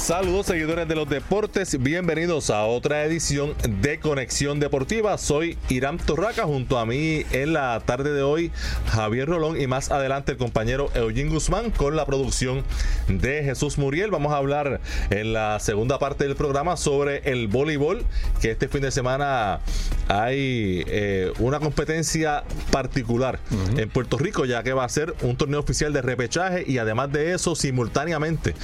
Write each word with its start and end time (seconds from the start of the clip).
Saludos 0.00 0.46
seguidores 0.46 0.88
de 0.88 0.94
los 0.94 1.08
deportes, 1.08 1.80
bienvenidos 1.80 2.48
a 2.48 2.64
otra 2.64 3.04
edición 3.04 3.54
de 3.68 4.00
Conexión 4.00 4.58
Deportiva. 4.58 5.16
Soy 5.18 5.58
Irán 5.68 5.98
Torraca, 5.98 6.44
junto 6.44 6.78
a 6.78 6.86
mí 6.86 7.22
en 7.32 7.52
la 7.52 7.78
tarde 7.84 8.12
de 8.14 8.22
hoy 8.22 8.50
Javier 8.86 9.28
Rolón 9.28 9.60
y 9.60 9.66
más 9.66 9.90
adelante 9.90 10.32
el 10.32 10.38
compañero 10.38 10.90
Eugene 10.94 11.30
Guzmán 11.30 11.70
con 11.70 11.96
la 11.96 12.06
producción 12.06 12.64
de 13.08 13.44
Jesús 13.44 13.76
Muriel. 13.76 14.10
Vamos 14.10 14.32
a 14.32 14.38
hablar 14.38 14.80
en 15.10 15.34
la 15.34 15.60
segunda 15.60 15.98
parte 15.98 16.24
del 16.24 16.34
programa 16.34 16.78
sobre 16.78 17.18
el 17.30 17.46
voleibol, 17.46 18.02
que 18.40 18.52
este 18.52 18.68
fin 18.68 18.80
de 18.80 18.90
semana 18.90 19.60
hay 20.08 20.82
eh, 20.88 21.30
una 21.38 21.60
competencia 21.60 22.42
particular 22.72 23.38
en 23.76 23.88
Puerto 23.90 24.16
Rico, 24.16 24.46
ya 24.46 24.62
que 24.62 24.72
va 24.72 24.84
a 24.84 24.88
ser 24.88 25.14
un 25.20 25.36
torneo 25.36 25.60
oficial 25.60 25.92
de 25.92 26.00
repechaje 26.00 26.64
y 26.66 26.78
además 26.78 27.12
de 27.12 27.34
eso, 27.34 27.54
simultáneamente, 27.54 28.54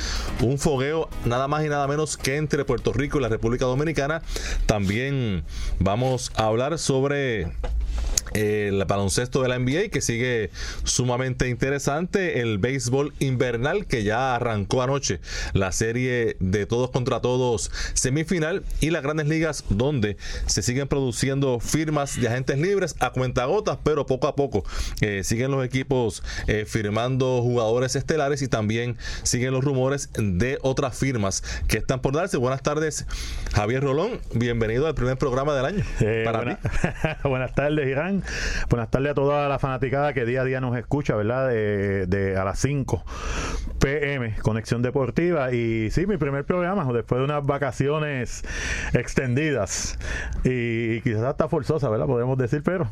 un 0.41 0.59
fogueo 0.59 1.09
nada 1.37 1.49
más 1.49 1.67
y 1.67 1.69
nada 1.69 1.87
menos 1.87 2.17
que 2.17 2.37
entre 2.37 2.65
Puerto 2.65 2.95
Rico 2.95 3.19
y 3.19 3.21
la 3.21 3.29
República 3.29 3.67
Dominicana. 3.67 4.23
También 4.65 5.45
vamos 5.79 6.33
a 6.35 6.47
hablar 6.47 6.79
sobre 6.79 7.49
el 8.35 8.85
baloncesto 8.85 9.43
de 9.43 9.49
la 9.49 9.59
NBA 9.59 9.89
que 9.91 10.01
sigue 10.01 10.51
sumamente 10.85 11.49
interesante, 11.49 12.41
el 12.41 12.59
béisbol 12.59 13.13
invernal 13.19 13.87
que 13.87 14.03
ya 14.03 14.35
arrancó 14.35 14.83
anoche 14.83 15.21
la 15.53 15.73
serie 15.73 16.37
de 16.41 16.67
todos 16.67 16.91
contra 16.91 17.21
todos 17.21 17.71
semifinal 17.95 18.63
y 18.81 18.91
las 18.91 19.03
grandes 19.03 19.29
ligas 19.29 19.65
donde 19.69 20.17
se 20.47 20.63
siguen 20.63 20.89
produciendo 20.89 21.61
firmas 21.61 22.21
de 22.21 22.29
agentes 22.29 22.59
libres 22.59 22.97
a 23.01 23.11
cuentagotas, 23.11 23.79
pero 23.83 24.07
poco 24.07 24.27
a 24.27 24.37
poco 24.37 24.65
eh, 25.01 25.23
siguen 25.25 25.51
los 25.51 25.65
equipos 25.65 26.23
eh, 26.47 26.65
firmando 26.67 27.43
jugadores 27.43 27.97
estelares 27.97 28.43
y 28.43 28.49
también 28.49 28.97
siguen 29.23 29.53
los 29.53 29.65
rumores 29.65 30.11
de 30.17 30.59
otras 30.63 30.99
firmas 30.99 31.43
que 31.69 31.79
están 31.79 32.01
por 32.01 32.15
darse. 32.15 32.37
Buenas 32.37 32.63
tardes, 32.63 33.07
Javier 33.53 33.83
Rolón, 33.83 34.21
bienvenido 34.35 34.87
al 34.87 34.95
primer 34.95 35.17
programa 35.17 35.55
del 35.55 35.65
año. 35.65 35.85
Eh, 36.01 36.25
buenas 37.25 37.55
tardes, 37.55 37.87
Irán. 37.87 38.16
Buenas 38.69 38.91
tardes 38.91 39.13
a 39.13 39.15
toda 39.15 39.49
la 39.49 39.59
fanaticada 39.59 40.13
que 40.13 40.25
día 40.25 40.43
a 40.43 40.45
día 40.45 40.61
nos 40.61 40.77
escucha, 40.77 41.15
¿verdad? 41.15 41.49
De, 41.49 42.37
a 42.37 42.45
las 42.45 42.59
5 42.61 43.05
pm, 43.79 44.37
Conexión 44.43 44.83
Deportiva. 44.83 45.53
Y 45.53 45.91
sí, 45.91 46.07
mi 46.07 46.17
primer 46.17 46.45
programa, 46.45 46.85
después 46.93 47.19
de 47.19 47.25
unas 47.25 47.45
vacaciones 47.45 48.43
extendidas 48.93 49.99
y, 50.45 51.01
quizás 51.03 51.23
hasta 51.23 51.49
forzosa, 51.49 51.89
¿verdad? 51.89 52.07
Podemos 52.07 52.39
decir, 52.39 52.63
pero 52.63 52.91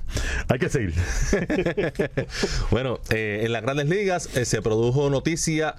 hay 0.48 0.58
que 0.58 0.68
seguir. 0.68 0.94
bueno, 2.70 3.00
eh, 3.10 3.42
en 3.44 3.52
las 3.52 3.62
grandes 3.62 3.88
ligas 3.88 4.36
eh, 4.36 4.44
se 4.44 4.62
produjo 4.62 5.10
noticia 5.10 5.74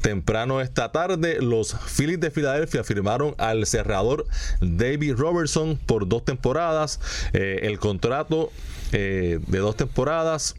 Temprano 0.00 0.60
esta 0.60 0.92
tarde, 0.92 1.38
los 1.40 1.74
Phillies 1.74 2.20
de 2.20 2.30
Filadelfia 2.30 2.84
firmaron 2.84 3.34
al 3.38 3.66
cerrador 3.66 4.26
David 4.60 5.14
Robertson 5.16 5.78
por 5.86 6.08
dos 6.08 6.24
temporadas. 6.24 7.00
Eh, 7.32 7.60
el 7.62 7.78
contrato 7.78 8.52
eh, 8.92 9.40
de 9.46 9.58
dos 9.58 9.76
temporadas 9.76 10.54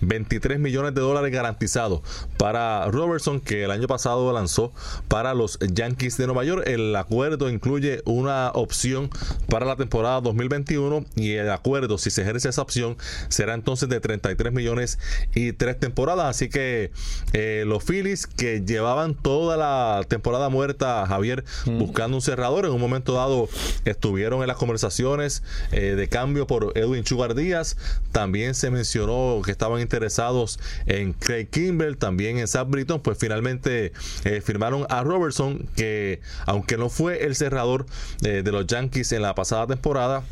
23 0.00 0.58
millones 0.58 0.94
de 0.94 1.00
dólares 1.00 1.32
garantizados 1.32 2.00
para 2.36 2.86
Robertson, 2.86 3.40
que 3.40 3.64
el 3.64 3.70
año 3.70 3.86
pasado 3.86 4.32
lanzó 4.32 4.72
para 5.08 5.34
los 5.34 5.58
Yankees 5.60 6.16
de 6.16 6.26
Nueva 6.26 6.44
York. 6.44 6.64
El 6.66 6.94
acuerdo 6.96 7.48
incluye 7.50 8.02
una 8.04 8.50
opción 8.50 9.10
para 9.48 9.66
la 9.66 9.76
temporada 9.76 10.20
2021 10.20 11.04
y 11.16 11.32
el 11.32 11.50
acuerdo, 11.50 11.98
si 11.98 12.10
se 12.10 12.22
ejerce 12.22 12.48
esa 12.48 12.62
opción, 12.62 12.96
será 13.28 13.54
entonces 13.54 13.88
de 13.88 14.00
33 14.00 14.52
millones 14.52 14.98
y 15.34 15.52
tres 15.52 15.78
temporadas. 15.78 16.26
Así 16.26 16.48
que 16.48 16.90
eh, 17.32 17.64
los 17.66 17.84
Phillies 17.84 18.26
que 18.26 18.62
llevaban 18.64 19.14
toda 19.14 19.56
la 19.56 20.04
temporada 20.08 20.48
muerta, 20.48 21.06
Javier, 21.06 21.44
mm. 21.66 21.78
buscando 21.78 22.16
un 22.16 22.22
cerrador, 22.22 22.66
en 22.66 22.72
un 22.72 22.80
momento 22.80 23.14
dado 23.14 23.48
estuvieron 23.84 24.42
en 24.42 24.48
las 24.48 24.56
conversaciones 24.56 25.42
eh, 25.72 25.94
de 25.94 26.08
cambio 26.08 26.46
por 26.46 26.76
Edwin 26.76 27.04
Chugar 27.04 27.34
Díaz. 27.34 27.76
También 28.12 28.54
se 28.54 28.70
mencionó 28.70 29.40
que 29.44 29.52
estaba 29.52 29.68
estaban 29.68 29.82
interesados 29.88 30.60
en 30.84 31.14
Craig 31.14 31.46
Kimber, 31.46 31.96
también 31.96 32.38
en 32.38 32.46
Sam 32.46 32.70
Britton, 32.70 33.00
pues 33.00 33.16
finalmente 33.16 33.92
eh, 34.24 34.42
firmaron 34.42 34.86
a 34.90 35.02
Robertson, 35.02 35.66
que 35.76 36.20
aunque 36.44 36.76
no 36.76 36.90
fue 36.90 37.24
el 37.24 37.34
cerrador 37.34 37.86
eh, 38.22 38.42
de 38.44 38.52
los 38.52 38.66
Yankees 38.66 39.12
en 39.12 39.22
la 39.22 39.34
pasada 39.34 39.66
temporada, 39.66 40.22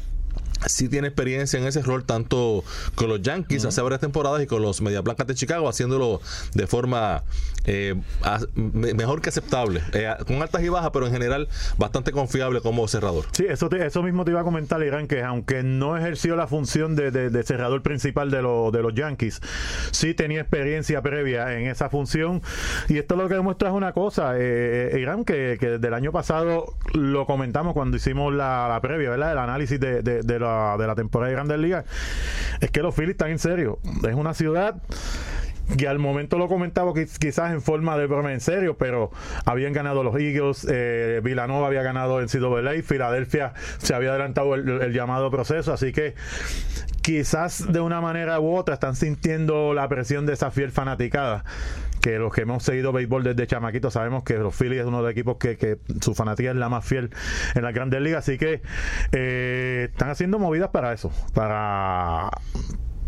sí 0.66 0.88
tiene 0.88 1.08
experiencia 1.08 1.58
en 1.58 1.66
ese 1.66 1.82
rol 1.82 2.04
tanto 2.04 2.64
con 2.94 3.08
los 3.08 3.22
Yankees 3.22 3.64
hace 3.64 3.80
varias 3.80 4.00
temporadas 4.00 4.42
y 4.42 4.46
con 4.46 4.62
los 4.62 4.80
Media 4.82 5.00
Blancas 5.00 5.26
de 5.26 5.34
Chicago 5.34 5.68
haciéndolo 5.68 6.20
de 6.54 6.66
forma 6.66 7.22
eh, 7.64 7.94
mejor 8.54 9.20
que 9.20 9.30
aceptable 9.30 9.82
eh, 9.92 10.12
con 10.26 10.42
altas 10.42 10.62
y 10.62 10.68
bajas 10.68 10.90
pero 10.92 11.06
en 11.06 11.12
general 11.12 11.48
bastante 11.78 12.12
confiable 12.12 12.60
como 12.60 12.86
cerrador. 12.88 13.24
Sí 13.32 13.46
eso 13.48 13.70
eso 13.70 14.02
mismo 14.02 14.24
te 14.24 14.30
iba 14.32 14.40
a 14.40 14.44
comentar 14.44 14.82
Irán 14.82 15.06
que 15.06 15.22
aunque 15.22 15.62
no 15.62 15.96
ejerció 15.96 16.36
la 16.36 16.46
función 16.46 16.96
de, 16.96 17.42
cerrador 17.44 17.82
principal 17.82 18.30
de, 18.30 18.38
de 18.38 18.42
los 18.82 18.94
Yankees 18.94 19.40
sí 19.90 20.14
tenía 20.14 20.40
experiencia 20.40 21.02
previa 21.02 21.56
en 21.58 21.68
esa 21.68 21.88
función. 21.88 22.42
Y 22.88 22.98
esto 22.98 23.16
lo 23.16 23.28
que 23.28 23.34
demuestra 23.34 23.68
es 23.68 23.74
una 23.74 23.92
cosa 23.92 24.34
eh, 24.36 24.96
Irán 25.00 25.24
que, 25.24 25.56
que 25.58 25.70
desde 25.70 25.88
el 25.88 25.94
año 25.94 26.12
pasado 26.12 26.74
lo 26.94 27.26
comentamos 27.26 27.74
cuando 27.74 27.96
hicimos 27.96 28.32
la, 28.34 28.78
previa 28.82 29.10
¿verdad? 29.10 29.32
el 29.32 29.38
análisis 29.38 29.80
de, 29.80 30.02
de 30.02 30.22
de 30.22 30.38
la 30.38 30.55
temporada 30.96 31.28
de 31.28 31.34
Grandes 31.34 31.58
Ligas, 31.58 31.84
es 32.60 32.70
que 32.70 32.82
los 32.82 32.94
Phillies 32.94 33.12
están 33.12 33.30
en 33.30 33.38
serio. 33.38 33.78
Es 34.08 34.14
una 34.14 34.34
ciudad 34.34 34.76
que 35.76 35.88
al 35.88 35.98
momento 35.98 36.38
lo 36.38 36.48
comentaba 36.48 36.92
quizás 36.94 37.52
en 37.52 37.60
forma 37.60 37.98
de 37.98 38.06
broma 38.06 38.32
en 38.32 38.40
serio, 38.40 38.76
pero 38.78 39.10
habían 39.44 39.72
ganado 39.72 40.04
los 40.04 40.14
Eagles, 40.16 40.66
eh, 40.70 41.20
Villanova 41.22 41.66
había 41.66 41.82
ganado 41.82 42.20
en 42.20 42.28
CWA, 42.28 42.82
Filadelfia 42.82 43.52
se 43.78 43.94
había 43.94 44.10
adelantado 44.10 44.54
el, 44.54 44.92
llamado 44.92 45.30
proceso, 45.30 45.72
así 45.72 45.92
que 45.92 46.14
quizás 47.02 47.72
de 47.72 47.80
una 47.80 48.00
manera 48.00 48.38
u 48.40 48.54
otra 48.54 48.74
están 48.74 48.94
sintiendo 48.94 49.74
la 49.74 49.88
presión 49.88 50.24
de 50.24 50.34
esa 50.34 50.50
fiel 50.50 50.70
fanaticada 50.70 51.44
que 52.06 52.20
los 52.20 52.32
que 52.32 52.42
hemos 52.42 52.62
seguido 52.62 52.92
béisbol 52.92 53.24
desde 53.24 53.48
chamaquito 53.48 53.90
sabemos 53.90 54.22
que 54.22 54.34
los 54.34 54.54
Phillies 54.54 54.82
es 54.82 54.86
uno 54.86 54.98
de 54.98 55.02
los 55.02 55.10
equipos 55.10 55.38
que, 55.38 55.78
su 56.00 56.14
fanatía 56.14 56.52
es 56.52 56.56
la 56.56 56.68
más 56.68 56.84
fiel 56.84 57.10
en 57.56 57.64
las 57.64 57.74
grandes 57.74 58.00
ligas, 58.00 58.20
así 58.20 58.38
que 58.38 58.62
eh, 59.10 59.88
están 59.90 60.10
haciendo 60.10 60.38
movidas 60.38 60.68
para 60.68 60.92
eso, 60.92 61.10
para 61.34 62.30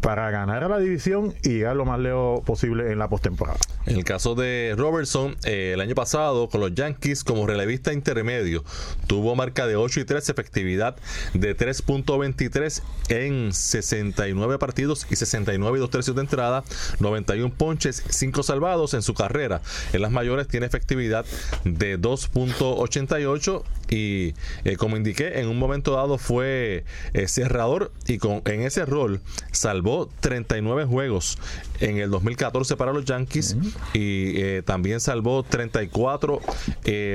para 0.00 0.30
ganar 0.30 0.64
a 0.64 0.68
la 0.68 0.78
división 0.78 1.34
y 1.42 1.50
llegar 1.50 1.76
lo 1.76 1.84
más 1.84 1.98
lejos 1.98 2.44
posible 2.44 2.92
en 2.92 2.98
la 2.98 3.08
postemporada. 3.08 3.58
En 3.86 3.96
el 3.96 4.04
caso 4.04 4.34
de 4.34 4.74
Robertson, 4.76 5.36
eh, 5.44 5.72
el 5.74 5.80
año 5.80 5.94
pasado 5.94 6.48
con 6.48 6.60
los 6.60 6.74
Yankees 6.74 7.24
como 7.24 7.46
relevista 7.46 7.92
intermedio, 7.92 8.64
tuvo 9.06 9.34
marca 9.34 9.66
de 9.66 9.76
8 9.76 10.00
y 10.00 10.04
3, 10.04 10.28
efectividad 10.28 10.96
de 11.34 11.56
3.23 11.56 12.82
en 13.08 13.52
69 13.52 14.58
partidos 14.58 15.06
y 15.10 15.16
69 15.16 15.78
y 15.78 15.80
2 15.80 15.90
tercios 15.90 16.16
de 16.16 16.22
entrada, 16.22 16.64
91 17.00 17.54
ponches, 17.54 18.04
5 18.08 18.42
salvados 18.42 18.94
en 18.94 19.02
su 19.02 19.14
carrera. 19.14 19.62
En 19.92 20.02
las 20.02 20.10
mayores 20.10 20.48
tiene 20.48 20.66
efectividad 20.66 21.24
de 21.64 21.98
2.88 21.98 23.62
y 23.90 24.34
eh, 24.64 24.76
como 24.76 24.96
indiqué, 24.96 25.40
en 25.40 25.48
un 25.48 25.58
momento 25.58 25.92
dado 25.92 26.18
fue 26.18 26.84
eh, 27.14 27.26
cerrador 27.26 27.90
y 28.06 28.18
con, 28.18 28.42
en 28.44 28.62
ese 28.62 28.84
rol 28.84 29.20
salvó 29.50 29.87
39 30.20 30.84
juegos 30.84 31.38
en 31.80 31.98
el 31.98 32.10
2014 32.10 32.76
para 32.76 32.92
los 32.92 33.04
Yankees 33.04 33.56
y 33.94 34.40
eh, 34.40 34.62
también 34.64 35.00
salvó 35.00 35.42
34 35.42 36.40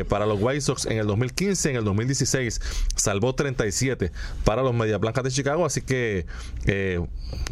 para 0.08 0.26
los 0.26 0.40
White 0.42 0.62
Sox 0.62 0.86
en 0.86 0.98
el 0.98 1.08
2015, 1.08 1.72
en 1.72 1.76
el 1.78 1.84
2016 1.84 2.62
salvó 2.96 3.34
37 3.36 4.12
para 4.44 4.62
los 4.62 4.74
Media 4.74 4.98
Blancas 4.98 5.24
de 5.24 5.32
Chicago, 5.32 5.66
así 5.66 5.82
que 5.82 6.26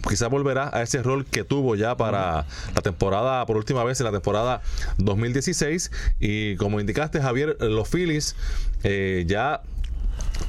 quizás 0.08 0.30
volverá 0.30 0.70
a 0.74 0.82
ese 0.84 1.02
rol 1.04 1.26
que 1.26 1.44
tuvo 1.44 1.76
ya 1.76 1.98
para 1.98 2.46
la 2.76 2.82
temporada, 2.82 3.46
por 3.46 3.58
última 3.58 3.84
vez 3.84 4.00
en 4.00 4.06
la 4.06 4.12
temporada 4.12 4.62
2016 4.98 5.92
y 6.20 6.56
como 6.56 6.80
indicaste 6.80 7.22
Javier, 7.22 7.58
los 7.60 7.90
Phillies 7.90 8.36
ya 9.26 9.62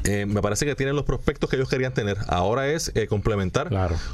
eh, 0.04 0.26
me 0.26 0.42
parece 0.42 0.66
que 0.66 0.74
tienen 0.74 0.96
los 0.96 1.04
prospectos 1.04 1.48
que 1.48 1.56
ellos 1.56 1.68
querían 1.68 1.94
tener. 1.94 2.18
Ahora 2.28 2.68
es 2.68 2.92
eh, 2.94 3.06
complementar 3.06 3.70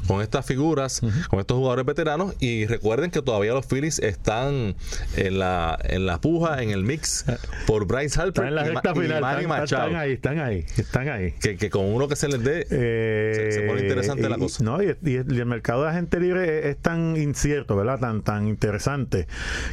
con 0.07 0.21
estas 0.21 0.45
figuras, 0.45 1.01
con 1.29 1.39
estos 1.39 1.57
jugadores 1.57 1.85
veteranos. 1.85 2.35
Y 2.39 2.65
recuerden 2.65 3.11
que 3.11 3.21
todavía 3.21 3.53
los 3.53 3.65
Phillies 3.65 3.99
están 3.99 4.75
en 5.15 5.39
la, 5.39 5.77
en 5.83 6.05
la 6.05 6.21
puja, 6.21 6.61
en 6.61 6.71
el 6.71 6.83
mix 6.83 7.25
por 7.65 7.85
Bryce 7.85 8.19
Harper 8.19 8.45
en 8.45 8.55
la 8.55 8.63
recta 8.63 8.93
final. 8.93 9.63
están, 9.63 9.95
ahí, 9.95 10.11
están 10.13 10.39
ahí, 10.39 10.65
están 10.77 11.09
ahí. 11.09 11.33
Que, 11.39 11.69
con 11.69 11.85
uno 11.85 12.07
que 12.07 12.15
se 12.15 12.27
les 12.27 12.43
dé, 12.43 12.65
se, 12.65 13.61
pone 13.67 13.81
interesante 13.81 14.29
la 14.29 14.37
cosa. 14.37 14.63
No, 14.63 14.81
y, 14.81 14.95
el 15.05 15.45
mercado 15.45 15.83
de 15.83 15.89
agente 15.89 16.19
libre 16.19 16.69
es, 16.69 16.77
tan 16.77 17.17
incierto, 17.17 17.75
¿verdad? 17.75 17.99
Tan, 17.99 18.21
tan 18.21 18.47
interesante 18.47 19.27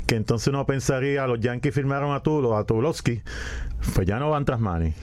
que 0.06 0.16
entonces 0.16 0.48
uno 0.48 0.66
pensaría, 0.66 1.26
los 1.26 1.40
Yankees 1.40 1.74
firmaron 1.74 2.14
a 2.14 2.22
Tulo, 2.22 2.56
a 2.56 2.64
Tulowski, 2.64 3.22
pues 3.94 4.06
ya 4.06 4.18
no 4.18 4.30
van 4.30 4.44
tras 4.44 4.60
Manny 4.60 4.94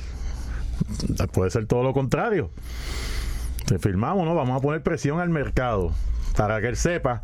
puede 1.32 1.52
ser 1.52 1.66
todo 1.66 1.84
lo 1.84 1.94
contrario. 1.94 2.52
Te 3.66 3.80
firmamos, 3.80 4.26
¿no? 4.26 4.36
Vamos 4.36 4.58
a 4.58 4.62
poner 4.62 4.84
presión 4.84 5.20
al 5.20 5.30
mercado 5.30 5.92
para 6.36 6.60
que 6.62 6.68
él 6.68 6.76
sepa 6.76 7.22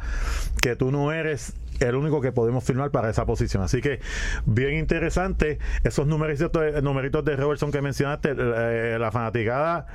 que 0.62 0.76
tú 0.76 0.92
no 0.92 1.12
eres 1.12 1.54
el 1.80 1.96
único 1.96 2.22
que 2.22 2.32
podemos 2.32 2.64
firmar 2.64 2.92
para 2.92 3.10
esa 3.10 3.26
posición. 3.26 3.64
Así 3.64 3.82
que 3.82 4.00
bien 4.46 4.76
interesante 4.76 5.60
esos 5.84 6.08
numeritos, 6.08 6.52
numeritos 6.84 7.24
de 7.26 7.36
Robertson 7.36 7.72
que 7.72 7.82
mencionaste, 7.82 8.36
eh, 8.38 8.98
la 9.00 9.12
fanaticada 9.12 9.88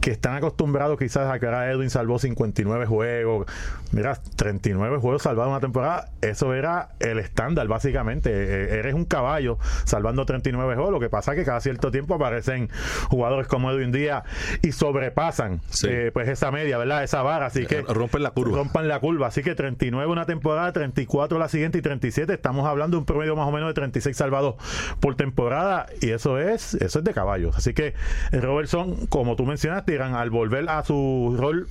que 0.00 0.10
están 0.10 0.34
acostumbrados 0.34 0.98
quizás 0.98 1.30
a 1.30 1.38
que 1.38 1.46
ahora 1.46 1.70
Edwin 1.70 1.90
salvó 1.90 2.18
59 2.18 2.86
juegos. 2.86 3.46
Mira, 3.92 4.18
39 4.36 4.98
juegos 4.98 5.22
salvados 5.22 5.50
una 5.50 5.60
temporada, 5.60 6.08
eso 6.20 6.54
era 6.54 6.90
el 7.00 7.18
estándar 7.18 7.66
básicamente. 7.68 8.30
E, 8.30 8.78
eres 8.78 8.94
un 8.94 9.04
caballo 9.04 9.58
salvando 9.84 10.24
39 10.24 10.74
juegos. 10.74 10.92
Lo 10.92 11.00
que 11.00 11.10
pasa 11.10 11.32
es 11.32 11.38
que 11.38 11.44
cada 11.44 11.60
cierto 11.60 11.90
tiempo 11.90 12.14
aparecen 12.14 12.70
jugadores 13.08 13.46
como 13.46 13.70
Edwin 13.70 13.92
Díaz 13.92 14.24
y 14.62 14.72
sobrepasan 14.72 15.60
eh, 15.86 16.10
pues 16.12 16.28
esa 16.28 16.50
media, 16.50 16.78
¿verdad? 16.78 17.04
Esa 17.04 17.22
vara. 17.22 17.46
Así 17.46 17.66
que 17.66 17.82
rompen 17.82 18.22
la 18.22 18.30
curva. 18.30 18.56
Rompan 18.56 18.88
la 18.88 19.00
curva. 19.00 19.26
Así 19.26 19.42
que 19.42 19.54
39 19.54 20.10
una 20.10 20.24
temporada, 20.24 20.72
34 20.72 21.38
la 21.38 21.48
siguiente 21.48 21.78
y 21.78 21.82
37. 21.82 22.32
Estamos 22.32 22.66
hablando 22.66 22.96
de 22.96 23.00
un 23.00 23.04
promedio 23.04 23.36
más 23.36 23.46
o 23.46 23.52
menos 23.52 23.68
de 23.68 23.74
36 23.74 24.16
salvados 24.16 24.54
por 25.00 25.14
temporada 25.14 25.86
y 26.00 26.10
eso 26.10 26.38
es, 26.38 26.74
eso 26.74 27.00
es 27.00 27.04
de 27.04 27.12
caballos. 27.12 27.56
Así 27.56 27.74
que 27.74 27.94
Robertson, 28.32 29.06
como 29.06 29.36
tú 29.36 29.44
mencionaste, 29.44 29.89
al 29.98 30.30
volver 30.30 30.68
a 30.68 30.84
su 30.84 31.34
rol 31.36 31.68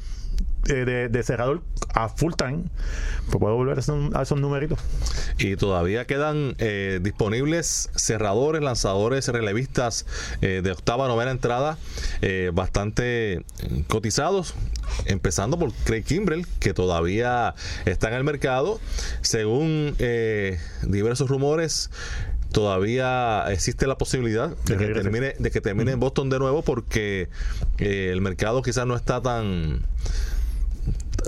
eh, 0.68 1.10
de, 1.10 1.24
cerrador 1.24 1.62
a 1.95 2.10
full 2.10 2.33
time, 2.33 2.63
pues 3.25 3.39
puedo 3.39 3.56
volver 3.56 3.77
a 3.77 4.21
esos, 4.21 4.39
numeritos. 4.39 4.77
Y 5.39 5.56
todavía 5.56 6.06
quedan 6.06 6.56
eh, 6.60 7.00
disponibles 7.01 7.89
cerradores, 7.95 8.62
lanzadores, 8.62 9.27
relevistas 9.30 10.06
eh, 10.42 10.62
de 10.63 10.71
octava, 10.71 11.07
novena 11.07 11.31
entrada, 11.31 11.77
bastante 12.54 13.44
cotizados. 13.88 14.54
Empezando 15.06 15.57
por 15.57 15.71
Craig 15.86 16.04
Kimbrell, 16.04 16.45
que 16.60 16.74
todavía 16.74 17.56
está 17.86 18.10
en 18.10 18.16
el 18.16 18.24
mercado. 18.24 18.80
Según 19.21 19.95
diversos 20.83 21.30
rumores, 21.30 21.89
todavía 22.51 23.45
existe 23.51 23.87
la 23.87 23.97
posibilidad 23.97 24.55
de 24.65 24.77
que 24.77 24.87
termine, 24.87 25.33
de 25.37 25.51
que 25.51 25.61
termine 25.61 25.91
en 25.91 25.99
Boston 25.99 26.29
de 26.29 26.39
nuevo 26.39 26.61
porque 26.63 27.29
eh, 27.77 28.09
el 28.11 28.21
mercado 28.21 28.61
quizás 28.61 28.85
no 28.85 28.95
está 28.95 29.21
tan 29.21 29.81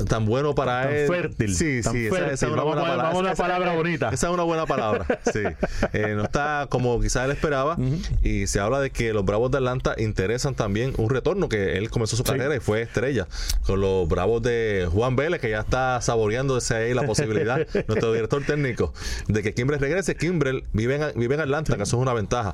tan 0.08 0.26
bueno 0.26 0.56
para 0.56 0.84
tan 0.84 0.94
él. 0.94 1.08
Fértil. 1.08 1.56
Sí, 1.56 1.84
sí, 1.84 2.08
esa, 2.08 2.32
es 2.32 2.44
una 2.44 2.64
buena 2.64 2.82
palabra. 2.82 3.18
una 3.18 3.36
palabra 3.36 3.74
bonita. 3.74 4.10
Esa 4.10 4.28
es 4.28 4.34
una 4.34 4.44
buena 4.44 4.66
palabra. 4.66 5.06
Sí. 5.32 5.42
Eh, 5.94 6.14
no 6.16 6.24
está 6.24 6.68
como 6.70 7.02
quizás 7.02 7.26
él 7.26 7.32
esperaba. 7.32 7.78
Y 8.24 8.48
se 8.48 8.60
habla 8.60 8.80
de 8.80 8.92
que 8.92 9.14
los 9.14 9.26
Bravos 9.26 9.52
de 9.52 9.58
Atlanta 9.58 9.96
interesan 9.98 10.56
también 10.56 10.94
un 10.98 11.10
retorno, 11.10 11.50
que 11.50 11.78
él 11.78 11.90
comenzó 11.90 12.16
su 12.16 12.24
carrera 12.24 12.56
y 12.56 12.60
fue 12.60 12.82
estrella 12.82 13.28
con 13.66 13.82
los 13.82 14.08
Bravos 14.08 14.42
de 14.42 14.88
Juan 14.92 15.16
Vélez, 15.16 15.42
que 15.42 15.50
ya 15.50 15.60
está 15.60 16.00
saboreando 16.02 16.60
ahí 16.70 16.94
la 16.94 17.04
posibilidad, 17.04 17.68
nuestro 17.88 18.14
director 18.14 18.44
técnico, 18.44 18.94
de 19.28 19.44
que 19.44 19.54
Kimbrel 19.54 19.80
regrese. 19.80 20.16
Kimbrel 20.16 20.64
vive 20.74 20.96
en, 20.96 21.20
vive 21.20 21.36
en 21.36 21.42
Atlanta, 21.42 21.76
que 21.76 21.84
eso 21.84 21.98
es 21.98 22.02
una 22.02 22.14
ventaja. 22.14 22.54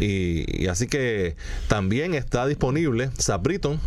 Y, 0.00 0.64
y, 0.64 0.66
así 0.68 0.86
que 0.86 1.36
también 1.68 2.14
está 2.14 2.46
disponible 2.46 3.10
Sabriton 3.18 3.80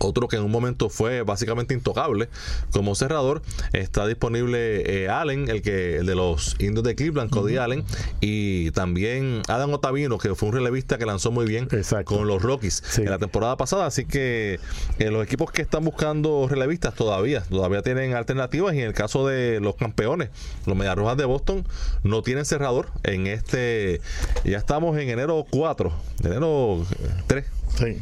otro 0.00 0.28
que 0.28 0.36
en 0.36 0.42
un 0.42 0.50
momento 0.50 0.88
fue 0.88 1.22
básicamente 1.22 1.74
intocable 1.74 2.28
como 2.72 2.94
cerrador. 2.94 3.42
Está 3.72 4.06
disponible 4.06 5.04
eh, 5.04 5.08
Allen, 5.08 5.48
el 5.48 5.62
que 5.62 5.98
el 5.98 6.06
de 6.06 6.14
los 6.14 6.56
indios 6.58 6.84
de 6.84 6.94
Cleveland, 6.94 7.30
Cody 7.30 7.58
Allen, 7.58 7.84
y 8.20 8.70
también 8.72 9.42
Adam 9.48 9.72
Otavino, 9.74 10.18
que 10.18 10.34
fue 10.34 10.48
un 10.48 10.54
relevista 10.54 10.98
que 10.98 11.06
lanzó 11.06 11.30
muy 11.30 11.46
bien 11.46 11.68
con 12.04 12.26
los 12.26 12.42
Rockies 12.42 12.98
en 12.98 13.10
la 13.10 13.18
temporada 13.18 13.56
pasada. 13.56 13.86
Así 13.86 14.04
que 14.04 14.58
eh, 14.98 15.10
los 15.10 15.22
equipos 15.22 15.50
que 15.50 15.62
están 15.62 15.84
buscando 15.84 16.48
relevistas 16.48 16.94
todavía, 16.94 17.42
todavía 17.42 17.82
tienen 17.82 18.14
alternativas. 18.14 18.74
Y 18.74 18.80
en 18.80 18.86
el 18.88 18.94
caso 18.94 19.26
de 19.26 19.60
los 19.60 19.76
campeones, 19.76 20.30
los 20.66 20.76
Mediarrojas 20.76 21.16
de 21.16 21.24
Boston, 21.24 21.66
no 22.02 22.22
tienen 22.22 22.44
cerrador 22.44 22.88
en 23.02 23.26
este. 23.26 24.00
Ya 24.44 24.58
estamos 24.58 24.96
en 24.98 25.08
enero 25.10 25.46
4, 25.50 25.92
enero 26.24 26.84
3 27.26 27.59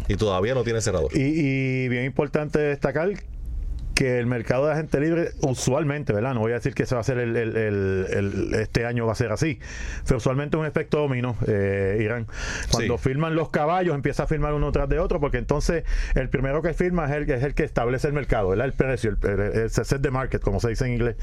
y 0.09 0.17
todavía 0.17 0.55
no 0.55 0.65
tiene 0.65 0.81
cerrador. 0.81 1.11
Y, 1.17 1.20
y 1.20 1.88
bien 1.88 2.05
importante 2.05 2.59
destacar 2.59 3.11
que 3.99 4.21
el 4.21 4.27
mercado 4.27 4.65
de 4.67 4.75
agente 4.75 5.00
libre 5.00 5.31
usualmente, 5.41 6.12
¿verdad? 6.12 6.33
No 6.33 6.39
voy 6.39 6.53
a 6.53 6.55
decir 6.55 6.73
que 6.73 6.87
se 6.87 6.95
va 6.95 7.00
a 7.00 7.03
hacer 7.03 7.19
el, 7.19 8.55
este 8.55 8.87
año 8.87 9.06
va 9.06 9.12
a 9.12 9.17
ser 9.17 9.33
así, 9.33 9.59
pero 10.06 10.19
usualmente 10.19 10.56
un 10.56 10.65
efecto 10.65 10.99
dominó, 10.99 11.37
eh, 11.49 11.99
Irán. 12.00 12.29
Cuando 12.71 12.97
firman 12.97 13.35
los 13.35 13.50
caballos, 13.50 13.97
empieza 13.97 14.23
a 14.23 14.27
firmar 14.29 14.55
uno 14.55 14.71
tras 14.71 14.89
de 14.89 15.00
otro, 15.00 15.19
porque 15.19 15.39
entonces 15.39 15.83
el 16.15 16.29
primero 16.29 16.62
que 16.62 16.75
firma 16.75 17.06
es 17.06 17.11
el, 17.11 17.29
es 17.29 17.43
el 17.43 17.55
que 17.55 17.65
establece 17.65 18.06
el 18.06 18.12
mercado, 18.12 18.50
¿verdad? 18.50 18.67
El 18.67 18.73
precio, 18.73 19.17
el, 19.21 19.69
set 19.69 20.00
de 20.00 20.11
market, 20.12 20.41
como 20.43 20.61
se 20.61 20.69
dice 20.69 20.87
en 20.87 20.93
inglés. 20.93 21.17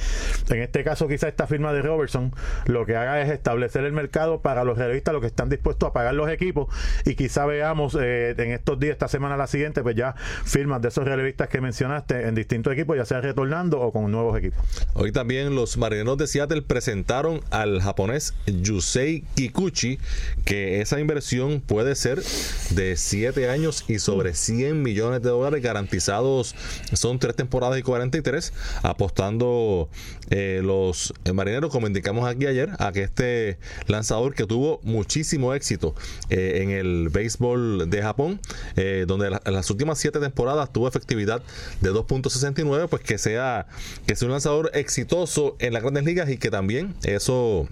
En 0.50 0.62
este 0.62 0.84
caso, 0.84 1.08
quizá 1.08 1.30
esta 1.30 1.48
firma 1.48 1.72
de 1.72 1.82
Robertson 1.82 2.34
lo 2.66 2.86
que 2.86 2.98
haga 2.98 3.22
es 3.22 3.30
establecer 3.30 3.86
el 3.86 3.94
mercado 3.94 4.42
para 4.42 4.66
los 4.66 4.78
realistas, 4.78 5.14
lo 5.14 5.22
que 5.22 5.28
están 5.28 5.48
dispuestos 5.48 5.88
a 5.88 5.94
pagar 5.94 6.14
los 6.14 6.30
equipos, 6.30 6.68
y 7.06 7.16
quizá 7.16 7.46
veamos 7.46 7.98
eh, 7.98 8.36
en 8.38 8.52
estos 8.52 8.78
días, 8.82 8.92
esta 8.92 9.08
semana, 9.08 9.38
la 9.38 9.48
siguiente, 9.48 9.82
pues 9.82 9.96
ya 9.96 10.14
firmas 10.44 10.82
de 10.82 10.90
esos 10.90 11.06
realistas 11.06 11.48
que 11.48 11.62
mencionaste 11.62 12.28
en 12.28 12.36
distintos 12.36 12.65
equipos, 12.74 12.98
ya 12.98 13.06
sea 13.06 13.22
retornando 13.22 13.80
o 13.80 13.92
con 13.92 14.12
nuevos 14.12 14.38
equipos. 14.38 14.64
Hoy 14.94 15.12
también 15.12 15.56
los 15.56 15.78
marineros 15.78 16.18
de 16.18 16.28
Seattle 16.28 16.62
presentaron 16.62 17.42
al 17.50 17.82
japonés 17.82 18.34
Yusei 18.46 19.24
Kikuchi 19.36 20.00
que 20.46 20.82
esa 20.82 21.00
inversión 21.00 21.62
puede 21.62 21.96
ser 21.96 22.22
de 22.72 22.96
7 22.96 23.50
años 23.50 23.86
y 23.88 24.00
sobre 24.00 24.34
100 24.34 24.82
millones 24.82 25.22
de 25.22 25.30
dólares 25.30 25.62
garantizados. 25.62 26.56
Son 26.94 27.20
tres 27.20 27.36
temporadas 27.36 27.80
y 27.80 27.84
43, 27.84 28.54
apostando 28.84 29.90
eh, 30.30 30.62
los 30.64 31.14
marineros, 31.34 31.72
como 31.72 31.88
indicamos 31.88 32.28
aquí 32.28 32.48
ayer, 32.48 32.72
a 32.80 32.92
que 32.92 33.04
este 33.04 33.58
lanzador 33.88 34.34
que 34.34 34.46
tuvo 34.46 34.80
muchísimo 34.84 35.54
éxito 35.54 35.96
eh, 36.30 36.60
en 36.62 36.72
el 36.72 37.10
béisbol 37.10 37.90
de 37.90 38.02
Japón, 38.02 38.40
eh, 38.76 39.06
donde 39.08 39.30
las 39.30 39.70
últimas 39.70 40.00
siete 40.00 40.20
temporadas 40.20 40.72
tuvo 40.72 40.88
efectividad 40.88 41.42
de 41.82 41.92
2.60 41.92 42.55
pues 42.90 43.04
que 43.04 43.18
sea, 43.18 43.68
que 44.08 44.16
sea 44.16 44.28
un 44.28 44.32
lanzador 44.32 44.72
exitoso 44.74 45.56
en 45.60 45.74
las 45.74 45.82
grandes 45.82 46.06
ligas 46.06 46.30
y 46.30 46.38
que 46.38 46.50
también 46.50 46.96
eso 47.04 47.68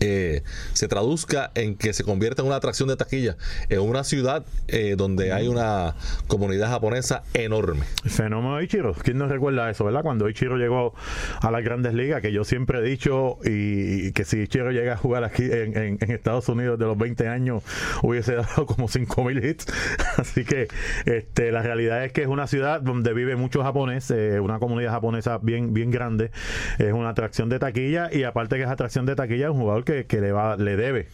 eh, 0.00 0.42
se 0.72 0.88
traduzca 0.88 1.50
en 1.54 1.76
que 1.76 1.92
se 1.92 2.04
convierta 2.04 2.42
en 2.42 2.48
una 2.48 2.56
atracción 2.56 2.88
de 2.88 2.96
taquilla 2.96 3.36
en 3.68 3.80
una 3.80 4.04
ciudad 4.04 4.44
eh, 4.68 4.94
donde 4.96 5.32
hay 5.32 5.48
una 5.48 5.94
comunidad 6.26 6.68
japonesa 6.70 7.22
enorme. 7.34 7.84
fenómeno 8.04 8.56
de 8.56 8.64
Ichiro, 8.64 8.94
¿quién 8.94 9.18
nos 9.18 9.30
recuerda 9.30 9.70
eso, 9.70 9.84
verdad? 9.84 10.02
Cuando 10.02 10.28
Ichiro 10.28 10.56
llegó 10.56 10.94
a 11.40 11.50
las 11.50 11.62
grandes 11.62 11.94
ligas, 11.94 12.22
que 12.22 12.32
yo 12.32 12.44
siempre 12.44 12.78
he 12.78 12.82
dicho 12.82 13.38
y, 13.44 14.12
que 14.12 14.24
si 14.24 14.40
Ichiro 14.40 14.70
llega 14.72 14.94
a 14.94 14.96
jugar 14.96 15.24
aquí 15.24 15.44
en, 15.44 15.98
Estados 16.10 16.48
Unidos 16.48 16.78
de 16.78 16.86
los 16.86 16.98
20 16.98 17.28
años 17.28 17.62
hubiese 18.02 18.34
dado 18.36 18.66
como 18.66 18.88
5 18.88 19.24
mil 19.24 19.44
hits. 19.44 19.66
Así 20.16 20.44
que 20.44 20.68
este, 21.06 21.52
la 21.52 21.62
realidad 21.62 22.04
es 22.04 22.12
que 22.12 22.22
es 22.22 22.28
una 22.28 22.46
ciudad 22.46 22.80
donde 22.80 23.12
vive 23.12 23.36
muchos 23.36 23.62
japoneses, 23.62 24.34
eh, 24.34 24.40
una 24.40 24.58
comunidad 24.58 24.92
japonesa 24.92 25.38
bien, 25.38 25.72
bien 25.72 25.90
grande, 25.90 26.30
es 26.78 26.92
una 26.92 27.10
atracción 27.10 27.48
de 27.48 27.58
taquilla 27.58 28.10
y 28.12 28.24
aparte 28.24 28.56
que 28.56 28.62
es 28.62 28.68
atracción 28.68 29.06
de 29.06 29.14
taquilla, 29.14 29.46
es 29.46 29.52
un 29.52 29.58
jugador 29.58 29.84
que, 29.84 29.89
le, 30.10 30.32
va, 30.32 30.56
le 30.56 30.76
debe 30.76 31.08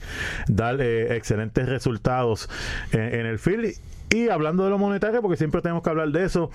dar 0.49 0.80
eh, 0.80 1.16
excelentes 1.16 1.68
resultados 1.68 2.49
en, 2.92 3.26
el 3.26 3.38
field. 3.38 3.75
Y 4.11 4.28
hablando 4.28 4.64
de 4.64 4.71
lo 4.71 4.78
monetario, 4.78 5.21
porque 5.21 5.37
siempre 5.37 5.61
tenemos 5.62 5.83
que 5.83 5.90
hablar 5.90 6.09
de 6.11 6.25
eso, 6.25 6.50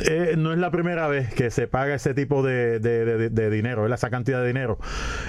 eh, 0.00 0.34
no 0.36 0.52
es 0.52 0.58
la 0.58 0.70
primera 0.70 1.08
vez 1.08 1.32
que 1.34 1.50
se 1.50 1.66
paga 1.66 1.94
ese 1.94 2.14
tipo 2.14 2.42
de, 2.42 2.78
de, 2.78 3.50
dinero, 3.50 3.92
esa 3.92 4.10
cantidad 4.10 4.40
de 4.40 4.46
dinero 4.46 4.78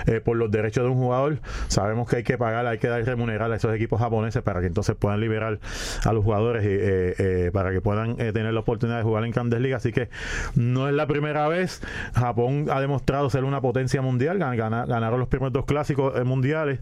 eh, 0.05 0.19
por 0.19 0.37
los 0.37 0.51
derechos 0.51 0.83
de 0.83 0.89
un 0.89 0.97
jugador. 0.97 1.39
Sabemos 1.67 2.07
que 2.07 2.17
hay 2.17 2.23
que 2.23 2.37
pagar, 2.37 2.65
hay 2.67 2.77
que 2.77 2.87
dar 2.87 3.03
remunerar 3.03 3.51
a 3.51 3.55
esos 3.55 3.73
equipos 3.73 3.99
japoneses 3.99 4.43
para 4.43 4.59
que 4.59 4.67
entonces 4.67 4.95
puedan 4.95 5.19
liberar 5.19 5.59
a 6.05 6.13
los 6.13 6.23
jugadores 6.23 6.63
y 6.63 6.67
eh, 6.69 7.49
para 7.53 7.71
que 7.71 7.81
puedan 7.81 8.17
tener 8.17 8.53
la 8.53 8.59
oportunidad 8.59 8.97
de 8.97 9.03
jugar 9.03 9.23
en 9.23 9.31
Grandes 9.31 9.59
Ligas. 9.59 9.81
Así 9.81 9.91
que 9.91 10.09
no 10.55 10.87
es 10.87 10.93
la 10.93 11.07
primera 11.07 11.47
vez. 11.47 11.81
Japón 12.13 12.67
ha 12.69 12.81
demostrado 12.81 13.29
ser 13.29 13.45
una 13.45 13.61
potencia 13.61 14.01
mundial, 14.01 14.37
ganaron 14.37 15.19
los 15.19 15.29
primeros 15.29 15.53
dos 15.53 15.65
clásicos 15.65 16.23
mundiales 16.25 16.79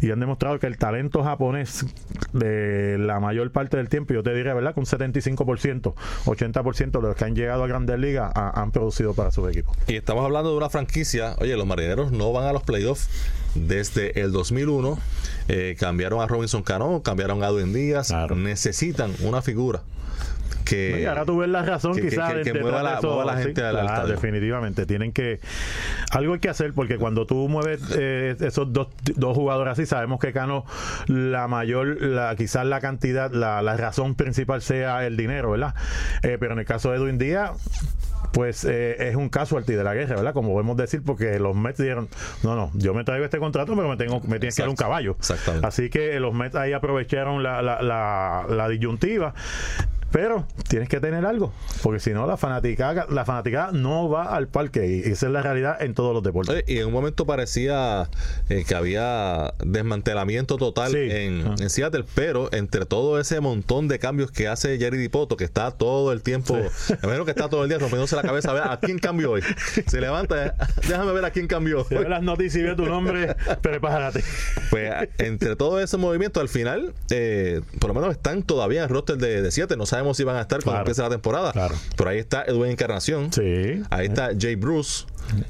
y 0.00 0.10
han 0.10 0.20
demostrado 0.20 0.58
que 0.58 0.66
el 0.66 0.76
talento 0.76 1.22
japonés 1.22 1.86
de 2.32 2.98
la 2.98 3.20
mayor 3.20 3.50
parte 3.52 3.76
del 3.76 3.88
tiempo, 3.88 4.14
yo 4.14 4.22
te 4.22 4.34
diría, 4.34 4.54
¿verdad? 4.54 4.74
Con 4.74 4.84
75%, 4.84 5.94
80% 6.24 6.93
de 7.02 7.08
los 7.08 7.16
que 7.16 7.24
han 7.24 7.34
llegado 7.34 7.64
a 7.64 7.66
Grandes 7.66 7.98
Ligas 7.98 8.32
han 8.34 8.70
producido 8.70 9.14
para 9.14 9.30
sus 9.30 9.48
equipos. 9.48 9.76
Y 9.86 9.96
estamos 9.96 10.24
hablando 10.24 10.50
de 10.50 10.56
una 10.56 10.70
franquicia, 10.70 11.36
oye, 11.40 11.56
los 11.56 11.66
marineros 11.66 12.12
no 12.12 12.32
van 12.32 12.46
a 12.46 12.52
los 12.52 12.62
playoffs 12.62 13.08
desde 13.54 14.20
el 14.20 14.32
2001, 14.32 14.98
eh, 15.48 15.76
cambiaron 15.78 16.20
a 16.20 16.26
Robinson 16.26 16.62
Cano, 16.62 17.02
cambiaron 17.02 17.42
a 17.42 17.48
Edwin 17.48 17.72
Díaz, 17.72 18.12
necesitan 18.34 19.14
una 19.20 19.42
figura 19.42 19.82
que 20.64 21.02
y 21.02 21.04
ahora 21.04 21.24
tú 21.24 21.38
ves 21.38 21.48
la 21.48 21.62
razón 21.62 21.94
quizás 21.94 22.32
que, 22.42 22.54
mueva, 22.54 22.82
la, 22.82 23.36
gente 23.36 23.62
definitivamente. 24.06 24.86
Tienen 24.86 25.12
que 25.12 25.40
algo 26.10 26.34
hay 26.34 26.40
que 26.40 26.48
hacer 26.48 26.72
porque 26.72 26.98
cuando 26.98 27.26
tú 27.26 27.48
mueves 27.48 27.80
eh, 27.96 28.36
esos 28.40 28.72
dos, 28.72 28.88
dos, 29.16 29.34
jugadores 29.36 29.72
así 29.72 29.86
sabemos 29.86 30.20
que 30.20 30.32
Cano 30.32 30.64
la 31.06 31.48
mayor 31.48 32.00
la, 32.00 32.34
quizás 32.36 32.66
la 32.66 32.80
cantidad 32.80 33.30
la, 33.32 33.62
la 33.62 33.76
razón 33.76 34.14
principal 34.14 34.62
sea 34.62 35.06
el 35.06 35.16
dinero 35.16 35.50
verdad 35.50 35.74
eh, 36.22 36.36
pero 36.38 36.52
en 36.52 36.60
el 36.60 36.64
caso 36.64 36.90
de 36.90 36.98
Edwin 36.98 37.18
Díaz 37.18 37.52
pues 38.32 38.64
eh, 38.64 39.08
es 39.08 39.14
un 39.14 39.28
caso 39.28 39.56
alti 39.56 39.74
de 39.74 39.84
la 39.84 39.94
guerra, 39.94 40.16
¿verdad? 40.16 40.34
Como 40.34 40.50
podemos 40.52 40.76
decir, 40.76 41.02
porque 41.06 41.38
los 41.38 41.54
Mets 41.54 41.78
dijeron, 41.78 42.08
no, 42.42 42.56
no, 42.56 42.72
yo 42.74 42.92
me 42.92 43.04
traigo 43.04 43.24
este 43.24 43.38
contrato, 43.38 43.76
pero 43.76 43.88
me 43.88 43.96
tengo 43.96 44.20
me 44.22 44.40
tienes 44.40 44.56
que 44.56 44.62
dar 44.62 44.70
un 44.70 44.76
caballo. 44.76 45.16
Así 45.62 45.88
que 45.88 46.18
los 46.18 46.34
Mets 46.34 46.56
ahí 46.56 46.72
aprovecharon 46.72 47.44
la, 47.44 47.62
la, 47.62 47.80
la, 47.80 48.44
la 48.48 48.68
disyuntiva 48.68 49.34
pero 50.14 50.46
tienes 50.68 50.88
que 50.88 51.00
tener 51.00 51.26
algo, 51.26 51.52
porque 51.82 51.98
si 51.98 52.12
no, 52.12 52.24
la 52.24 52.36
fanaticada, 52.36 53.08
la 53.10 53.24
fanaticada 53.24 53.72
no 53.72 54.08
va 54.08 54.36
al 54.36 54.46
parque. 54.46 54.86
Y 54.86 55.00
esa 55.10 55.26
es 55.26 55.32
la 55.32 55.42
realidad 55.42 55.82
en 55.82 55.92
todos 55.92 56.14
los 56.14 56.22
deportes. 56.22 56.62
y 56.68 56.78
en 56.78 56.86
un 56.86 56.92
momento 56.92 57.26
parecía 57.26 58.08
eh, 58.48 58.64
que 58.64 58.76
había 58.76 59.54
desmantelamiento 59.64 60.56
total 60.56 60.94
en, 60.94 61.44
ah. 61.48 61.54
en, 61.58 61.68
Seattle, 61.68 62.04
pero 62.14 62.48
entre 62.52 62.86
todo 62.86 63.18
ese 63.18 63.40
montón 63.40 63.88
de 63.88 63.98
cambios 63.98 64.30
que 64.30 64.46
hace 64.46 64.78
Jerry 64.78 64.98
Dipoto, 64.98 65.36
que 65.36 65.42
está 65.42 65.72
todo 65.72 66.12
el 66.12 66.22
tiempo, 66.22 66.54
a 67.02 67.06
menos 67.08 67.24
que 67.24 67.32
está 67.32 67.48
todo 67.48 67.64
el 67.64 67.68
día 67.68 67.80
rompiéndose 67.80 68.14
la 68.14 68.22
cabeza, 68.22 68.52
a 68.52 68.54
ver 68.54 68.62
a 68.68 68.78
quién 68.78 69.00
cambió 69.00 69.32
hoy. 69.32 69.42
Se 69.88 70.00
levanta, 70.00 70.46
eh, 70.46 70.52
déjame 70.86 71.10
ver 71.10 71.24
a 71.24 71.32
quién 71.32 71.48
cambió. 71.48 71.84
Si 71.88 71.96
las 71.96 72.22
noticias 72.22 72.62
y 72.62 72.64
ve 72.64 72.76
tu 72.76 72.86
nombre, 72.86 73.34
prepárate. 73.62 74.22
Pues 74.70 74.92
entre 75.18 75.56
todo 75.56 75.80
ese 75.80 75.96
movimiento, 75.96 76.40
al 76.40 76.48
final, 76.48 76.94
eh, 77.10 77.62
por 77.80 77.88
lo 77.88 77.94
menos 77.94 78.12
están 78.12 78.44
todavía 78.44 78.78
en 78.78 78.84
el 78.84 78.90
roster 78.90 79.16
de, 79.16 79.42
de 79.42 79.50
Seattle. 79.50 79.76
No 79.76 79.86
sabemos 79.86 80.03
si 80.12 80.24
van 80.24 80.36
a 80.36 80.42
estar 80.42 80.62
cuando 80.62 80.80
empiece 80.80 81.00
la 81.00 81.10
temporada. 81.10 81.52
Pero 81.96 82.10
ahí 82.10 82.18
está 82.18 82.44
Edwin 82.44 82.72
Encarnación. 82.72 83.30
Ahí 83.90 84.06
está 84.06 84.30
Jay 84.38 84.56
Bruce 84.56 85.06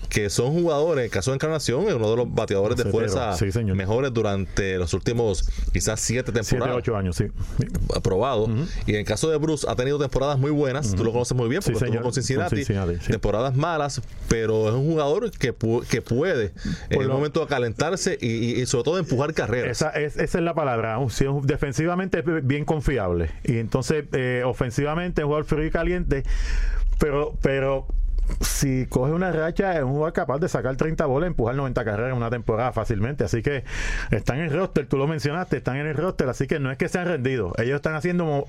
que 0.09 0.31
son 0.31 0.53
jugadores, 0.53 0.99
en 0.99 1.05
el 1.05 1.11
caso 1.11 1.31
de 1.31 1.37
Encarnación, 1.37 1.89
es 1.89 1.95
uno 1.95 2.11
de 2.11 2.17
los 2.17 2.33
bateadores 2.33 2.77
de 2.77 2.85
fuerza 2.85 3.35
mejores 3.75 4.13
durante 4.13 4.79
los 4.79 4.95
últimos 4.95 5.49
quizás 5.73 6.01
siete 6.01 6.33
temporadas. 6.33 6.75
Siete, 6.75 6.91
ocho 6.91 6.97
años, 6.97 7.17
sí. 7.17 7.27
Aprobado. 7.95 8.49
Y 8.87 8.93
en 8.93 9.01
el 9.01 9.05
caso 9.05 9.31
de 9.31 9.37
Bruce, 9.37 9.67
ha 9.69 9.75
tenido 9.75 9.99
temporadas 9.99 10.39
muy 10.39 10.51
buenas, 10.51 10.95
tú 10.95 11.05
lo 11.05 11.13
conoces 11.13 11.37
muy 11.37 11.49
bien 11.49 11.63
porque 11.63 11.85
estuvo 11.85 12.03
con 12.03 12.13
Cincinnati. 12.13 12.65
temporadas 13.09 13.57
malas, 13.57 14.01
pero 14.29 14.69
es 14.69 14.75
un 14.75 14.87
jugador 14.87 15.31
que, 15.31 15.55
que 15.91 16.03
puede 16.03 16.53
en 16.91 17.03
el 17.03 17.09
momento 17.09 17.41
de 17.41 17.47
calentarse 17.47 18.17
y, 18.21 18.65
sobre 18.67 18.85
todo 18.85 18.99
empujar 18.99 19.35
carreras. 19.35 19.71
Esa 19.71 19.91
es, 19.91 20.17
esa 20.17 20.39
es 20.39 20.45
la 20.45 20.55
palabra. 20.55 20.99
Defensivamente 21.43 22.21
es 22.21 22.47
bien 22.47 22.65
confiable. 22.65 23.31
Y 23.43 23.59
entonces, 23.59 24.05
eh, 24.13 24.44
ofensivamente, 24.45 25.23
es 25.23 25.25
un 25.25 25.29
jugador 25.31 25.47
frío 25.47 25.67
y 25.67 25.71
caliente. 25.71 26.23
Pero, 26.99 27.35
pero 27.43 27.87
si 28.41 28.87
coge 28.87 29.13
una 29.13 29.33
racha, 29.33 29.77
es 29.77 29.83
un 29.83 29.91
jugador 29.91 30.13
capaz 30.13 30.39
de 30.39 30.49
sacar 30.49 30.77
30 30.77 31.05
bolas, 31.07 31.29
empujar 31.29 31.55
90 31.55 31.85
carreras 31.85 32.11
en 32.13 32.17
una 32.17 32.31
temporada 32.31 32.73
fácilmente. 32.73 33.25
Así 33.25 33.43
que 33.43 33.65
están 34.11 34.39
en 34.39 34.45
el 34.45 34.53
roster, 34.53 34.87
tú 34.87 34.97
lo 34.97 35.07
mencionaste, 35.07 35.59
están 35.59 35.77
en 35.77 35.87
el 35.87 35.95
roster, 35.95 36.29
así 36.29 36.47
que 36.47 36.59
no 36.59 36.71
es 36.71 36.79
que 36.79 36.89
se 36.89 36.99
han 36.99 37.07
rendido. 37.07 37.53
Ellos 37.59 37.77
están 37.77 37.95
haciendo, 37.95 38.47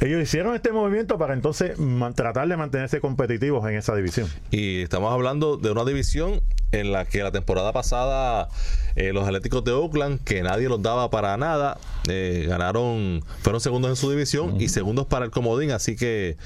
ellos 0.00 0.22
hicieron 0.22 0.54
este 0.54 0.72
movimiento 0.72 1.18
para 1.18 1.34
entonces 1.34 1.76
tratar 2.14 2.48
de 2.48 2.56
mantenerse 2.56 3.00
competitivos 3.00 3.68
en 3.68 3.76
esa 3.76 3.94
división. 3.94 4.28
Y 4.50 4.82
estamos 4.82 5.12
hablando 5.12 5.56
de 5.56 5.70
una 5.70 5.84
división 5.84 6.40
en 6.72 6.92
la 6.92 7.04
que 7.04 7.22
la 7.22 7.32
temporada 7.32 7.72
pasada 7.72 8.48
eh, 8.98 9.12
los 9.12 9.24
Atléticos 9.24 9.62
de 9.62 9.70
Oakland, 9.70 10.24
que 10.24 10.42
nadie 10.42 10.68
los 10.68 10.82
daba 10.82 11.08
para 11.08 11.36
nada, 11.36 11.78
eh, 12.08 12.46
ganaron, 12.48 13.22
fueron 13.42 13.60
segundos 13.60 13.90
en 13.90 13.94
su 13.94 14.10
división 14.10 14.60
y 14.60 14.68
segundos 14.70 15.06
para 15.06 15.24
el 15.24 15.30
comodín, 15.30 15.70
así 15.70 15.94
que 15.94 16.36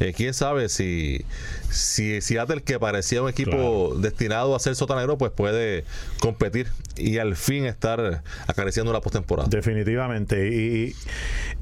eh, 0.00 0.12
quién 0.16 0.34
sabe 0.34 0.68
si, 0.68 1.24
si 1.70 2.20
Seattle, 2.20 2.64
que 2.64 2.80
parecía 2.80 3.22
un 3.22 3.28
equipo 3.28 3.94
destinado 3.94 4.56
a 4.56 4.58
ser 4.58 4.74
sotanero, 4.74 5.18
pues 5.18 5.30
puede 5.30 5.84
competir 6.18 6.66
y 6.96 7.18
al 7.18 7.36
fin 7.36 7.64
estar 7.64 8.24
acariciando 8.48 8.92
la 8.92 9.00
postemporada. 9.00 9.48
Definitivamente, 9.48 10.48
y, 10.48 10.96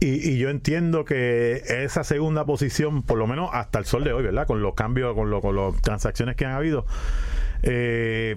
y, 0.00 0.38
yo 0.38 0.48
entiendo 0.48 1.04
que 1.04 1.62
esa 1.84 2.04
segunda 2.04 2.46
posición, 2.46 3.02
por 3.02 3.18
lo 3.18 3.26
menos 3.26 3.50
hasta 3.52 3.80
el 3.80 3.84
sol 3.84 4.02
de 4.02 4.14
hoy, 4.14 4.22
¿verdad? 4.22 4.46
Con 4.46 4.62
los 4.62 4.72
cambios, 4.72 5.14
con, 5.14 5.28
lo, 5.28 5.42
con 5.42 5.54
las 5.56 5.78
transacciones 5.82 6.36
que 6.36 6.46
han 6.46 6.52
habido, 6.52 6.86
eh, 7.62 8.36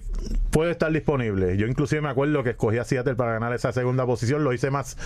puede 0.49 0.71
estar 0.71 0.91
disponible. 0.91 1.57
Yo 1.57 1.67
inclusive 1.67 2.01
me 2.01 2.09
acuerdo 2.09 2.43
que 2.43 2.51
escogí 2.51 2.77
a 2.77 2.83
Seattle 2.83 3.15
para 3.15 3.33
ganar 3.33 3.53
esa 3.53 3.71
segunda 3.71 4.05
posición. 4.05 4.43
Lo 4.43 4.53
hice 4.53 4.71
más 4.71 4.97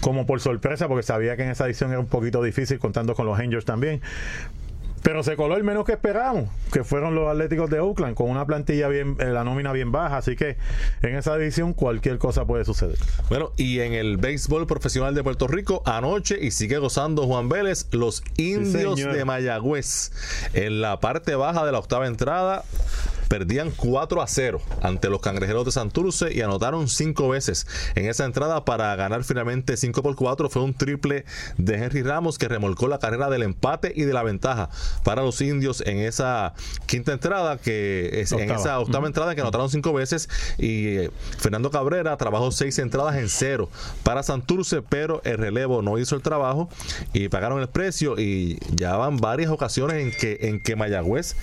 como 0.00 0.26
por 0.26 0.40
sorpresa 0.40 0.88
porque 0.88 1.02
sabía 1.02 1.36
que 1.36 1.44
en 1.44 1.50
esa 1.50 1.66
edición 1.66 1.90
era 1.90 2.00
un 2.00 2.06
poquito 2.06 2.42
difícil 2.42 2.78
contando 2.78 3.14
con 3.14 3.26
los 3.26 3.38
Angels 3.38 3.64
también. 3.64 4.00
Pero 5.04 5.22
se 5.22 5.36
coló 5.36 5.54
el 5.58 5.64
menos 5.64 5.84
que 5.84 5.92
esperábamos, 5.92 6.48
que 6.72 6.82
fueron 6.82 7.14
los 7.14 7.28
Atléticos 7.28 7.68
de 7.68 7.78
Oakland, 7.78 8.14
con 8.14 8.30
una 8.30 8.46
plantilla 8.46 8.88
bien, 8.88 9.16
eh, 9.20 9.26
la 9.26 9.44
nómina 9.44 9.70
bien 9.70 9.92
baja, 9.92 10.16
así 10.16 10.34
que 10.34 10.56
en 11.02 11.14
esa 11.14 11.36
división 11.36 11.74
cualquier 11.74 12.16
cosa 12.16 12.46
puede 12.46 12.64
suceder. 12.64 12.96
Bueno, 13.28 13.52
y 13.58 13.80
en 13.80 13.92
el 13.92 14.16
béisbol 14.16 14.66
profesional 14.66 15.14
de 15.14 15.22
Puerto 15.22 15.46
Rico, 15.46 15.82
anoche, 15.84 16.38
y 16.40 16.52
sigue 16.52 16.78
gozando 16.78 17.26
Juan 17.26 17.50
Vélez, 17.50 17.86
los 17.90 18.24
indios 18.38 18.96
de 18.96 19.24
Mayagüez, 19.26 20.10
en 20.54 20.80
la 20.80 20.98
parte 21.00 21.34
baja 21.34 21.66
de 21.66 21.72
la 21.72 21.80
octava 21.80 22.06
entrada, 22.06 22.64
perdían 23.28 23.72
4 23.72 24.22
a 24.22 24.26
0 24.26 24.60
ante 24.80 25.08
los 25.08 25.20
cangrejeros 25.20 25.64
de 25.64 25.72
Santurce 25.72 26.32
y 26.32 26.40
anotaron 26.40 26.88
5 26.88 27.28
veces 27.28 27.66
en 27.94 28.06
esa 28.06 28.24
entrada 28.24 28.64
para 28.64 28.94
ganar 28.96 29.24
finalmente 29.24 29.76
5 29.76 30.02
por 30.02 30.14
4. 30.14 30.48
Fue 30.48 30.62
un 30.62 30.74
triple 30.74 31.24
de 31.58 31.74
Henry 31.74 32.02
Ramos 32.02 32.38
que 32.38 32.48
remolcó 32.48 32.86
la 32.86 32.98
carrera 32.98 33.30
del 33.30 33.42
empate 33.42 33.92
y 33.94 34.02
de 34.02 34.12
la 34.12 34.22
ventaja 34.22 34.70
para 35.02 35.22
los 35.22 35.40
indios 35.40 35.82
en 35.86 35.98
esa 35.98 36.54
quinta 36.86 37.12
entrada, 37.12 37.58
que 37.58 38.20
es 38.20 38.32
en 38.32 38.50
esa 38.50 38.78
octava 38.78 39.06
entrada 39.06 39.34
que 39.34 39.40
anotaron 39.40 39.70
5 39.70 39.92
veces. 39.92 40.28
Y 40.58 40.86
eh, 40.96 41.10
Fernando 41.38 41.70
Cabrera 41.70 42.16
trabajó 42.16 42.50
6 42.50 42.78
entradas 42.78 43.16
en 43.16 43.28
0 43.28 43.68
para 44.02 44.22
Santurce, 44.22 44.82
pero 44.82 45.20
el 45.24 45.38
relevo 45.38 45.82
no 45.82 45.98
hizo 45.98 46.16
el 46.16 46.22
trabajo 46.22 46.68
y 47.12 47.28
pagaron 47.28 47.60
el 47.60 47.68
precio. 47.68 48.18
Y 48.18 48.58
ya 48.70 48.96
van 48.96 49.16
varias 49.16 49.50
ocasiones 49.50 49.96
en 49.96 50.10
que, 50.12 50.48
en 50.48 50.60
que 50.60 50.76
Mayagüez 50.76 51.36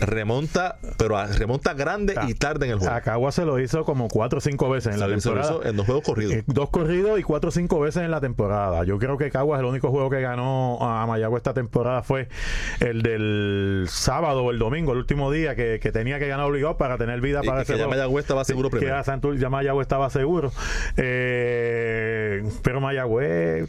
remonta, 0.00 0.78
pero 0.96 1.24
remonta 1.26 1.74
grande 1.74 2.14
y 2.28 2.34
tarde 2.34 2.66
en 2.66 2.72
el 2.72 2.78
juego. 2.78 2.94
Acagua 2.94 3.32
se 3.32 3.44
lo 3.44 3.58
hizo 3.58 3.84
como 3.84 4.08
cuatro 4.08 4.38
o 4.38 4.40
cinco 4.40 4.68
veces 4.70 4.94
en 4.94 5.00
la 5.00 5.08
temporada. 5.08 5.68
en 5.68 5.76
dos 5.76 5.86
juegos 5.86 6.04
corridos. 6.04 6.34
Eh, 6.34 6.44
dos 6.46 6.70
corridos 6.70 7.18
y 7.18 7.22
cuatro 7.22 7.48
o 7.48 7.52
cinco 7.52 7.80
veces 7.80 8.02
en 8.02 8.10
la 8.10 8.20
temporada. 8.20 8.84
Yo 8.84 8.98
creo 8.98 9.16
que 9.16 9.30
Caguas 9.30 9.60
el 9.60 9.66
único 9.66 9.90
juego 9.90 10.10
que 10.10 10.20
ganó 10.20 10.78
a 10.80 11.06
Mayagüez 11.06 11.40
esta 11.40 11.54
temporada 11.54 12.02
fue 12.02 12.28
el 12.80 13.02
del 13.02 13.86
sábado 13.88 14.44
o 14.44 14.50
el 14.50 14.58
domingo, 14.58 14.92
el 14.92 14.98
último 14.98 15.30
día 15.30 15.54
que, 15.54 15.78
tenía 15.92 16.18
que 16.18 16.28
ganar 16.28 16.46
obligado 16.46 16.76
para 16.78 16.96
tener 16.96 17.20
vida 17.20 17.42
para 17.42 17.62
ese 17.62 17.74
que 17.74 17.78
ya 17.78 17.88
Mayagüez 17.88 18.24
estaba 18.24 18.44
seguro 18.44 18.70
primero. 18.70 19.02
Que 19.02 19.38
ya 19.38 19.50
Mayagüez 19.50 19.84
estaba 19.84 20.10
seguro. 20.10 20.52
Eh, 20.96 22.42
pero 22.62 22.80
Mayagüez 22.80 23.68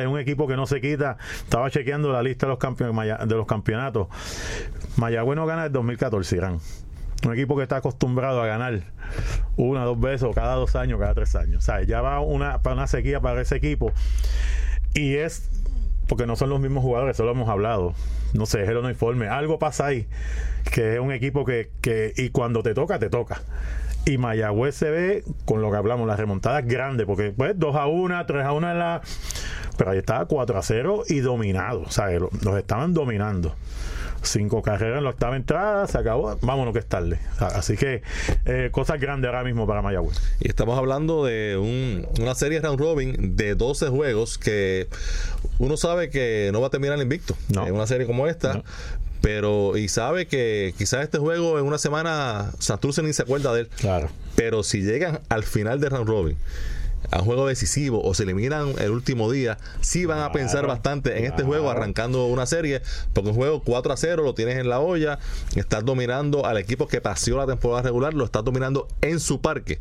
es 0.00 0.06
un 0.06 0.18
equipo 0.18 0.46
que 0.46 0.56
no 0.56 0.66
se 0.66 0.80
quita. 0.80 1.16
Estaba 1.36 1.70
chequeando 1.70 2.12
la 2.12 2.22
lista 2.22 2.46
de 2.46 2.50
los, 2.50 2.58
campeonatos, 2.58 3.28
de 3.28 3.34
los 3.34 3.46
campeonatos. 3.46 4.08
Mayagüez 4.96 5.36
no 5.36 5.46
gana 5.46 5.66
el 5.66 5.72
2014, 5.72 6.36
Irán. 6.36 6.60
Un 7.24 7.32
equipo 7.32 7.56
que 7.56 7.62
está 7.62 7.76
acostumbrado 7.76 8.42
a 8.42 8.46
ganar 8.46 8.80
una, 9.56 9.84
dos 9.84 9.98
veces, 9.98 10.24
o 10.24 10.32
cada 10.32 10.54
dos 10.54 10.76
años, 10.76 10.98
cada 11.00 11.14
tres 11.14 11.34
años. 11.36 11.64
Sea, 11.64 11.82
ya 11.82 12.00
va 12.00 12.20
una, 12.20 12.60
para 12.62 12.76
una 12.76 12.86
sequía 12.86 13.20
para 13.20 13.40
ese 13.40 13.56
equipo. 13.56 13.92
Y 14.94 15.14
es 15.14 15.50
porque 16.06 16.26
no 16.26 16.36
son 16.36 16.50
los 16.50 16.60
mismos 16.60 16.82
jugadores, 16.82 17.16
eso 17.16 17.24
lo 17.24 17.32
hemos 17.32 17.48
hablado. 17.48 17.94
No 18.34 18.46
sé, 18.46 18.62
es 18.62 18.68
el 18.68 18.76
uniforme. 18.76 19.28
Algo 19.28 19.58
pasa 19.58 19.86
ahí, 19.86 20.06
que 20.72 20.94
es 20.94 21.00
un 21.00 21.12
equipo 21.12 21.44
que, 21.44 21.70
que, 21.80 22.12
y 22.16 22.30
cuando 22.30 22.62
te 22.62 22.74
toca, 22.74 22.98
te 22.98 23.08
toca. 23.08 23.42
Y 24.06 24.18
Mayagüez 24.18 24.74
se 24.74 24.90
ve 24.90 25.24
con 25.46 25.62
lo 25.62 25.70
que 25.70 25.76
hablamos, 25.78 26.06
las 26.06 26.18
remontadas 26.18 26.64
grandes, 26.66 27.06
porque 27.06 27.32
pues 27.36 27.58
2 27.58 27.74
a 27.76 27.86
1, 27.86 28.26
3 28.26 28.44
a 28.44 28.52
1 28.52 28.70
en 28.72 28.78
la 28.78 29.00
pero 29.76 29.90
ahí 29.90 29.98
estaba 29.98 30.26
4 30.26 30.56
a 30.58 30.62
0 30.62 31.02
y 31.08 31.18
dominado, 31.20 31.82
o 31.82 31.90
sea, 31.90 32.06
los 32.10 32.56
estaban 32.58 32.94
dominando. 32.94 33.54
Cinco 34.22 34.62
carreras 34.62 34.98
en 34.98 35.04
la 35.04 35.10
octava 35.10 35.36
entrada, 35.36 35.86
se 35.86 35.98
acabó, 35.98 36.38
vámonos 36.40 36.72
que 36.72 36.78
es 36.78 36.86
tarde. 36.86 37.18
Así 37.40 37.76
que 37.76 38.00
eh, 38.46 38.70
cosas 38.72 38.98
grandes 38.98 39.28
ahora 39.28 39.44
mismo 39.44 39.66
para 39.66 39.82
Mayagüez. 39.82 40.18
Y 40.40 40.48
estamos 40.48 40.78
hablando 40.78 41.24
de 41.26 41.58
un- 41.58 42.06
una 42.22 42.34
serie 42.34 42.60
round 42.60 42.80
robin 42.80 43.36
de 43.36 43.54
12 43.54 43.88
juegos 43.88 44.38
que 44.38 44.88
uno 45.58 45.76
sabe 45.76 46.08
que 46.08 46.48
no 46.54 46.60
va 46.62 46.68
a 46.68 46.70
terminar 46.70 46.98
invicto 47.00 47.36
No. 47.50 47.66
en 47.66 47.74
una 47.74 47.86
serie 47.86 48.06
como 48.06 48.26
esta. 48.26 48.54
No. 48.54 48.64
Pero, 49.24 49.78
y 49.78 49.88
sabe 49.88 50.26
que 50.26 50.74
quizás 50.76 51.02
este 51.02 51.16
juego 51.16 51.58
en 51.58 51.64
una 51.64 51.78
semana 51.78 52.52
Santurce 52.58 53.02
ni 53.02 53.14
se 53.14 53.22
acuerda 53.22 53.54
de 53.54 53.62
él. 53.62 53.68
Claro. 53.78 54.10
Pero 54.36 54.62
si 54.62 54.82
llegan 54.82 55.20
al 55.30 55.44
final 55.44 55.80
de 55.80 55.88
round 55.88 56.06
robin 56.06 56.36
a 57.10 57.20
un 57.20 57.24
juego 57.24 57.46
decisivo 57.46 58.02
o 58.04 58.12
se 58.12 58.24
eliminan 58.24 58.74
el 58.78 58.90
último 58.90 59.32
día, 59.32 59.56
sí 59.80 60.04
van 60.04 60.18
a 60.18 60.30
pensar 60.30 60.66
bastante 60.66 61.16
en 61.16 61.24
este 61.24 61.42
juego 61.42 61.70
arrancando 61.70 62.26
una 62.26 62.44
serie, 62.44 62.82
porque 63.14 63.30
un 63.30 63.36
juego 63.36 63.62
4 63.62 63.94
a 63.94 63.96
0 63.96 64.24
lo 64.24 64.34
tienes 64.34 64.58
en 64.58 64.68
la 64.68 64.80
olla, 64.80 65.18
estás 65.56 65.86
dominando 65.86 66.44
al 66.44 66.58
equipo 66.58 66.86
que 66.86 67.00
paseó 67.00 67.38
la 67.38 67.46
temporada 67.46 67.80
regular, 67.80 68.12
lo 68.12 68.26
estás 68.26 68.44
dominando 68.44 68.88
en 69.00 69.20
su 69.20 69.40
parque 69.40 69.80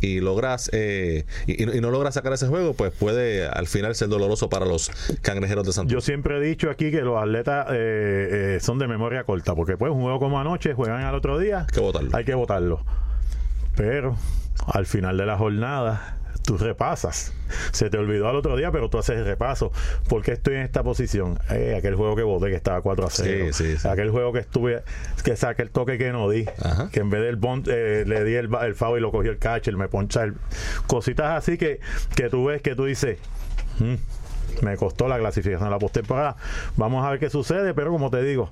y 0.00 0.20
logras 0.20 0.70
eh, 0.72 1.24
y, 1.46 1.62
y 1.62 1.80
no 1.80 1.90
logras 1.90 2.14
sacar 2.14 2.32
ese 2.32 2.46
juego, 2.46 2.74
pues 2.74 2.92
puede 2.92 3.46
al 3.46 3.66
final 3.66 3.94
ser 3.94 4.08
doloroso 4.08 4.48
para 4.48 4.66
los 4.66 4.90
cangrejeros 5.22 5.64
de 5.64 5.68
Yo 5.68 5.72
Santurce. 5.72 6.06
siempre 6.06 6.36
he 6.36 6.40
dicho 6.40 6.70
aquí 6.70 6.90
que 6.90 7.00
los 7.02 7.20
atletas 7.22 7.66
eh, 7.70 8.54
eh, 8.56 8.58
son 8.60 8.78
de 8.78 8.86
memoria 8.88 9.24
corta, 9.24 9.54
porque 9.54 9.76
pues 9.76 9.90
un 9.92 10.02
juego 10.02 10.18
como 10.18 10.38
anoche, 10.40 10.74
juegan 10.74 11.02
al 11.02 11.14
otro 11.14 11.38
día, 11.38 11.60
Hay 11.60 11.66
que 11.74 11.80
votarlo. 11.80 12.10
hay 12.16 12.24
que 12.24 12.34
votarlo. 12.34 12.84
Pero 13.76 14.16
al 14.66 14.86
final 14.86 15.16
de 15.16 15.26
la 15.26 15.36
jornada, 15.36 16.18
tú 16.44 16.58
repasas. 16.58 17.32
Se 17.72 17.90
te 17.90 17.98
olvidó 17.98 18.28
al 18.28 18.36
otro 18.36 18.56
día, 18.56 18.70
pero 18.70 18.88
tú 18.90 18.98
haces 18.98 19.18
el 19.18 19.24
repaso. 19.24 19.72
¿Por 20.08 20.22
qué 20.22 20.32
estoy 20.32 20.54
en 20.56 20.60
esta 20.62 20.82
posición? 20.82 21.38
Eh, 21.50 21.74
aquel 21.78 21.94
juego 21.94 22.14
que 22.16 22.22
voté 22.22 22.48
que 22.50 22.56
estaba 22.56 22.80
4 22.82 23.06
a 23.06 23.10
0. 23.10 23.46
Sí, 23.52 23.64
sí, 23.64 23.76
sí. 23.78 23.88
Aquel 23.88 24.10
juego 24.10 24.32
que 24.32 24.40
estuve, 24.40 24.82
que 25.24 25.36
saqué 25.36 25.62
el 25.62 25.70
toque 25.70 25.98
que 25.98 26.10
no 26.12 26.28
di. 26.28 26.44
Ajá. 26.62 26.88
Que 26.92 27.00
en 27.00 27.10
vez 27.10 27.22
del 27.22 27.36
bond, 27.36 27.68
eh, 27.68 28.04
le 28.06 28.24
di 28.24 28.34
el, 28.34 28.48
el 28.62 28.74
foul 28.74 28.98
y 28.98 29.00
lo 29.00 29.10
cogió 29.10 29.30
el 29.30 29.38
catcher, 29.38 29.76
me 29.76 29.88
poncha 29.88 30.22
el. 30.24 30.34
Cositas 30.86 31.36
así 31.38 31.56
que, 31.58 31.80
que 32.14 32.28
tú 32.28 32.44
ves 32.46 32.60
que 32.62 32.74
tú 32.74 32.84
dices. 32.84 33.18
"Mm, 33.78 33.94
me 34.62 34.76
costó 34.76 35.08
la 35.08 35.18
clasificación 35.18 35.66
a 35.66 35.70
la 35.70 35.78
postemporada. 35.78 36.36
Vamos 36.76 37.04
a 37.04 37.10
ver 37.10 37.18
qué 37.18 37.30
sucede, 37.30 37.74
pero 37.74 37.90
como 37.90 38.10
te 38.10 38.22
digo, 38.22 38.50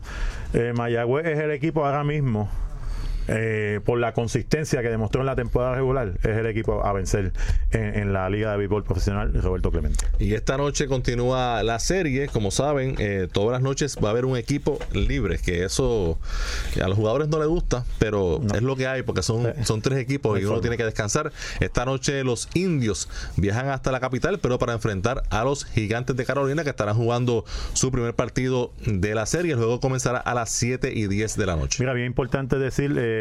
eh, 0.53 0.73
Mayagüez 0.75 1.27
es 1.27 1.39
el 1.39 1.51
equipo 1.53 1.85
ahora 1.87 2.03
mismo. 2.05 2.51
Eh, 3.29 3.81
por 3.85 3.99
la 3.99 4.13
consistencia 4.13 4.83
que 4.83 4.89
demostró 4.89 5.21
en 5.21 5.27
la 5.27 5.37
temporada 5.37 5.75
regular, 5.75 6.15
es 6.23 6.37
el 6.37 6.47
equipo 6.47 6.85
a 6.85 6.93
vencer 6.93 7.33
en, 7.71 7.95
en 7.95 8.13
la 8.13 8.29
Liga 8.31 8.53
de 8.53 8.59
Béisbol 8.59 8.85
Profesional 8.85 9.33
Roberto 9.43 9.71
Clemente. 9.71 10.07
Y 10.19 10.35
esta 10.35 10.57
noche 10.57 10.87
continúa 10.87 11.63
la 11.63 11.79
serie, 11.79 12.29
como 12.29 12.51
saben, 12.51 12.97
eh, 12.99 13.29
todas 13.31 13.53
las 13.53 13.63
noches 13.63 13.97
va 14.03 14.09
a 14.09 14.11
haber 14.13 14.25
un 14.25 14.37
equipo 14.37 14.79
libre, 14.93 15.39
que 15.39 15.65
eso 15.65 16.19
a 16.83 16.89
los 16.89 16.97
jugadores 16.97 17.29
no 17.29 17.39
les 17.39 17.49
gusta, 17.49 17.85
pero 17.99 18.41
es 18.55 18.63
lo 18.63 18.77
que 18.77 18.87
hay, 18.87 19.03
porque 19.03 19.23
son, 19.23 19.53
son 19.65 19.83
tres 19.83 19.99
equipos 19.99 20.41
y 20.41 20.45
uno 20.45 20.61
tiene 20.61 20.77
que 20.77 20.85
descansar. 20.85 21.33
Esta 21.61 21.85
noche 21.85 22.25
los 22.25 22.49
indios 22.55 23.09
viajan 23.37 23.69
hasta 23.69 23.93
la 23.93 24.01
capital, 24.01 24.39
pero 24.41 24.59
para 24.59 24.73
enfrentar 24.73 25.23
a 25.31 25.45
los 25.45 25.65
gigantes 25.65 26.17
de 26.17 26.25
Carolina, 26.25 26.65
que 26.65 26.71
estarán 26.71 26.97
jugando 26.97 27.45
su 27.73 27.91
primer 27.91 28.15
partido 28.15 28.73
de 28.87 29.15
la 29.15 29.27
serie. 29.27 29.53
El 29.53 29.59
juego 29.59 29.81
comenzará 29.81 30.19
a 30.19 30.35
las 30.35 30.51
7 30.51 30.93
y 30.95 31.07
10 31.07 31.37
de 31.37 31.47
la 31.47 31.57
noche. 31.57 31.79
Mira, 31.81 31.93
bien 31.93 32.07
importante 32.07 32.59
decir, 32.59 32.95
eh, 32.99 33.12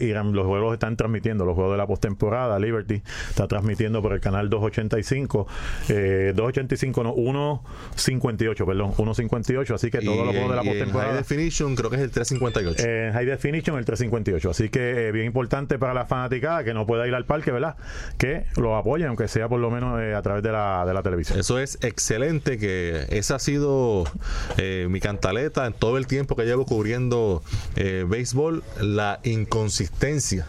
Irán, 0.00 0.32
los 0.32 0.46
juegos 0.46 0.74
están 0.74 0.96
transmitiendo, 0.96 1.44
los 1.44 1.54
juegos 1.54 1.72
de 1.72 1.78
la 1.78 1.86
postemporada, 1.86 2.58
Liberty 2.58 3.02
está 3.28 3.46
transmitiendo 3.48 4.02
por 4.02 4.12
el 4.12 4.20
canal 4.20 4.48
285, 4.48 5.46
eh, 5.88 6.32
285 6.34 7.04
no, 7.04 7.62
158, 7.94 8.66
perdón, 8.66 8.94
158, 8.94 9.74
así 9.74 9.90
que 9.90 10.00
todos 10.00 10.26
los 10.26 10.34
juegos 10.34 10.50
de 10.50 10.56
la 10.56 10.62
en 10.62 10.68
High 10.68 10.78
postemporada. 10.78 11.16
Definition 11.16 11.76
creo 11.76 11.90
que 11.90 11.96
es 11.96 12.02
el 12.02 12.10
358. 12.10 12.88
En 12.88 13.12
High 13.12 13.26
Definition 13.26 13.78
el 13.78 13.84
358. 13.84 14.50
Así 14.50 14.68
que 14.68 15.08
eh, 15.08 15.12
bien 15.12 15.26
importante 15.26 15.78
para 15.78 15.94
la 15.94 16.06
fanaticada 16.06 16.64
que 16.64 16.74
no 16.74 16.86
pueda 16.86 17.06
ir 17.06 17.14
al 17.14 17.24
parque, 17.24 17.50
¿verdad? 17.52 17.76
Que 18.18 18.44
lo 18.56 18.76
apoyen, 18.76 19.08
aunque 19.08 19.28
sea 19.28 19.48
por 19.48 19.60
lo 19.60 19.70
menos 19.70 20.00
eh, 20.00 20.14
a 20.14 20.22
través 20.22 20.42
de 20.42 20.52
la, 20.52 20.84
de 20.86 20.94
la 20.94 21.02
televisión. 21.02 21.38
Eso 21.38 21.58
es 21.58 21.78
excelente, 21.82 22.58
que 22.58 23.06
esa 23.10 23.36
ha 23.36 23.38
sido 23.38 24.04
eh, 24.58 24.86
mi 24.90 25.00
cantaleta 25.00 25.66
en 25.66 25.72
todo 25.72 25.98
el 25.98 26.06
tiempo 26.06 26.36
que 26.36 26.44
llevo 26.44 26.66
cubriendo 26.66 27.42
eh, 27.76 28.04
béisbol, 28.08 28.62
la 28.80 29.20
inconsistencia 29.36 30.46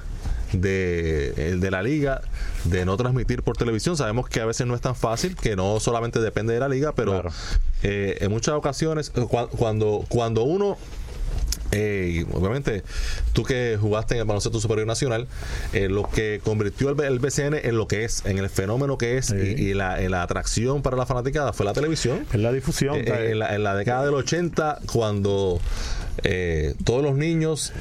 de, 0.53 1.33
el 1.51 1.59
de 1.59 1.71
la 1.71 1.81
liga 1.83 2.21
de 2.63 2.85
no 2.85 2.95
transmitir 2.97 3.43
por 3.43 3.57
televisión. 3.57 3.97
Sabemos 3.97 4.29
que 4.29 4.39
a 4.39 4.45
veces 4.45 4.65
no 4.67 4.75
es 4.75 4.81
tan 4.81 4.95
fácil, 4.95 5.35
que 5.35 5.55
no 5.55 5.79
solamente 5.79 6.19
depende 6.19 6.53
de 6.53 6.59
la 6.59 6.69
liga, 6.69 6.93
pero 6.93 7.11
Claro. 7.11 7.29
eh, 7.83 8.17
en 8.21 8.31
muchas 8.31 8.55
ocasiones, 8.55 9.11
eh, 9.15 9.21
cua- 9.21 9.49
cuando, 9.49 10.05
cuando 10.09 10.43
uno 10.43 10.77
eh, 11.71 12.25
obviamente, 12.33 12.83
tú 13.33 13.43
que 13.43 13.77
jugaste 13.79 14.15
en 14.15 14.21
el 14.21 14.25
baloncesto 14.27 14.59
superior 14.59 14.87
nacional, 14.87 15.27
eh, 15.73 15.89
lo 15.89 16.09
que 16.09 16.39
convirtió 16.43 16.89
el, 16.89 16.99
el 17.01 17.19
BCN 17.19 17.55
en 17.63 17.77
lo 17.77 17.87
que 17.87 18.03
es, 18.05 18.25
en 18.25 18.37
el 18.37 18.49
fenómeno 18.49 18.97
que 18.97 19.17
es 19.17 19.27
Sí. 19.27 19.35
y, 19.35 19.69
y 19.69 19.73
la, 19.73 20.01
en 20.01 20.11
la 20.11 20.23
atracción 20.23 20.81
para 20.81 20.95
la 20.97 21.05
fanaticada 21.05 21.51
fue 21.53 21.65
la 21.65 21.73
televisión. 21.73 22.25
Es 22.31 22.39
la 22.39 22.51
difusión. 22.51 22.95
Eh, 22.95 23.31
en, 23.31 23.39
la, 23.39 23.53
en 23.55 23.63
la 23.63 23.75
década 23.75 24.05
del 24.05 24.13
80, 24.13 24.79
cuando 24.91 25.59
eh, 26.23 26.73
todos 26.85 27.03
los 27.03 27.15
niños, 27.15 27.73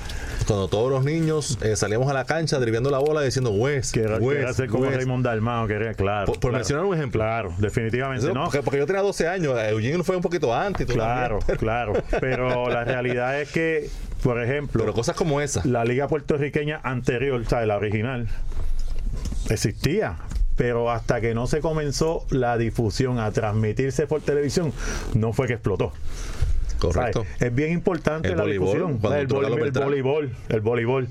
cuando 0.46 0.68
todos 0.68 0.90
los 0.90 1.04
niños 1.04 1.58
eh, 1.62 1.76
salíamos 1.76 2.10
a 2.10 2.12
la 2.14 2.24
cancha 2.24 2.58
driviendo 2.58 2.90
la 2.90 2.98
bola 2.98 3.22
diciendo 3.22 3.50
West, 3.50 3.96
era 3.96 4.18
ser 4.52 4.68
como 4.68 4.84
West". 4.84 4.96
Raymond 4.96 5.24
Dalmao, 5.24 5.66
que 5.66 5.74
era, 5.74 5.94
claro. 5.94 6.26
Por- 6.26 6.34
por 6.40 6.50
claro. 6.50 6.56
mencionar 6.58 6.84
un 6.84 6.94
ejemplo. 6.94 7.20
Claro, 7.20 7.54
definitivamente. 7.58 8.24
Eso, 8.26 8.34
no, 8.34 8.44
porque, 8.44 8.62
porque 8.62 8.78
yo 8.78 8.86
tenía 8.86 9.02
12 9.02 9.28
años, 9.28 9.54
Eugene 9.70 10.02
fue 10.02 10.16
un 10.16 10.22
poquito 10.22 10.54
antes. 10.54 10.86
claro, 10.86 11.38
también. 11.38 11.58
claro. 11.58 11.92
Pero 12.20 12.68
la 12.68 12.84
realidad 12.84 13.40
es 13.40 13.50
que, 13.50 13.85
por 14.22 14.42
ejemplo, 14.42 14.82
Pero 14.82 14.94
cosas 14.94 15.16
como 15.16 15.40
esa. 15.40 15.62
la 15.64 15.84
liga 15.84 16.08
puertorriqueña 16.08 16.80
anterior, 16.82 17.40
o 17.40 17.48
sea, 17.48 17.64
la 17.66 17.76
original, 17.76 18.28
existía. 19.50 20.16
Pero 20.56 20.90
hasta 20.90 21.20
que 21.20 21.34
no 21.34 21.46
se 21.46 21.60
comenzó 21.60 22.24
la 22.30 22.56
difusión 22.56 23.18
a 23.18 23.30
transmitirse 23.30 24.06
por 24.06 24.22
televisión, 24.22 24.72
no 25.14 25.34
fue 25.34 25.46
que 25.46 25.52
explotó. 25.52 25.92
Correcto. 26.78 27.24
¿sabes? 27.24 27.42
Es 27.42 27.54
bien 27.54 27.72
importante 27.72 28.28
El 28.28 28.36
la 28.36 28.42
voleibol, 28.42 28.66
difusión. 28.66 29.12
el, 29.18 29.26
voleibol, 29.26 30.32
el 30.48 30.60
voleibol. 30.60 31.08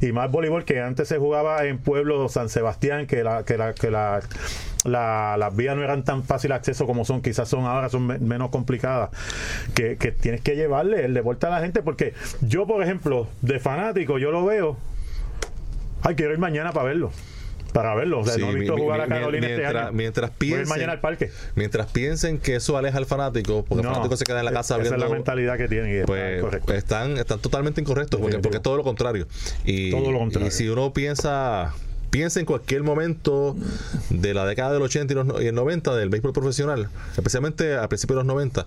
Y 0.00 0.12
más 0.12 0.30
voleibol 0.30 0.64
que 0.64 0.80
antes 0.80 1.08
se 1.08 1.18
jugaba 1.18 1.64
en 1.64 1.78
pueblos 1.78 2.32
San 2.32 2.48
Sebastián, 2.48 3.06
que 3.06 3.24
la, 3.24 3.44
que 3.44 3.58
la, 3.58 3.74
que 3.74 3.90
la, 3.90 4.20
la- 4.84 5.36
las 5.38 5.54
vías 5.56 5.74
no 5.76 5.82
eran 5.82 6.04
tan 6.04 6.22
fácil 6.24 6.52
acceso 6.52 6.86
como 6.86 7.04
son, 7.04 7.22
quizás 7.22 7.48
son 7.48 7.64
ahora, 7.64 7.88
son 7.88 8.06
me- 8.06 8.18
menos 8.18 8.50
complicadas. 8.50 9.10
Que, 9.74 9.96
que 9.96 10.12
tienes 10.12 10.40
que 10.42 10.56
llevarle 10.56 11.04
el 11.04 11.14
deporte 11.14 11.46
a 11.46 11.50
la 11.50 11.60
gente, 11.60 11.82
porque 11.82 12.14
yo, 12.42 12.66
por 12.66 12.82
ejemplo, 12.82 13.26
de 13.42 13.58
fanático, 13.60 14.18
yo 14.18 14.30
lo 14.30 14.44
veo. 14.44 14.76
Ay, 16.02 16.14
quiero 16.16 16.32
ir 16.32 16.38
mañana 16.38 16.72
para 16.72 16.86
verlo. 16.86 17.10
Para 17.72 17.94
verlo. 17.96 18.20
O 18.20 18.24
sea, 18.24 18.34
Sí, 18.34 18.40
no 18.40 18.50
he 18.50 18.54
visto 18.54 18.76
mi- 18.76 18.82
jugar 18.82 19.00
a 19.00 19.06
Carolina 19.08 19.46
este 19.48 19.58
mientras, 19.62 19.82
año. 19.86 19.92
mientras 19.96 20.30
piensen, 20.30 20.68
mañana 20.68 20.92
al 20.92 21.00
parque. 21.00 21.30
mientras 21.56 21.86
piensen 21.90 22.38
que 22.38 22.54
eso 22.56 22.76
aleja 22.76 22.98
al 22.98 23.06
fanático, 23.06 23.64
porque 23.68 23.82
No, 23.82 23.88
el 23.88 23.94
fanático 23.96 24.16
se 24.16 24.24
queda 24.24 24.38
en 24.40 24.44
la 24.44 24.52
casa 24.52 24.74
esa 24.74 24.82
viendo 24.82 24.96
es 25.04 25.10
la 25.10 25.14
mentalidad 25.16 25.56
que 25.56 25.66
tienen. 25.66 25.90
y 25.90 25.94
está 25.96 26.06
pues 26.06 26.40
correcto. 26.40 26.72
están, 26.74 27.16
están 27.16 27.40
totalmente 27.40 27.80
incorrectos 27.80 28.20
porque, 28.20 28.38
porque 28.38 28.58
es 28.58 28.62
todo 28.62 28.76
lo 28.76 28.84
contrario. 28.84 29.26
Y, 29.64 29.90
Todo 29.90 30.12
lo 30.12 30.18
contrario. 30.20 30.46
y 30.48 30.50
si 30.52 30.68
uno 30.68 30.92
piensa 30.92 31.74
piensa 32.14 32.38
en 32.38 32.46
cualquier 32.46 32.84
momento 32.84 33.56
de 34.08 34.34
la 34.34 34.46
década 34.46 34.72
del 34.72 34.82
80 34.82 35.12
y, 35.12 35.16
los 35.16 35.26
no- 35.26 35.42
y 35.42 35.48
el 35.48 35.54
90 35.56 35.96
del 35.96 36.10
béisbol 36.10 36.32
profesional, 36.32 36.88
especialmente 37.16 37.76
a 37.76 37.88
principios 37.88 38.14
de 38.14 38.18
los 38.20 38.26
90, 38.26 38.66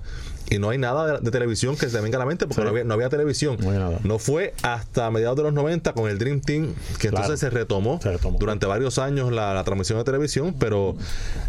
y 0.49 0.59
no 0.59 0.69
hay 0.69 0.77
nada 0.77 1.13
de, 1.13 1.19
de 1.21 1.31
televisión 1.31 1.77
que 1.77 1.87
se 1.89 2.01
venga 2.01 2.17
a 2.17 2.19
la 2.19 2.25
mente 2.25 2.45
porque 2.45 2.61
Sí. 2.61 2.65
no, 2.65 2.69
había, 2.71 2.83
no 2.83 2.93
había 2.93 3.07
televisión. 3.07 3.55
No 3.61 3.69
había 3.69 3.79
nada. 3.79 3.99
No 4.03 4.19
fue 4.19 4.53
hasta 4.63 5.09
mediados 5.11 5.37
de 5.37 5.43
los 5.43 5.53
90 5.53 5.93
con 5.93 6.09
el 6.09 6.17
Dream 6.17 6.41
Team 6.41 6.73
que 6.99 7.07
Claro. 7.07 7.23
entonces 7.25 7.39
se 7.39 7.49
retomó, 7.49 8.01
Se 8.01 8.11
retomó. 8.11 8.37
durante 8.37 8.65
varios 8.65 8.97
años 8.99 9.31
la, 9.31 9.53
la 9.53 9.63
transmisión 9.63 9.97
de 9.97 10.03
televisión, 10.03 10.53
pero 10.59 10.97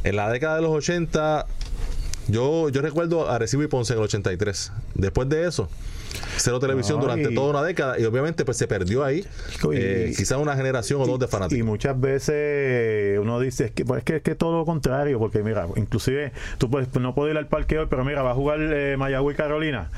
en 0.05 0.15
la 0.15 0.31
década 0.31 0.55
de 0.55 0.63
los 0.63 0.71
80 0.71 1.47
yo, 2.29 2.69
yo 2.69 2.81
recuerdo 2.81 3.29
a 3.29 3.39
Recibo 3.41 3.65
y 3.65 3.67
Ponce 3.67 3.95
en 3.95 3.99
el 3.99 4.05
83. 4.05 4.71
Después 4.95 5.29
de 5.29 5.49
eso, 5.49 5.69
cero 6.39 6.59
televisión 6.61 6.99
No, 6.99 7.03
durante 7.05 7.31
y- 7.31 7.35
toda 7.35 7.51
una 7.51 7.63
década 7.63 7.99
y 7.99 8.05
obviamente 8.05 8.45
pues 8.45 8.57
se 8.57 8.67
perdió 8.67 9.05
ahí 9.05 9.25
Y- 9.65 9.69
eh, 9.75 10.13
quizás 10.17 10.39
una 10.39 10.57
generación 10.57 11.01
o 11.01 11.07
dos 11.07 11.19
de 11.19 11.27
Y 11.27 11.29
fanáticos. 11.29 11.67
muchas 11.67 11.99
veces 12.01 13.19
uno 13.21 13.41
dice 13.41 13.67
es 13.67 13.71
que, 13.73 13.85
pues, 13.85 13.99
es 13.99 14.05
que 14.05 14.17
es 14.17 14.23
que 14.23 14.35
todo 14.35 14.59
lo 14.59 14.65
contrario, 14.65 15.19
porque 15.19 15.43
mira, 15.43 15.67
inclusive 15.77 16.33
tú 16.59 16.71
puedes, 16.71 16.93
no 16.95 17.15
puedo 17.15 17.31
ir 17.31 17.37
al 17.37 17.47
parque 17.47 17.79
hoy, 17.79 17.87
pero 17.91 18.05
mira, 18.05 18.23
va 18.23 18.31
a 18.31 18.35
jugar 18.35 18.59
eh, 18.61 18.97
Mayagüez 18.99 19.35
y 19.35 19.37
Carolina. 19.37 19.91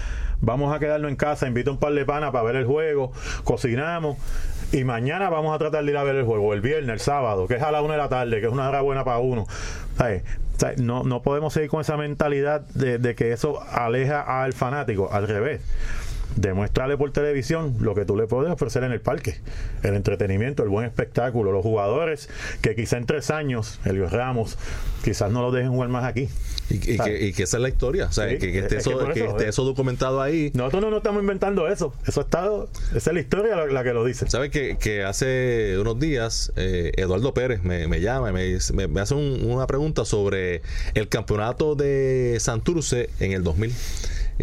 Vamos 0.42 0.74
a 0.74 0.78
quedarnos 0.78 1.10
en 1.10 1.16
casa, 1.16 1.46
invito 1.46 1.70
a 1.70 1.74
un 1.74 1.78
par 1.78 1.92
de 1.92 2.04
panas 2.06 2.30
para 2.30 2.44
ver 2.44 2.56
el 2.56 2.64
juego, 2.64 3.12
cocinamos 3.44 4.16
y 4.72 4.84
mañana 4.84 5.28
vamos 5.28 5.54
a 5.54 5.58
tratar 5.58 5.84
de 5.84 5.90
ir 5.90 5.96
a 5.98 6.04
ver 6.04 6.16
el 6.16 6.24
juego, 6.24 6.54
el 6.54 6.60
viernes, 6.62 6.88
el 6.94 7.00
sábado, 7.00 7.46
que 7.46 7.56
es 7.56 7.62
a 7.62 7.70
la 7.70 7.82
una 7.82 7.94
de 7.94 7.98
la 7.98 8.08
tarde, 8.08 8.40
que 8.40 8.46
es 8.46 8.52
una 8.52 8.68
hora 8.68 8.80
buena 8.80 9.04
para 9.04 9.18
uno. 9.18 9.46
¿Sabes? 9.98 10.22
¿Sabes? 10.56 10.78
No, 10.80 11.02
no 11.04 11.22
podemos 11.22 11.52
seguir 11.52 11.68
con 11.68 11.80
esa 11.82 11.96
mentalidad 11.98 12.60
de, 12.74 12.98
de 12.98 13.14
que 13.14 13.32
eso 13.32 13.60
aleja 13.70 14.42
al 14.42 14.52
fanático, 14.54 15.10
al 15.12 15.26
revés. 15.28 15.60
Demuéstrale 16.36 16.96
por 16.96 17.12
televisión 17.12 17.76
lo 17.80 17.94
que 17.94 18.04
tú 18.04 18.16
le 18.16 18.26
puedes 18.26 18.52
ofrecer 18.52 18.84
en 18.84 18.92
el 18.92 19.00
parque. 19.00 19.36
El 19.82 19.94
entretenimiento, 19.94 20.62
el 20.62 20.68
buen 20.68 20.86
espectáculo, 20.86 21.52
los 21.52 21.62
jugadores 21.62 22.28
que 22.62 22.74
quizá 22.74 22.96
en 22.98 23.06
tres 23.06 23.30
años, 23.30 23.80
Elio 23.84 24.08
Ramos, 24.08 24.56
quizás 25.04 25.30
no 25.32 25.42
lo 25.42 25.50
dejen 25.50 25.70
jugar 25.72 25.88
más 25.88 26.04
aquí. 26.04 26.28
Y, 26.70 26.92
y 26.92 26.98
que, 26.98 27.26
y 27.26 27.32
que 27.32 27.42
esa 27.42 27.56
es 27.56 27.62
la 27.64 27.68
historia, 27.68 28.06
o 28.06 28.12
sea, 28.12 28.28
Sí, 28.28 28.38
que, 28.38 28.52
que 28.52 28.58
esté 28.60 28.76
es 28.76 28.86
eso, 28.86 28.96
que 29.12 29.20
eso, 29.20 29.30
esté 29.30 29.44
eh. 29.46 29.48
eso 29.48 29.64
documentado 29.64 30.22
ahí. 30.22 30.52
Nosotros 30.54 30.82
no 30.82 30.90
nos 30.90 30.98
estamos 30.98 31.20
inventando 31.20 31.66
eso. 31.66 31.92
Eso 32.06 32.20
está, 32.20 32.48
esa 32.94 33.10
es 33.10 33.12
la 33.14 33.20
historia 33.20 33.56
la, 33.56 33.66
la 33.66 33.82
que 33.82 33.92
lo 33.92 34.04
dice. 34.04 34.30
¿Sabes 34.30 34.50
que, 34.50 34.76
que 34.78 35.02
hace 35.02 35.76
unos 35.80 35.98
días 35.98 36.52
eh, 36.54 36.92
Eduardo 36.96 37.34
Pérez 37.34 37.64
me, 37.64 37.88
me 37.88 38.00
llama 38.00 38.30
y 38.30 38.32
me, 38.74 38.86
me, 38.86 39.00
hace 39.00 39.14
un- 39.14 39.50
una 39.50 39.66
pregunta 39.66 40.04
sobre 40.04 40.62
el 40.94 41.08
campeonato 41.08 41.74
de 41.74 42.36
Santurce 42.38 43.10
en 43.18 43.32
el 43.32 43.42
2000, 43.42 43.70
eh, 43.70 43.74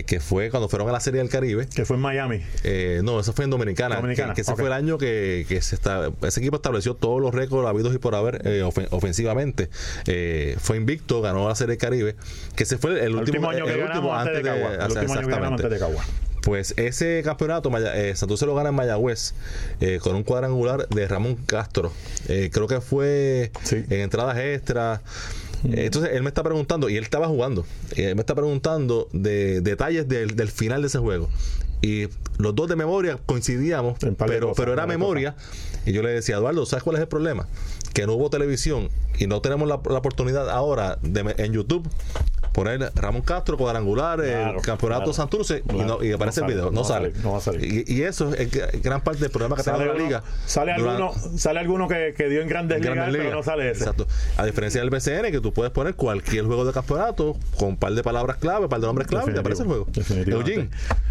que 0.05 0.19
fue 0.19 0.49
cuando 0.49 0.69
fueron 0.69 0.87
a 0.89 0.91
la 0.91 0.99
Serie 0.99 1.19
del 1.21 1.29
Caribe. 1.29 1.67
Que 1.73 1.85
fue 1.85 1.95
en 1.95 2.01
Miami. 2.01 2.41
Eh, 2.63 3.01
no, 3.03 3.19
eso 3.19 3.33
fue 3.33 3.45
en 3.45 3.51
Dominicana. 3.51 3.95
Dominicana, 3.97 4.33
que, 4.33 4.35
que 4.35 4.41
ese 4.41 4.55
fue 4.55 4.65
el 4.67 4.73
año 4.73 4.97
que, 4.97 5.45
que 5.47 5.61
se 5.61 5.75
está, 5.75 6.11
ese 6.21 6.39
equipo 6.39 6.55
estableció 6.57 6.95
todos 6.95 7.21
los 7.21 7.33
récords 7.33 7.67
habidos 7.67 7.93
y 7.95 7.97
por 7.97 8.15
haber 8.15 8.41
eh, 8.47 8.63
ofen- 8.63 8.87
ofensivamente. 8.91 9.69
Eh, 10.05 10.55
fue 10.59 10.77
invicto, 10.77 11.21
ganó 11.21 11.47
la 11.47 11.55
Serie 11.55 11.71
del 11.75 11.77
Caribe. 11.81 12.15
Que 12.55 12.63
ese 12.63 12.77
fue 12.77 12.91
el, 12.91 12.97
El 12.97 13.15
último 13.15 13.49
año 13.49 13.65
el 13.65 13.73
que 13.73 13.81
último 13.83 14.09
ganamos 14.09 14.27
antes 14.27 14.35
de 14.35 14.43
Cagua. 14.43 14.73
El 14.75 14.91
último 14.91 15.13
año 15.13 15.27
que 15.27 15.33
antes 15.35 15.69
de 15.69 15.79
Cagua. 15.79 16.03
Pues 16.43 16.73
ese 16.77 17.21
campeonato, 17.25 17.69
eh, 17.93 18.13
Santurce 18.15 18.45
lo 18.45 18.55
gana 18.55 18.69
en 18.69 18.75
Mayagüez 18.75 19.33
eh, 19.81 19.99
con 20.01 20.15
un 20.15 20.23
cuadrangular 20.23 20.87
de 20.87 21.05
Ramón 21.05 21.35
Castro. 21.45 21.91
Eh, 22.29 22.49
creo 22.53 22.67
que 22.67 22.79
fue 22.79 23.51
Sí. 23.63 23.83
en 23.89 23.99
entradas 23.99 24.37
extras. 24.37 25.01
Eh, 25.67 25.85
Entonces 25.85 26.11
él 26.13 26.23
me 26.23 26.29
está 26.29 26.43
preguntando, 26.43 26.89
y 26.89 26.97
él 26.97 27.03
estaba 27.03 27.27
jugando, 27.27 27.65
y 27.95 28.01
él 28.03 28.15
me 28.15 28.21
está 28.21 28.35
preguntando 28.35 29.09
de 29.13 29.61
detalles 29.61 30.07
del, 30.07 30.35
del 30.35 30.49
final 30.49 30.81
de 30.81 30.87
ese 30.87 30.99
juego. 30.99 31.29
Y 31.81 32.07
los 32.37 32.55
dos 32.55 32.67
de 32.67 32.75
memoria 32.75 33.19
coincidíamos, 33.25 33.97
pero, 33.99 34.15
cosas, 34.49 34.57
pero 34.57 34.73
era 34.73 34.87
memoria. 34.87 35.35
Y 35.85 35.93
yo 35.93 36.01
le 36.01 36.09
decía, 36.09 36.37
Eduardo, 36.37 36.65
¿sabes 36.65 36.83
cuál 36.83 36.95
es 36.95 37.01
el 37.01 37.07
problema? 37.07 37.47
Que 37.93 38.07
no 38.07 38.13
hubo 38.13 38.29
televisión 38.29 38.89
y 39.19 39.27
no 39.27 39.41
tenemos 39.41 39.67
la, 39.67 39.79
la 39.89 39.97
oportunidad 39.97 40.49
ahora 40.49 40.97
de 41.01 41.35
en 41.37 41.53
YouTube 41.53 41.87
poner 42.57 42.91
Ramón 42.95 43.21
Castro 43.21 43.55
cuadrangular, 43.55 44.19
Claro, 44.19 44.57
el 44.57 44.65
campeonato 44.65 45.01
claro. 45.03 45.13
Santurce 45.13 45.61
y, 45.71 45.75
no, 45.77 46.03
y 46.03 46.11
aparece 46.11 46.41
No 46.41 46.47
el 46.47 46.53
video, 46.53 46.71
no, 46.71 46.83
sale. 46.83 47.13
no 47.21 47.33
va 47.33 47.37
a 47.37 47.41
salir. 47.41 47.85
Y, 47.87 47.93
y 47.93 48.01
eso 48.01 48.33
es 48.33 48.51
gra- 48.51 48.81
gran 48.81 49.01
parte 49.01 49.19
del 49.21 49.29
problema 49.29 49.55
que 49.55 49.61
Sale, 49.61 49.77
tenemos 49.77 49.95
en 49.97 50.01
la 50.01 50.07
liga. 50.07 50.23
sale 50.47 50.73
Durante- 50.75 51.03
alguno, 51.03 51.37
sale 51.37 51.59
alguno 51.59 51.87
que, 51.87 52.15
que 52.17 52.27
dio 52.29 52.41
en 52.41 52.47
grandes 52.47 52.77
en 52.77 52.81
ligas, 52.81 52.95
Grandes 52.95 53.17
pero 53.21 53.29
Ligas. 53.29 53.45
no 53.45 53.51
sale 53.51 53.69
ese. 53.69 53.81
Exacto. 53.81 54.07
A 54.37 54.45
diferencia 54.45 54.81
del 54.81 54.89
BCN, 54.89 55.31
que 55.31 55.39
tú 55.39 55.53
puedes 55.53 55.71
poner 55.71 55.93
cualquier 55.93 56.45
juego 56.45 56.65
de 56.65 56.73
campeonato 56.73 57.37
con 57.59 57.69
un 57.69 57.77
par 57.77 57.93
de 57.93 58.01
palabras 58.01 58.37
clave, 58.37 58.63
un 58.63 58.69
par 58.69 58.79
de 58.79 58.87
nombres 58.87 59.07
clave 59.07 59.29
y 59.29 59.33
te 59.35 59.39
aparece 59.39 59.61
el 59.61 59.67
juego. 59.67 59.87
Eugene, 60.25 60.69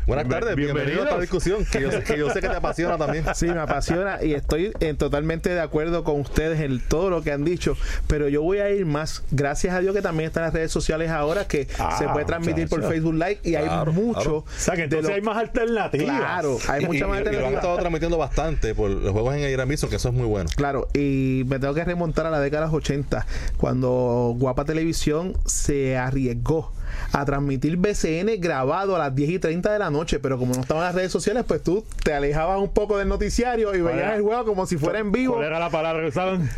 buenas 0.09 0.28
tardes, 0.28 0.56
bienvenido 0.56 1.02
a 1.02 1.04
esta 1.04 1.20
discusión 1.20 1.64
que 1.64 1.80
yo, 1.80 1.92
sé- 1.92 2.02
que 2.02 2.18
yo 2.18 2.28
sé 2.30 2.40
que 2.40 2.48
te 2.48 2.56
apasiona 2.56 2.98
también. 2.98 3.24
Sí, 3.37 3.46
me 3.46 3.61
apasiona 3.61 4.18
y 4.24 4.35
estoy 4.35 4.72
eh, 4.80 4.94
totalmente 4.94 5.50
de 5.50 5.61
acuerdo 5.61 6.02
con 6.02 6.18
ustedes 6.20 6.59
en 6.61 6.80
todo 6.80 7.09
lo 7.09 7.22
que 7.22 7.30
han 7.30 7.44
dicho, 7.44 7.76
pero 8.09 8.28
yo 8.28 8.42
voy 8.42 8.59
a 8.59 8.70
ir 8.70 8.85
más, 8.85 9.22
gracias 9.30 9.74
a 9.74 9.80
Dios 9.80 9.94
que 9.94 10.02
también 10.02 10.26
están 10.28 10.42
las 10.42 10.52
redes 10.52 10.72
sociales 10.72 11.11
ahora 11.11 11.36
que 11.44 11.68
Ah, 11.79 11.96
se 11.99 12.09
puede 12.09 12.25
transmitir 12.25 12.68
por. 12.68 12.83
Facebook 12.87 13.14
Live 13.14 13.38
y 13.42 13.51
Claro, 13.51 13.90
hay 13.90 13.96
mucho 13.99 14.20
claro. 14.20 14.37
O 14.38 14.44
sea 14.57 14.75
que 14.77 14.85
entonces 14.85 15.09
lo- 15.11 15.14
hay 15.14 15.20
más 15.22 15.37
alternativas. 15.37 16.16
Claro, 16.18 16.59
hay 16.68 16.83
Y- 16.83 16.87
mucha 16.87 16.99
y- 16.99 17.09
más 17.09 17.20
y 17.20 17.25
lo 17.37 17.46
han 17.46 17.55
estado 17.55 17.77
transmitiendo 17.77 18.16
bastante 18.18 18.75
por 18.75 18.90
los 18.90 19.12
juegos 19.12 19.35
en 19.35 19.40
Irán 19.51 19.68
Bison, 19.68 19.90
que 19.90 19.96
eso 19.96 20.09
es 20.09 20.14
muy 20.14 20.27
bueno. 20.27 20.49
Claro, 20.57 20.88
y 20.94 21.42
me 21.46 21.59
tengo 21.59 21.75
que 21.75 21.85
remontar 21.85 22.25
a 22.27 22.31
la 22.31 22.40
década 22.40 22.62
de 22.66 22.72
los 22.72 22.77
80, 22.77 23.27
cuando 23.59 24.35
Guapa 24.38 24.64
Televisión 24.64 25.35
se 25.44 25.96
arriesgó 25.99 26.72
a 27.12 27.25
transmitir 27.25 27.77
BCN 27.77 28.37
grabado 28.40 28.94
a 28.96 28.99
las 28.99 29.14
10 29.14 29.31
y 29.31 29.38
30 29.38 29.72
de 29.72 29.79
la 29.79 29.90
noche, 29.90 30.18
pero 30.20 30.38
como 30.38 30.55
no 30.55 30.61
estaban 30.61 30.83
las 30.85 30.94
redes 30.94 31.11
sociales, 31.12 31.44
pues 31.46 31.62
tú 31.62 31.85
te 32.05 32.14
alejabas 32.14 32.59
un 32.61 32.70
poco 32.70 32.96
del 32.99 33.09
noticiario 33.09 33.75
y 33.75 33.81
veías 33.81 33.99
era? 33.99 34.16
el 34.16 34.22
juego 34.22 34.44
como 34.44 34.66
si 34.66 34.77
fuera 34.77 35.01
en 35.01 35.11
vivo. 35.12 35.35
¿Cuál 35.35 35.46
era 35.46 35.59
la 35.59 35.70
palabra 35.70 36.03
que 36.03 36.09
usaban? 36.09 36.49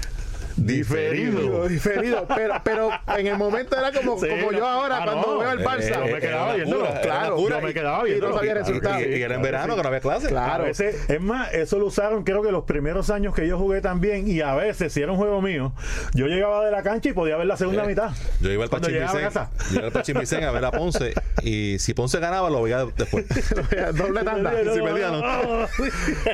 Diferido. 0.59 1.69
diferido, 1.69 2.27
pero, 2.35 2.55
pero 2.65 2.91
en 3.17 3.27
el 3.27 3.37
momento 3.39 3.77
era 3.77 3.93
como, 3.93 4.19
Sí, 4.19 4.29
como 4.29 4.53
yo 4.53 4.67
ahora 4.67 4.99
Ah, 4.99 5.05
cuando 5.05 5.27
no. 5.35 5.39
veo 5.39 5.53
el 5.53 5.61
Eh, 5.61 5.65
Barça. 5.65 6.07
yo 6.07 6.13
me 6.15 6.21
quedaba 6.21 6.55
Claro, 7.01 7.49
yo 7.49 7.61
me 7.61 7.75
quedaba 7.75 7.99
y 7.99 8.01
no 8.01 8.07
viéndolo. 8.09 8.35
sabía 8.37 8.51
Y- 8.51 8.55
resultado. 8.55 9.01
Y, 9.01 9.05
y 9.17 9.23
era 9.23 9.35
en 9.37 9.43
verano 9.43 9.77
que 9.77 9.83
no 9.83 9.89
había 9.89 10.01
clase. 10.01 10.29
Claro. 10.29 10.65
Veces, 10.65 11.09
es 11.09 11.21
más, 11.21 11.53
eso 11.55 11.79
lo 11.79 11.87
usaron 11.87 12.25
creo 12.25 12.43
que 12.43 12.51
los 12.53 12.65
primeros 12.65 13.11
años 13.11 13.35
que 13.35 13.47
yo 13.47 13.59
jugué 13.59 13.81
también 13.81 14.29
y 14.29 14.41
a 14.41 14.55
veces, 14.55 14.93
si 14.93 15.01
era 15.03 15.13
un 15.13 15.19
juego 15.19 15.41
mío, 15.41 15.73
yo 16.15 16.27
llegaba 16.27 16.65
de 16.65 16.71
la 16.71 16.83
cancha 16.83 17.11
y 17.11 17.13
podía 17.13 17.37
ver 17.37 17.47
la 17.47 17.57
segunda 17.57 17.85
Eh, 17.85 17.89
mitad. 17.89 18.11
Yo 18.41 18.51
iba 18.51 18.65
al 18.65 18.71
casa. 18.71 19.51
yo 19.71 19.77
iba 19.79 19.87
al 19.87 19.93
Pachín 19.93 20.19
Vicén 20.19 20.45
a 20.45 20.51
ver 20.51 20.65
a 20.65 20.71
Ponce 20.73 21.15
y 21.43 21.79
si 21.79 21.95
Ponce 21.95 22.19
ganaba 22.21 22.51
lo 22.51 22.63
veía 22.63 22.85
después. 22.85 23.25
Doble 23.95 24.23
tanda. 24.25 24.53
Si 24.75 24.81
perdía, 24.81 25.11
no. 25.11 25.67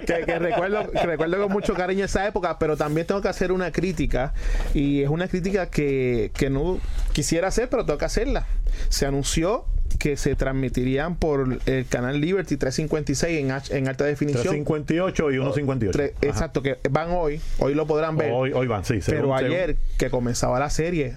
que, 0.07 0.25
que 0.25 0.39
recuerdo, 0.39 0.91
que 0.91 1.07
recuerdo 1.07 1.43
con 1.43 1.53
mucho 1.53 1.75
cariño 1.75 2.05
esa 2.05 2.27
época, 2.27 2.59
pero 2.59 2.77
también 2.77 3.07
tengo 3.07 3.21
que 3.21 3.29
hacer 3.29 3.53
una 3.53 3.71
crítica 3.73 4.14
y 4.75 5.03
es 5.03 5.09
una 5.09 5.29
crítica 5.29 5.71
que, 5.71 6.31
que 6.37 6.51
no 6.51 6.79
quisiera 7.13 7.49
hacer, 7.49 7.69
pero 7.69 7.85
tengo 7.85 7.99
que 7.99 8.05
hacerla. 8.05 8.47
Se 8.89 9.07
anunció 9.07 9.65
que 9.99 10.17
se 10.17 10.35
transmitirían 10.35 11.15
por 11.17 11.59
el 11.67 11.87
canal 11.87 12.21
Liberty 12.21 12.57
356 12.57 13.41
en, 13.41 13.53
H- 13.53 13.77
en 13.79 13.87
alta 13.89 14.05
definición. 14.05 14.43
358 14.43 15.31
y 15.31 15.35
158. 15.35 15.99
Tre- 15.99 16.13
Ajá. 16.17 16.27
exacto, 16.27 16.63
que 16.63 16.79
van 16.91 17.11
hoy, 17.13 17.41
hoy 17.59 17.75
lo 17.75 17.87
podrán 17.87 18.17
ver. 18.17 18.33
Hoy, 18.33 18.53
hoy 18.53 18.67
van, 18.67 18.85
sí. 18.85 18.99
pero 19.07 19.21
según- 19.23 19.37
ayer 19.37 19.77
que 19.99 20.11
comenzaba 20.11 20.59
la 20.59 20.69
serie 20.71 21.15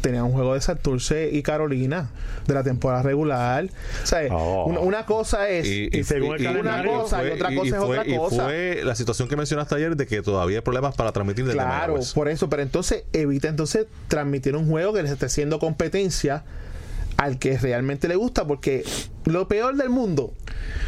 tenía 0.00 0.24
un 0.24 0.32
juego 0.32 0.54
de 0.54 0.60
Santurce 0.60 1.30
y 1.32 1.42
Carolina 1.42 2.10
de 2.46 2.54
la 2.54 2.62
temporada 2.62 3.02
regular. 3.02 3.66
O 4.02 4.06
sea, 4.06 4.20
Oh. 4.30 4.66
una, 4.66 4.80
una 4.80 5.06
cosa 5.06 5.48
es 5.48 5.66
y 5.66 6.04
según 6.04 6.36
el 6.36 6.56
una 6.58 6.84
cosa 6.84 7.24
y 7.26 7.30
otra 7.30 7.54
cosa 7.54 7.76
es 7.76 7.84
fue, 7.84 7.98
otra 7.98 8.06
y 8.12 8.16
cosa. 8.16 8.44
fue 8.44 8.80
la 8.84 8.94
situación 8.94 9.28
que 9.28 9.36
mencionaste 9.36 9.74
ayer 9.74 9.96
de 9.96 10.06
que 10.06 10.22
todavía 10.22 10.58
hay 10.58 10.62
problemas 10.62 10.94
para 10.96 11.12
transmitir 11.12 11.44
desde 11.44 11.58
Claro, 11.58 11.98
por 12.14 12.28
eso, 12.28 12.48
pero 12.48 12.62
entonces 12.62 13.04
evita 13.12 13.48
entonces 13.48 13.86
transmitir 14.08 14.56
un 14.56 14.68
juego 14.68 14.92
que 14.92 15.02
les 15.02 15.10
esté 15.12 15.26
haciendo 15.26 15.58
competencia 15.58 16.44
al 17.16 17.38
que 17.38 17.56
realmente 17.58 18.08
le 18.08 18.16
gusta, 18.16 18.46
porque 18.46 18.84
lo 19.26 19.48
peor 19.48 19.76
del 19.76 19.90
mundo 19.90 20.32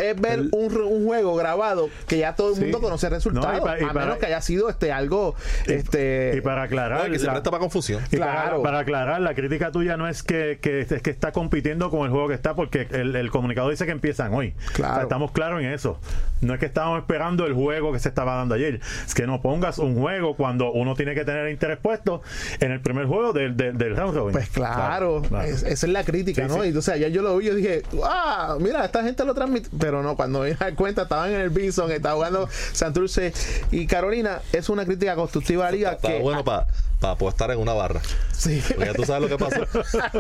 es 0.03 0.19
ver 0.21 0.39
El- 0.41 0.49
un, 0.53 0.77
un 0.77 1.07
juego 1.07 1.35
grabado 1.37 1.89
que 2.07 2.19
ya 2.19 2.35
todo 2.35 2.51
el 2.51 2.57
Sí. 2.57 2.63
mundo 2.63 2.81
conoce 2.81 3.07
el 3.07 3.13
resultado, 3.13 3.51
No, 3.53 3.59
y 3.59 3.61
pa- 3.61 3.79
y 3.81 3.85
a 3.85 3.89
para- 3.89 4.01
menos 4.07 4.19
que 4.19 4.27
haya 4.27 4.41
sido 4.41 4.69
este 4.69 4.93
algo 4.93 5.35
este 5.67 6.35
Y 6.37 6.41
para 6.41 6.63
aclarar, 6.65 7.11
que 7.11 7.19
se 7.19 7.27
la- 7.27 7.33
presta 7.33 7.51
para 7.51 7.61
confusión. 7.61 8.03
Y 8.11 8.17
para- 8.17 8.33
Claro. 8.43 8.63
Para, 8.63 8.79
aclarar, 8.81 9.21
la 9.21 9.35
crítica 9.35 9.71
tuya 9.73 9.97
no 9.97 10.09
es 10.09 10.23
que, 10.23 10.59
que, 10.61 10.81
es 10.81 11.03
que 11.03 11.11
está 11.11 11.33
compitiendo 11.33 11.91
con 11.91 12.03
el 12.05 12.11
juego 12.11 12.29
que 12.29 12.35
está, 12.35 12.55
porque 12.55 12.87
el, 12.91 13.15
el 13.17 13.31
comunicado 13.31 13.71
dice 13.71 13.87
que 13.87 13.93
empiezan 13.93 14.33
hoy. 14.35 14.55
Claro. 14.75 14.93
O 14.93 14.97
sea, 14.97 15.03
estamos 15.05 15.33
claros 15.33 15.61
en 15.63 15.67
eso. 15.73 15.99
No 16.41 16.55
es 16.55 16.61
que 16.61 16.67
estábamos 16.67 17.01
esperando 17.01 17.47
el 17.47 17.55
juego 17.55 17.93
que 17.93 17.99
se 17.99 18.09
estaba 18.09 18.35
dando 18.37 18.55
ayer. 18.55 18.81
Es 19.07 19.15
que 19.15 19.27
no 19.27 19.41
pongas 19.43 19.79
un 19.79 19.97
juego 19.97 20.37
cuando 20.37 20.73
uno 20.73 20.95
tiene 20.95 21.15
que 21.15 21.25
tener 21.25 21.49
interés 21.51 21.79
puesto 21.79 22.23
en 22.61 22.73
el 22.73 22.81
primer 22.81 23.07
juego 23.07 23.33
del, 23.33 23.57
del, 23.57 23.77
del 23.79 23.97
round 23.97 24.15
robin. 24.17 24.33
Pues 24.33 24.49
claro, 24.51 25.23
claro. 25.29 25.47
es- 25.47 25.63
esa 25.63 25.87
es 25.87 25.93
la 25.93 26.05
crítica, 26.05 26.43
Sí, 26.43 26.49
¿no? 26.49 26.55
sí. 26.57 26.61
Y 26.65 26.69
entonces 26.69 26.95
ayer 26.95 27.11
yo 27.13 27.23
lo 27.23 27.37
vi, 27.39 27.47
yo 27.47 27.55
dije, 27.55 27.83
ah, 28.05 28.26
mira, 28.61 28.85
esta 28.85 29.03
gente 29.03 29.25
lo 29.25 29.35
transmite, 29.35 29.69
pero 29.79 30.03
no, 30.03 30.17
cuando 30.17 30.41
me 30.41 30.49
di 30.51 30.57
cuenta 30.77 31.03
estaban 31.03 31.31
en 31.33 31.41
el 31.41 31.51
Bison, 31.51 31.91
estaba 31.91 32.15
jugando 32.15 32.49
Santurce 32.73 33.33
y 33.71 33.87
Carolina, 33.87 34.41
es 34.53 34.69
una 34.69 34.85
crítica 34.85 35.15
constructiva 35.15 35.65
a 35.67 35.71
la 35.71 35.77
liga 35.77 35.93
Está 35.93 36.09
que 36.09 36.21
bueno 36.21 36.45
para 36.45 36.67
apostar 37.03 37.51
en 37.51 37.59
una 37.59 37.73
barra. 37.75 38.01
sí. 38.33 38.63
Porque 38.67 38.87
ya 38.87 38.95
tú 38.95 39.05
sabes 39.05 39.29
lo 39.31 39.37
que 39.37 39.45
pasó. 39.45 39.67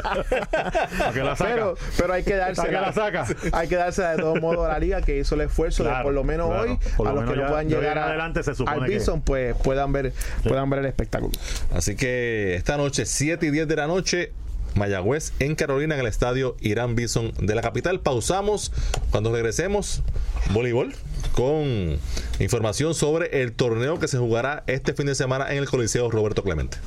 ¿Para 0.01 1.12
qué 1.12 1.23
la 1.23 1.37
saca? 1.37 1.51
Pero, 1.55 1.75
pero 1.97 2.12
hay 2.12 2.23
que 2.23 2.33
¿Para 2.33 2.47
dársela. 2.53 2.81
la 2.81 2.92
saca? 2.92 3.27
Hay 3.53 3.69
que 3.69 3.77
dársela 3.77 4.11
de 4.16 4.19
todos 4.23 4.40
modos 4.40 4.66
a 4.66 4.73
la 4.73 4.79
liga 4.79 5.01
que 5.03 5.19
hizo 5.19 5.35
el 5.35 5.42
esfuerzo 5.42 5.85
de 5.85 5.90
por 6.03 6.12
lo 6.12 6.25
menos 6.25 6.49
claro. 6.49 6.62
hoy, 6.62 6.79
Por 6.97 7.09
a 7.09 7.12
lo 7.12 7.16
los 7.23 7.25
que 7.25 7.31
menos 7.31 7.37
no 7.37 7.42
ya- 7.42 7.49
puedan 7.49 7.69
llegar 7.69 7.97
en 7.97 8.03
a- 8.03 8.07
adelante 8.07 8.42
se 8.42 8.55
supone 8.55 8.77
al 8.79 8.87
que- 8.87 8.95
Bison, 8.99 9.21
pues 9.23 9.57
puedan 9.62 9.92
ver, 9.92 10.12
puedan 10.45 10.69
ver 10.71 10.81
el 10.81 10.87
espectáculo. 10.87 11.33
Así 11.75 11.97
que 11.97 12.55
esta 12.57 12.77
noche, 12.77 13.07
7 13.07 13.47
y 13.47 13.51
10 13.51 13.66
de 13.69 13.77
la 13.77 13.87
noche, 13.87 14.33
Mayagüez 14.77 15.33
en 15.39 15.55
Carolina, 15.55 15.95
en 15.95 16.01
el 16.01 16.07
estadio 16.07 16.57
Irán 16.61 16.95
Bison 16.95 17.33
de 17.39 17.55
la 17.55 17.62
capital. 17.62 18.01
Pausamos. 18.01 18.73
Cuando 19.11 19.33
regresemos, 19.33 20.03
voleibol 20.51 20.95
con 21.33 21.99
información 22.39 22.95
sobre 22.95 23.43
el 23.43 23.53
torneo 23.53 23.99
que 23.99 24.09
se 24.09 24.19
jugará 24.19 24.62
este 24.67 24.95
fin 24.95 25.07
de 25.07 25.15
semana 25.15 25.51
en 25.51 25.59
el 25.59 25.69
Coliseo 25.69 26.11
Roberto 26.11 26.43
Clemente. 26.43 26.79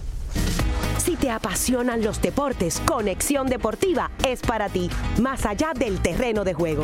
Si 1.03 1.15
te 1.15 1.29
apasionan 1.29 2.03
los 2.03 2.21
deportes, 2.21 2.81
Conexión 2.85 3.47
Deportiva 3.47 4.11
es 4.27 4.41
para 4.41 4.69
ti, 4.69 4.89
más 5.19 5.45
allá 5.45 5.71
del 5.73 5.99
terreno 6.01 6.43
de 6.43 6.53
juego. 6.53 6.83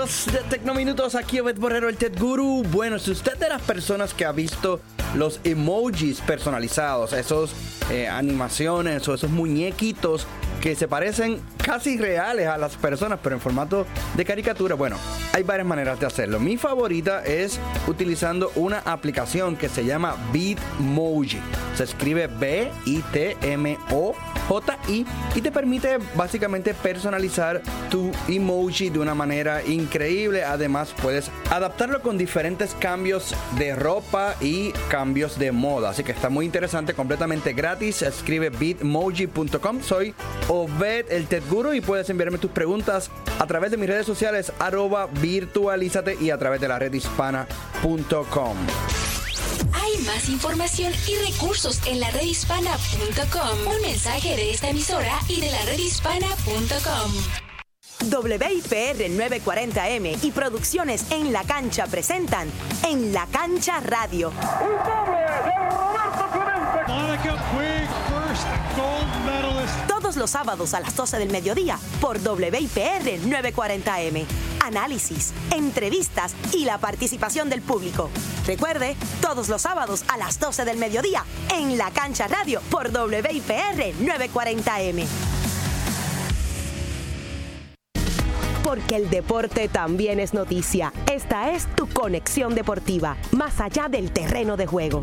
amigos 0.00 0.26
de 0.32 0.38
Tecnominutos? 0.48 1.14
Aquí 1.14 1.40
Obed 1.40 1.58
Borrero, 1.58 1.88
el 1.88 1.96
Ted 1.96 2.18
Guru. 2.18 2.62
Bueno, 2.70 2.98
si 2.98 3.10
usted 3.10 3.36
de 3.36 3.48
las 3.48 3.60
personas 3.60 4.14
que 4.14 4.24
ha 4.24 4.32
visto 4.32 4.80
los 5.14 5.40
emojis 5.44 6.20
personalizados, 6.20 7.12
esos 7.12 7.52
eh, 7.90 8.08
animaciones 8.08 9.06
o 9.08 9.14
esos 9.14 9.30
muñequitos 9.30 10.26
que 10.60 10.74
se 10.74 10.88
parecen 10.88 11.40
casi 11.62 11.98
reales 11.98 12.46
a 12.46 12.56
las 12.56 12.76
personas, 12.76 13.18
pero 13.22 13.34
en 13.34 13.42
formato 13.42 13.86
de 14.14 14.24
caricatura. 14.24 14.74
Bueno, 14.74 14.96
hay 15.32 15.42
varias 15.42 15.66
maneras 15.66 16.00
de 16.00 16.06
hacerlo. 16.06 16.40
Mi 16.40 16.56
favorita 16.56 17.24
es 17.24 17.58
utilizando 17.86 18.52
una 18.54 18.78
aplicación 18.78 19.56
que 19.56 19.68
se 19.68 19.84
llama 19.84 20.16
Bitmoji. 20.32 21.40
Se 21.76 21.84
escribe 21.84 22.26
B-I-T-M-O. 22.26 24.14
J-I 24.50 25.06
y 25.36 25.40
te 25.42 25.52
permite 25.52 25.98
básicamente 26.16 26.74
personalizar 26.74 27.62
tu 27.88 28.10
emoji 28.26 28.90
de 28.90 28.98
una 28.98 29.14
manera 29.14 29.64
increíble. 29.64 30.42
Además, 30.42 30.92
puedes 31.00 31.30
adaptarlo 31.50 32.02
con 32.02 32.18
diferentes 32.18 32.74
cambios 32.74 33.32
de 33.56 33.76
ropa 33.76 34.34
y 34.40 34.72
cambios 34.88 35.38
de 35.38 35.52
moda. 35.52 35.90
Así 35.90 36.02
que 36.02 36.10
está 36.10 36.30
muy 36.30 36.46
interesante, 36.46 36.94
completamente 36.94 37.52
gratis. 37.52 38.02
Escribe 38.02 38.50
bitmoji.com. 38.50 39.82
Soy 39.82 40.14
Obed 40.48 41.12
el 41.12 41.28
Ted 41.28 41.44
Guru 41.48 41.72
y 41.72 41.80
puedes 41.80 42.10
enviarme 42.10 42.38
tus 42.38 42.50
preguntas 42.50 43.08
a 43.38 43.46
través 43.46 43.70
de 43.70 43.76
mis 43.76 43.88
redes 43.88 44.06
sociales 44.06 44.52
arroba 44.58 45.06
virtualízate 45.06 46.16
y 46.20 46.30
a 46.30 46.38
través 46.38 46.60
de 46.60 46.66
la 46.66 46.80
red 46.80 46.92
hispana.com. 46.92 48.56
Hay 49.72 49.98
más 50.04 50.28
información 50.28 50.92
y 51.06 51.16
recursos 51.30 51.80
en 51.86 52.00
la 52.00 52.10
redhispana.com. 52.10 53.74
Un 53.74 53.82
mensaje 53.82 54.36
de 54.36 54.50
esta 54.52 54.70
emisora 54.70 55.18
y 55.28 55.40
de 55.40 55.50
la 55.50 55.62
redhispana.com. 55.66 57.12
WIPR 58.02 59.10
940M 59.10 60.24
y 60.24 60.30
Producciones 60.30 61.10
en 61.10 61.32
la 61.32 61.44
Cancha 61.44 61.86
presentan 61.86 62.48
En 62.86 63.12
la 63.12 63.26
Cancha 63.26 63.80
Radio. 63.80 64.32
Los 70.16 70.30
sábados 70.30 70.74
a 70.74 70.80
las 70.80 70.96
12 70.96 71.18
del 71.18 71.30
mediodía 71.30 71.78
por 72.00 72.18
WIPR 72.18 73.20
940M. 73.22 74.26
Análisis, 74.62 75.32
entrevistas 75.54 76.34
y 76.52 76.64
la 76.64 76.78
participación 76.78 77.48
del 77.48 77.62
público. 77.62 78.10
Recuerde, 78.44 78.96
todos 79.22 79.48
los 79.48 79.62
sábados 79.62 80.04
a 80.08 80.16
las 80.16 80.40
12 80.40 80.64
del 80.64 80.78
mediodía 80.78 81.24
en 81.54 81.78
la 81.78 81.90
Cancha 81.92 82.26
Radio 82.26 82.60
por 82.70 82.88
WIPR 82.88 83.94
940M. 84.00 85.06
Porque 88.64 88.96
el 88.96 89.10
deporte 89.10 89.68
también 89.68 90.18
es 90.18 90.34
noticia. 90.34 90.92
Esta 91.10 91.52
es 91.52 91.66
tu 91.76 91.88
conexión 91.88 92.54
deportiva, 92.54 93.16
más 93.30 93.60
allá 93.60 93.88
del 93.88 94.12
terreno 94.12 94.56
de 94.56 94.66
juego. 94.66 95.02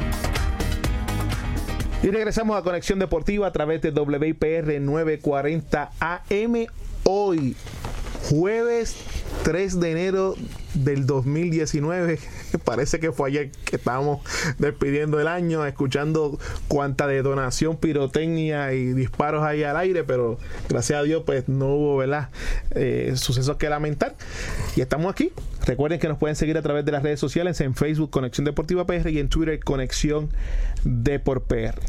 Y 2.03 2.11
regresamos 2.11 2.55
a 2.55 2.61
Conexión 2.61 2.99
Deportiva 2.99 3.47
a 3.47 3.51
través 3.51 3.81
de 3.81 3.89
WIPR 3.89 4.79
940 4.79 5.91
AM. 5.99 6.67
Hoy, 7.03 7.55
jueves 8.29 8.95
3 9.47 9.79
de 9.79 9.91
enero 9.91 10.35
del 10.73 11.05
2019. 11.05 12.19
Parece 12.65 12.99
que 12.99 13.13
fue 13.13 13.29
ayer 13.29 13.51
que 13.63 13.77
estábamos 13.77 14.19
despidiendo 14.59 15.21
el 15.21 15.27
año, 15.29 15.65
escuchando 15.65 16.37
cuánta 16.67 17.07
detonación, 17.07 17.77
pirotecnia 17.77 18.73
y 18.73 18.91
disparos 18.91 19.45
ahí 19.45 19.63
al 19.63 19.77
aire, 19.77 20.03
pero 20.03 20.37
gracias 20.67 20.99
a 20.99 21.03
Dios 21.03 21.23
pues 21.25 21.47
no 21.47 21.67
hubo 21.67 21.95
¿verdad? 21.95 22.27
Eh, 22.71 23.13
sucesos 23.15 23.55
que 23.55 23.69
lamentar. 23.69 24.17
Y 24.75 24.81
estamos 24.81 25.09
aquí. 25.09 25.31
Recuerden 25.65 26.01
que 26.01 26.09
nos 26.09 26.17
pueden 26.17 26.35
seguir 26.35 26.57
a 26.57 26.61
través 26.61 26.83
de 26.83 26.91
las 26.91 27.01
redes 27.01 27.21
sociales 27.21 27.61
en 27.61 27.73
Facebook 27.73 28.09
Conexión 28.09 28.43
Deportiva 28.43 28.85
PR 28.85 29.09
y 29.09 29.19
en 29.19 29.29
Twitter 29.29 29.61
Conexión 29.63 30.29
Deport 30.83 31.47
PR. 31.47 31.79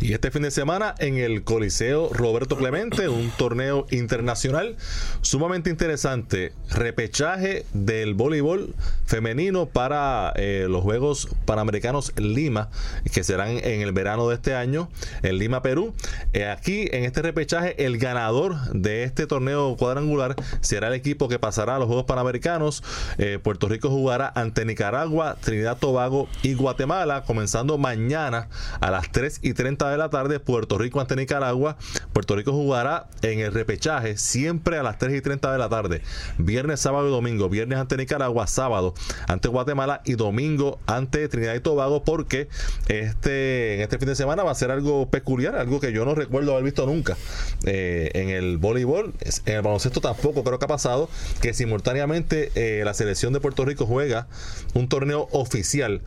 Y 0.00 0.12
este 0.12 0.30
fin 0.30 0.42
de 0.42 0.52
semana 0.52 0.94
en 1.00 1.18
el 1.18 1.42
Coliseo 1.42 2.10
Roberto 2.12 2.56
Clemente, 2.56 3.08
un 3.08 3.30
torneo 3.30 3.84
internacional 3.90 4.76
sumamente 5.22 5.70
interesante, 5.70 6.52
repechaje 6.70 7.66
del 7.72 8.14
voleibol 8.14 8.76
femenino 9.06 9.66
para 9.66 10.32
eh, 10.36 10.66
los 10.68 10.84
Juegos 10.84 11.28
Panamericanos 11.46 12.12
Lima, 12.16 12.70
que 13.12 13.24
serán 13.24 13.58
en 13.58 13.80
el 13.80 13.90
verano 13.90 14.28
de 14.28 14.36
este 14.36 14.54
año, 14.54 14.88
en 15.22 15.36
Lima, 15.36 15.62
Perú. 15.62 15.92
Eh, 16.32 16.46
aquí 16.46 16.88
en 16.92 17.02
este 17.02 17.20
repechaje, 17.20 17.84
el 17.84 17.98
ganador 17.98 18.56
de 18.72 19.02
este 19.02 19.26
torneo 19.26 19.76
cuadrangular 19.76 20.36
será 20.60 20.86
el 20.86 20.94
equipo 20.94 21.28
que 21.28 21.40
pasará 21.40 21.74
a 21.74 21.78
los 21.80 21.88
Juegos 21.88 22.04
Panamericanos. 22.04 22.84
Eh, 23.18 23.40
Puerto 23.42 23.68
Rico 23.68 23.90
jugará 23.90 24.32
ante 24.32 24.64
Nicaragua, 24.64 25.36
Trinidad, 25.40 25.76
Tobago 25.76 26.28
y 26.44 26.54
Guatemala, 26.54 27.24
comenzando 27.24 27.78
mañana 27.78 28.48
a 28.80 28.92
las 28.92 29.10
3 29.10 29.40
y 29.42 29.54
30 29.54 29.87
de 29.90 29.98
la 29.98 30.10
tarde. 30.10 30.40
Puerto 30.40 30.78
Rico 30.78 31.00
ante 31.00 31.16
Nicaragua. 31.16 31.76
Puerto 32.12 32.36
Rico 32.36 32.52
jugará 32.52 33.08
en 33.22 33.40
el 33.40 33.52
repechaje 33.52 34.16
siempre 34.16 34.78
a 34.78 34.82
las 34.82 34.98
3 34.98 35.16
y 35.16 35.20
30 35.20 35.52
de 35.52 35.58
la 35.58 35.68
tarde. 35.68 36.02
Viernes, 36.38 36.80
sábado 36.80 37.08
y 37.08 37.10
domingo. 37.10 37.48
Viernes 37.48 37.78
ante 37.78 37.96
Nicaragua, 37.96 38.46
sábado 38.46 38.94
ante 39.26 39.48
Guatemala 39.48 40.02
y 40.04 40.14
domingo 40.14 40.78
ante 40.86 41.28
Trinidad 41.28 41.54
y 41.54 41.60
Tobago 41.60 42.04
porque 42.04 42.48
este, 42.88 43.74
en 43.74 43.80
este 43.82 43.98
fin 43.98 44.08
de 44.08 44.14
semana 44.14 44.42
va 44.42 44.50
a 44.50 44.54
ser 44.54 44.70
algo 44.70 45.10
peculiar, 45.10 45.56
algo 45.56 45.80
que 45.80 45.92
yo 45.92 46.04
no 46.04 46.14
recuerdo 46.14 46.52
haber 46.52 46.64
visto 46.64 46.86
nunca. 46.86 47.16
Eh, 47.64 48.10
en 48.14 48.30
el 48.30 48.58
voleibol, 48.58 49.14
en 49.46 49.54
el 49.54 49.62
baloncesto 49.62 50.00
tampoco 50.00 50.44
creo 50.44 50.58
que 50.58 50.64
ha 50.64 50.68
pasado 50.68 51.08
que 51.40 51.54
simultáneamente 51.54 52.50
eh, 52.54 52.84
la 52.84 52.94
selección 52.94 53.32
de 53.32 53.40
Puerto 53.40 53.64
Rico 53.64 53.86
juega 53.86 54.28
un 54.74 54.88
torneo 54.88 55.28
oficial 55.32 56.02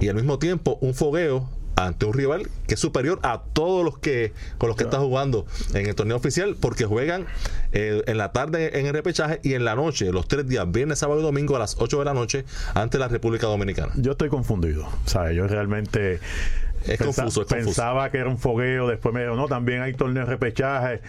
y 0.00 0.08
al 0.08 0.14
mismo 0.14 0.38
tiempo 0.38 0.78
un 0.80 0.94
fogueo 0.94 1.48
ante 1.76 2.06
un 2.06 2.12
rival 2.12 2.48
que 2.66 2.74
es 2.74 2.80
superior 2.80 3.18
a 3.22 3.42
todos 3.52 3.84
los 3.84 3.98
que 3.98 4.32
con 4.58 4.68
los 4.68 4.76
que 4.76 4.84
está 4.84 4.98
jugando 4.98 5.46
en 5.74 5.86
el 5.86 5.94
torneo 5.94 6.16
oficial 6.16 6.56
porque 6.60 6.84
juegan 6.84 7.26
eh, 7.72 8.02
en 8.06 8.18
la 8.18 8.32
tarde 8.32 8.78
en 8.78 8.86
el 8.86 8.92
repechaje 8.92 9.40
y 9.42 9.54
en 9.54 9.64
la 9.64 9.74
noche 9.74 10.12
los 10.12 10.28
tres 10.28 10.46
días 10.46 10.70
viernes 10.70 10.98
sábado 10.98 11.20
y 11.20 11.22
domingo 11.22 11.56
a 11.56 11.58
las 11.58 11.76
8 11.78 11.98
de 12.00 12.04
la 12.04 12.14
noche 12.14 12.44
ante 12.74 12.98
la 12.98 13.08
República 13.08 13.46
Dominicana 13.46 13.92
Yo 13.96 14.12
estoy 14.12 14.28
confundido. 14.28 14.84
O 15.04 15.08
sea, 15.08 15.32
yo 15.32 15.46
realmente 15.46 16.20
es 16.84 16.98
pensa- 16.98 17.04
confuso 17.22 17.42
es 17.42 17.48
confuso 17.48 17.66
pensaba 17.66 18.10
que 18.10 18.18
era 18.18 18.28
un 18.28 18.38
fogueo, 18.38 18.88
después 18.88 19.14
me 19.14 19.22
dijo, 19.22 19.34
no, 19.36 19.46
también 19.46 19.82
hay 19.82 19.94
torneos 19.94 20.26
de 20.26 20.32
repechaje. 20.32 21.00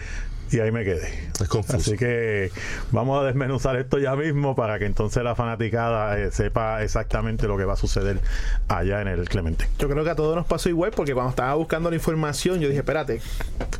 Y 0.54 0.60
ahí 0.60 0.70
me 0.70 0.84
quedé. 0.84 1.08
es 1.40 1.48
confuso 1.48 1.76
Así 1.78 1.96
que 1.96 2.50
vamos 2.92 3.20
a 3.20 3.26
desmenuzar 3.26 3.74
esto 3.76 3.98
ya 3.98 4.14
mismo 4.14 4.54
para 4.54 4.78
que 4.78 4.86
entonces 4.86 5.22
la 5.24 5.34
fanaticada 5.34 6.16
eh, 6.18 6.30
sepa 6.30 6.82
exactamente 6.84 7.48
lo 7.48 7.56
que 7.56 7.64
va 7.64 7.72
a 7.72 7.76
suceder 7.76 8.20
allá 8.68 9.00
en 9.02 9.08
el 9.08 9.28
Clemente. 9.28 9.66
Yo 9.80 9.88
creo 9.88 10.04
que 10.04 10.10
a 10.10 10.14
todos 10.14 10.36
nos 10.36 10.46
pasó 10.46 10.68
igual 10.68 10.92
porque 10.94 11.12
cuando 11.12 11.30
estaba 11.30 11.54
buscando 11.54 11.90
la 11.90 11.96
información 11.96 12.60
yo 12.60 12.68
dije, 12.68 12.80
espérate, 12.80 13.20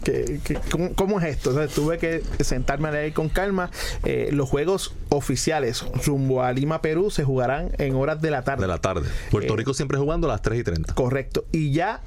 ¿qué, 0.02 0.40
qué- 0.42 0.58
cómo, 0.70 0.94
cómo 0.94 1.20
es 1.20 1.26
esto? 1.26 1.50
Entonces 1.50 1.74
tuve 1.74 1.98
que 1.98 2.22
sentarme 2.42 2.88
a 2.88 2.90
leer 2.90 3.12
con 3.12 3.28
calma. 3.28 3.70
Eh, 4.04 4.30
los 4.32 4.48
juegos 4.48 4.94
oficiales 5.10 5.84
rumbo 6.04 6.42
a 6.42 6.52
Lima, 6.52 6.82
Perú 6.82 7.10
se 7.10 7.22
jugarán 7.22 7.70
en 7.78 7.94
horas 7.94 8.20
de 8.20 8.30
la 8.32 8.42
tarde. 8.42 8.62
de 8.62 8.68
la 8.68 8.78
tarde 8.78 9.08
Puerto 9.30 9.54
Eh, 9.54 9.56
Rico 9.56 9.74
siempre 9.74 9.96
jugando 9.98 10.26
a 10.28 10.32
las 10.32 10.42
3 10.42 10.58
y 10.58 10.64
30 10.64 10.94
Correcto. 10.94 11.44
Y 11.52 11.72
ya 11.72 12.00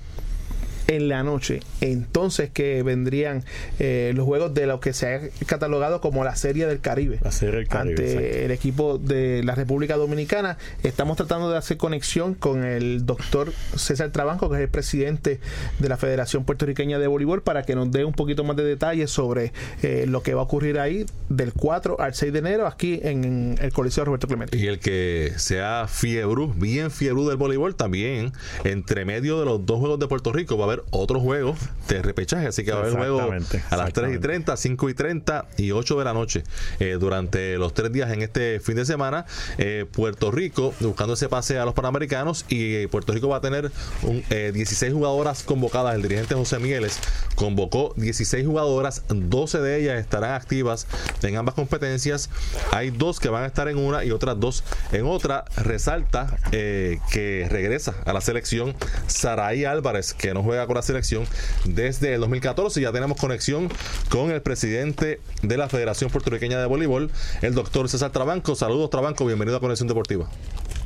en 0.87 1.09
la 1.09 1.23
noche, 1.23 1.59
entonces 1.81 2.49
que 2.49 2.81
vendrían 2.83 3.43
eh, 3.79 4.13
los 4.15 4.25
juegos 4.25 4.53
de 4.53 4.67
lo 4.67 4.79
que 4.79 4.93
se 4.93 5.13
ha 5.13 5.21
catalogado 5.45 6.01
como 6.01 6.23
la 6.23 6.35
Serie 6.35 6.65
del 6.65 6.79
Caribe. 6.79 7.19
La 7.23 7.31
Serie 7.31 7.55
del 7.55 7.67
Caribe, 7.67 7.91
Ante 7.91 8.05
exacto. 8.05 8.37
el 8.45 8.51
equipo 8.51 8.97
de 8.97 9.43
la 9.43 9.55
República 9.55 9.97
Dominicana. 9.97 10.57
Estamos 10.83 11.17
tratando 11.17 11.49
de 11.51 11.57
hacer 11.57 11.77
conexión 11.77 12.33
con 12.33 12.63
el 12.63 13.05
doctor 13.05 13.51
César 13.75 14.11
Trabanco, 14.11 14.49
que 14.49 14.55
es 14.55 14.61
el 14.61 14.69
presidente 14.69 15.39
de 15.79 15.89
la 15.89 15.97
Federación 15.97 16.45
Puertorriqueña 16.45 16.99
de 16.99 17.07
Voleibol, 17.07 17.41
para 17.41 17.63
que 17.63 17.75
nos 17.75 17.91
dé 17.91 18.05
un 18.05 18.13
poquito 18.13 18.43
más 18.43 18.55
de 18.55 18.63
detalles 18.63 19.11
sobre 19.11 19.51
eh, 19.83 20.05
lo 20.07 20.23
que 20.23 20.33
va 20.33 20.41
a 20.41 20.43
ocurrir 20.45 20.79
ahí 20.79 21.05
del 21.29 21.53
4 21.53 21.99
al 21.99 22.13
6 22.13 22.31
de 22.31 22.39
enero 22.39 22.67
aquí 22.67 22.99
en 23.03 23.57
el 23.61 23.73
Coliseo 23.73 24.05
Roberto 24.05 24.27
Clemente. 24.27 24.57
Y 24.57 24.67
el 24.67 24.79
que 24.79 25.33
sea 25.37 25.87
fiebrú, 25.87 26.53
bien 26.53 26.91
fiebrú 26.91 27.27
del 27.27 27.37
voleibol, 27.37 27.75
también 27.75 28.31
entre 28.63 29.05
medio 29.05 29.39
de 29.39 29.45
los 29.45 29.65
dos 29.65 29.79
juegos 29.79 29.99
de 29.99 30.07
Puerto 30.07 30.31
Rico 30.31 30.57
va 30.57 30.63
a 30.63 30.67
haber 30.67 30.76
otro 30.91 31.19
juego 31.19 31.55
de 31.87 32.01
repechaje. 32.01 32.47
Así 32.47 32.63
que 32.63 32.71
va 32.71 32.79
a 32.79 32.81
haber 32.81 32.93
juego 32.93 33.21
a 33.21 33.27
las 33.27 33.47
3 33.49 33.53
y 33.61 34.15
exactamente. 34.15 34.19
30, 34.19 34.57
5 34.57 34.89
y 34.89 34.93
30 34.93 35.45
y 35.57 35.71
8 35.71 35.99
de 35.99 36.05
la 36.05 36.13
noche 36.13 36.43
eh, 36.79 36.97
durante 36.99 37.57
los 37.57 37.73
tres 37.73 37.91
días 37.91 38.11
en 38.11 38.21
este 38.21 38.59
fin 38.59 38.75
de 38.75 38.85
semana. 38.85 39.25
Eh, 39.57 39.85
Puerto 39.91 40.31
Rico 40.31 40.73
buscando 40.79 41.13
ese 41.13 41.29
pase 41.29 41.57
a 41.57 41.65
los 41.65 41.73
Panamericanos 41.73 42.45
y 42.49 42.75
eh, 42.75 42.87
Puerto 42.87 43.13
Rico 43.13 43.29
va 43.29 43.37
a 43.37 43.41
tener 43.41 43.71
un, 44.03 44.23
eh, 44.29 44.51
16 44.53 44.93
jugadoras 44.93 45.43
convocadas. 45.43 45.95
El 45.95 46.01
dirigente 46.01 46.35
José 46.35 46.59
Mieles 46.59 46.99
convocó 47.35 47.93
16 47.97 48.45
jugadoras, 48.45 49.03
12 49.07 49.59
de 49.59 49.81
ellas 49.81 49.99
estarán 49.99 50.33
activas 50.33 50.87
en 51.23 51.37
ambas 51.37 51.55
competencias. 51.55 52.29
Hay 52.71 52.91
dos 52.91 53.19
que 53.19 53.29
van 53.29 53.43
a 53.43 53.47
estar 53.47 53.67
en 53.67 53.77
una 53.77 54.03
y 54.03 54.11
otras 54.11 54.39
dos 54.39 54.63
en 54.91 55.05
otra. 55.05 55.45
Resalta 55.55 56.37
que 56.51 57.47
regresa 57.49 57.95
a 58.05 58.13
la 58.13 58.21
selección 58.21 58.75
Saraí 59.07 59.65
Álvarez, 59.65 60.13
que 60.13 60.33
no 60.33 60.43
juega 60.43 60.66
con 60.67 60.75
la 60.75 60.81
selección 60.81 61.25
desde 61.65 62.13
el 62.13 62.21
2014. 62.21 62.81
Ya 62.81 62.91
tenemos 62.91 63.19
conexión 63.19 63.69
con 64.09 64.31
el 64.31 64.41
presidente 64.41 65.19
de 65.41 65.57
la 65.57 65.69
Federación 65.69 66.11
Puertorriqueña 66.11 66.59
de 66.59 66.65
Voleibol, 66.65 67.09
el 67.41 67.55
doctor 67.55 67.89
César 67.89 68.11
Trabanco. 68.11 68.55
Saludos, 68.55 68.89
Trabanco, 68.89 69.25
bienvenido 69.25 69.57
a 69.57 69.59
Conexión 69.59 69.87
Deportiva. 69.87 70.29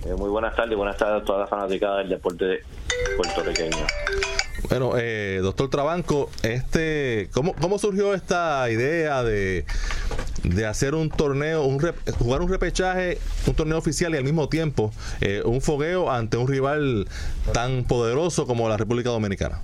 Eh, 0.06 0.14
muy 0.16 0.30
buenas 0.30 0.56
tardes, 0.56 0.76
buenas 0.76 0.98
tardes 0.98 1.22
a 1.22 1.26
todas 1.26 1.42
las 1.42 1.50
fanáticas 1.50 1.98
del 1.98 2.10
deporte 2.10 2.62
puertorriqueño. 3.18 3.86
Bueno, 4.70 4.94
eh, 4.98 5.40
doctor 5.42 5.70
Trabanco, 5.70 6.30
este, 6.44 7.30
¿cómo, 7.34 7.54
¿cómo 7.60 7.78
surgió 7.78 8.14
esta 8.14 8.70
idea 8.70 9.24
de, 9.24 9.66
de 10.44 10.66
hacer 10.66 10.96
un 10.96 11.10
torneo, 11.10 11.64
un 11.64 11.80
jugar 12.18 12.42
un 12.42 12.50
repechaje, 12.50 13.20
un 13.48 13.54
torneo 13.54 13.78
oficial 13.78 14.14
y 14.14 14.18
al 14.18 14.24
mismo 14.24 14.50
tiempo 14.50 14.92
eh, 15.20 15.42
un 15.46 15.62
fogueo 15.62 16.12
ante 16.12 16.38
un 16.38 16.48
rival 16.48 17.08
tan 17.54 17.84
poderoso 17.84 18.48
como 18.48 18.70
la 18.70 18.78
República 18.78 19.10
Dominicana? 19.10 19.62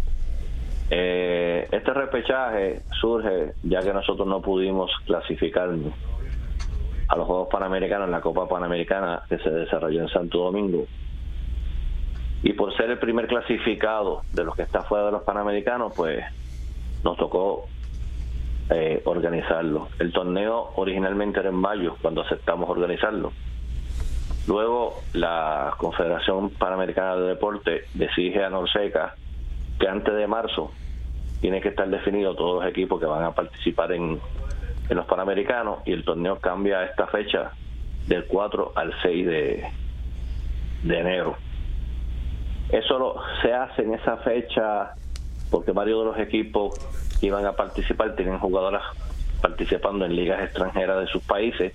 Eh, 0.89 1.67
este 1.71 1.93
repechaje 1.93 2.81
surge 2.99 3.53
ya 3.63 3.81
que 3.81 3.93
nosotros 3.93 4.27
no 4.27 4.41
pudimos 4.41 4.91
clasificar 5.05 5.69
a 7.07 7.15
los 7.15 7.27
Juegos 7.27 7.49
Panamericanos 7.51 8.05
en 8.05 8.11
la 8.11 8.21
Copa 8.21 8.47
Panamericana 8.47 9.21
que 9.27 9.37
se 9.39 9.49
desarrolló 9.49 10.01
en 10.01 10.09
Santo 10.09 10.39
Domingo. 10.39 10.85
Y 12.43 12.53
por 12.53 12.75
ser 12.77 12.91
el 12.91 12.99
primer 12.99 13.27
clasificado 13.27 14.21
de 14.33 14.43
los 14.43 14.55
que 14.55 14.61
está 14.61 14.83
fuera 14.83 15.07
de 15.07 15.11
los 15.11 15.23
Panamericanos, 15.23 15.93
pues 15.95 16.23
nos 17.03 17.17
tocó 17.17 17.65
eh, 18.69 19.01
organizarlo. 19.05 19.89
El 19.99 20.11
torneo 20.11 20.71
originalmente 20.75 21.39
era 21.39 21.49
en 21.49 21.55
mayo, 21.55 21.95
cuando 22.01 22.21
aceptamos 22.21 22.69
organizarlo. 22.69 23.31
Luego 24.47 25.01
la 25.13 25.73
Confederación 25.77 26.51
Panamericana 26.51 27.15
de 27.15 27.27
Deporte 27.29 27.85
decide 27.93 28.45
a 28.45 28.49
Norseca 28.49 29.15
que 29.79 29.87
antes 29.87 30.13
de 30.13 30.27
marzo 30.27 30.71
tiene 31.41 31.61
que 31.61 31.69
estar 31.69 31.87
definido 31.89 32.35
todos 32.35 32.61
los 32.61 32.69
equipos 32.69 32.99
que 32.99 33.05
van 33.05 33.23
a 33.23 33.31
participar 33.31 33.91
en, 33.91 34.19
los 34.89 35.05
Panamericanos 35.05 35.79
y 35.85 35.91
el 35.91 36.05
torneo 36.05 36.39
cambia 36.39 36.85
esta 36.85 37.07
fecha 37.07 37.51
del 38.07 38.25
4 38.25 38.71
al 38.73 38.93
6 39.01 39.27
de, 39.27 39.65
de 40.83 40.99
enero. 40.99 41.35
Eso 42.69 42.97
lo, 42.97 43.15
se 43.41 43.53
hace 43.53 43.81
en 43.81 43.93
esa 43.93 44.15
fecha 44.17 44.93
porque 45.51 45.73
varios 45.73 45.99
de 45.99 46.05
los 46.05 46.19
equipos 46.19 46.73
que 47.19 47.27
iban 47.27 47.45
a 47.45 47.51
participar 47.53 48.15
tienen 48.15 48.39
jugadoras 48.39 48.83
participando 49.41 50.05
en 50.05 50.15
ligas 50.15 50.41
extranjeras 50.41 51.01
de 51.01 51.07
sus 51.07 51.23
países 51.23 51.73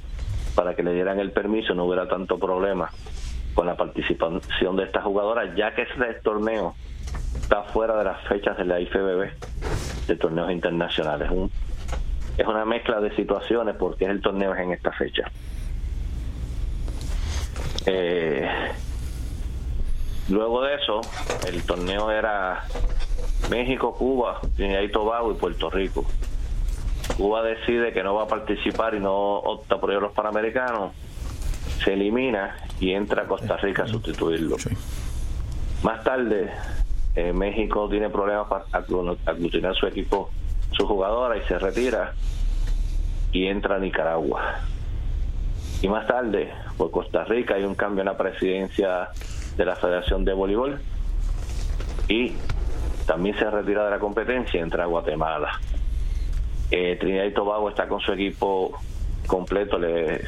para 0.55 0.75
que 0.75 0.83
le 0.83 0.95
dieran 0.95 1.21
el 1.21 1.33
permiso 1.33 1.75
no 1.75 1.85
hubiera 1.85 2.09
tanto 2.09 2.39
problema 2.39 2.91
con 3.55 3.67
la 3.67 3.77
participación 3.77 4.77
de 4.77 4.85
estas 4.85 5.05
jugadoras, 5.05 5.55
ya 5.55 5.75
que 5.75 5.83
ese 5.83 6.15
torneo 6.23 6.75
está 7.41 7.63
fuera 7.65 7.97
de 7.99 8.05
las 8.05 8.21
fechas 8.29 8.57
de 8.57 8.65
la 8.65 8.81
IFBB, 8.81 9.31
de 10.07 10.17
torneos 10.17 10.51
internacionales. 10.51 11.31
Un, 11.31 11.51
es 12.37 12.47
una 12.47 12.65
mezcla 12.65 13.01
de 13.01 13.15
situaciones 13.15 13.77
porque 13.77 14.07
el 14.07 14.21
torneo 14.21 14.55
es 14.55 14.61
en 14.61 14.73
esta 14.73 14.93
fecha. 14.93 15.31
Eh, 17.87 18.49
luego 20.29 20.63
de 20.63 20.75
eso, 20.77 21.01
el 21.47 21.63
torneo 21.65 22.11
era 22.11 22.65
México, 23.51 23.95
Cuba, 23.95 24.41
Trinidad 24.57 24.83
y 24.83 24.91
Tobago 24.91 25.33
y 25.33 25.35
Puerto 25.35 25.69
Rico. 25.71 26.05
Cuba 27.17 27.43
decide 27.43 27.93
que 27.93 28.03
no 28.03 28.15
va 28.15 28.25
a 28.25 28.29
participar 28.29 28.95
y 28.95 29.01
no 29.01 29.15
opta 29.15 29.79
por 29.79 29.91
a 29.91 30.01
los 30.01 30.13
Panamericanos, 30.13 30.93
se 31.85 31.93
elimina 31.95 32.57
y 32.81 32.93
entra 32.93 33.23
a 33.23 33.27
Costa 33.27 33.57
Rica 33.57 33.83
a 33.85 33.87
sustituirlo. 33.89 34.57
Más 35.83 36.05
tarde, 36.05 36.51
eh, 37.15 37.33
México 37.33 37.89
tiene 37.89 38.09
problemas 38.09 38.49
para 38.49 38.65
aglutinar 39.27 39.75
su 39.75 39.87
equipo, 39.87 40.31
su 40.73 40.87
jugadora 40.87 41.37
y 41.37 41.43
se 41.43 41.59
retira 41.59 42.15
y 43.33 43.47
entra 43.47 43.77
a 43.77 43.79
Nicaragua. 43.79 44.61
Y 45.83 45.89
más 45.89 46.07
tarde, 46.07 46.51
por 46.77 46.91
Costa 46.91 47.25
Rica 47.25 47.55
hay 47.55 47.65
un 47.65 47.75
cambio 47.75 48.03
en 48.03 48.07
la 48.07 48.17
presidencia 48.17 49.09
de 49.57 49.65
la 49.65 49.77
Federación 49.77 50.25
de 50.25 50.33
Voleibol 50.33 50.81
y 52.09 52.33
también 53.07 53.37
se 53.39 53.51
retira 53.51 53.85
de 53.85 53.91
la 53.91 53.99
competencia 53.99 54.59
y 54.59 54.63
entra 54.63 54.85
a 54.85 54.87
Guatemala. 54.87 55.61
Eh, 56.71 56.97
Trinidad 56.99 57.25
y 57.25 57.33
Tobago 57.33 57.69
está 57.69 57.87
con 57.89 58.01
su 58.01 58.13
equipo 58.13 58.73
completo, 59.27 59.79
le, 59.79 60.23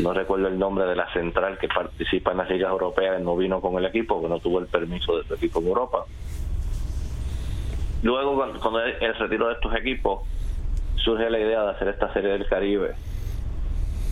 no 0.00 0.12
recuerdo 0.12 0.48
el 0.48 0.58
nombre 0.58 0.86
de 0.86 0.96
la 0.96 1.12
central 1.12 1.58
que 1.58 1.68
participa 1.68 2.32
en 2.32 2.38
las 2.38 2.50
ligas 2.50 2.70
europeas, 2.70 3.20
no 3.20 3.36
vino 3.36 3.60
con 3.60 3.76
el 3.78 3.84
equipo, 3.84 4.20
que 4.20 4.28
no 4.28 4.40
tuvo 4.40 4.58
el 4.58 4.66
permiso 4.66 5.16
de 5.16 5.24
su 5.24 5.34
equipo 5.34 5.60
en 5.60 5.68
Europa. 5.68 6.04
Luego, 8.02 8.34
cuando 8.60 8.80
el 8.80 9.14
retiro 9.14 9.48
de 9.48 9.54
estos 9.54 9.74
equipos, 9.76 10.22
surge 10.96 11.30
la 11.30 11.38
idea 11.38 11.62
de 11.62 11.70
hacer 11.70 11.88
esta 11.88 12.12
serie 12.12 12.32
del 12.32 12.46
Caribe 12.46 12.94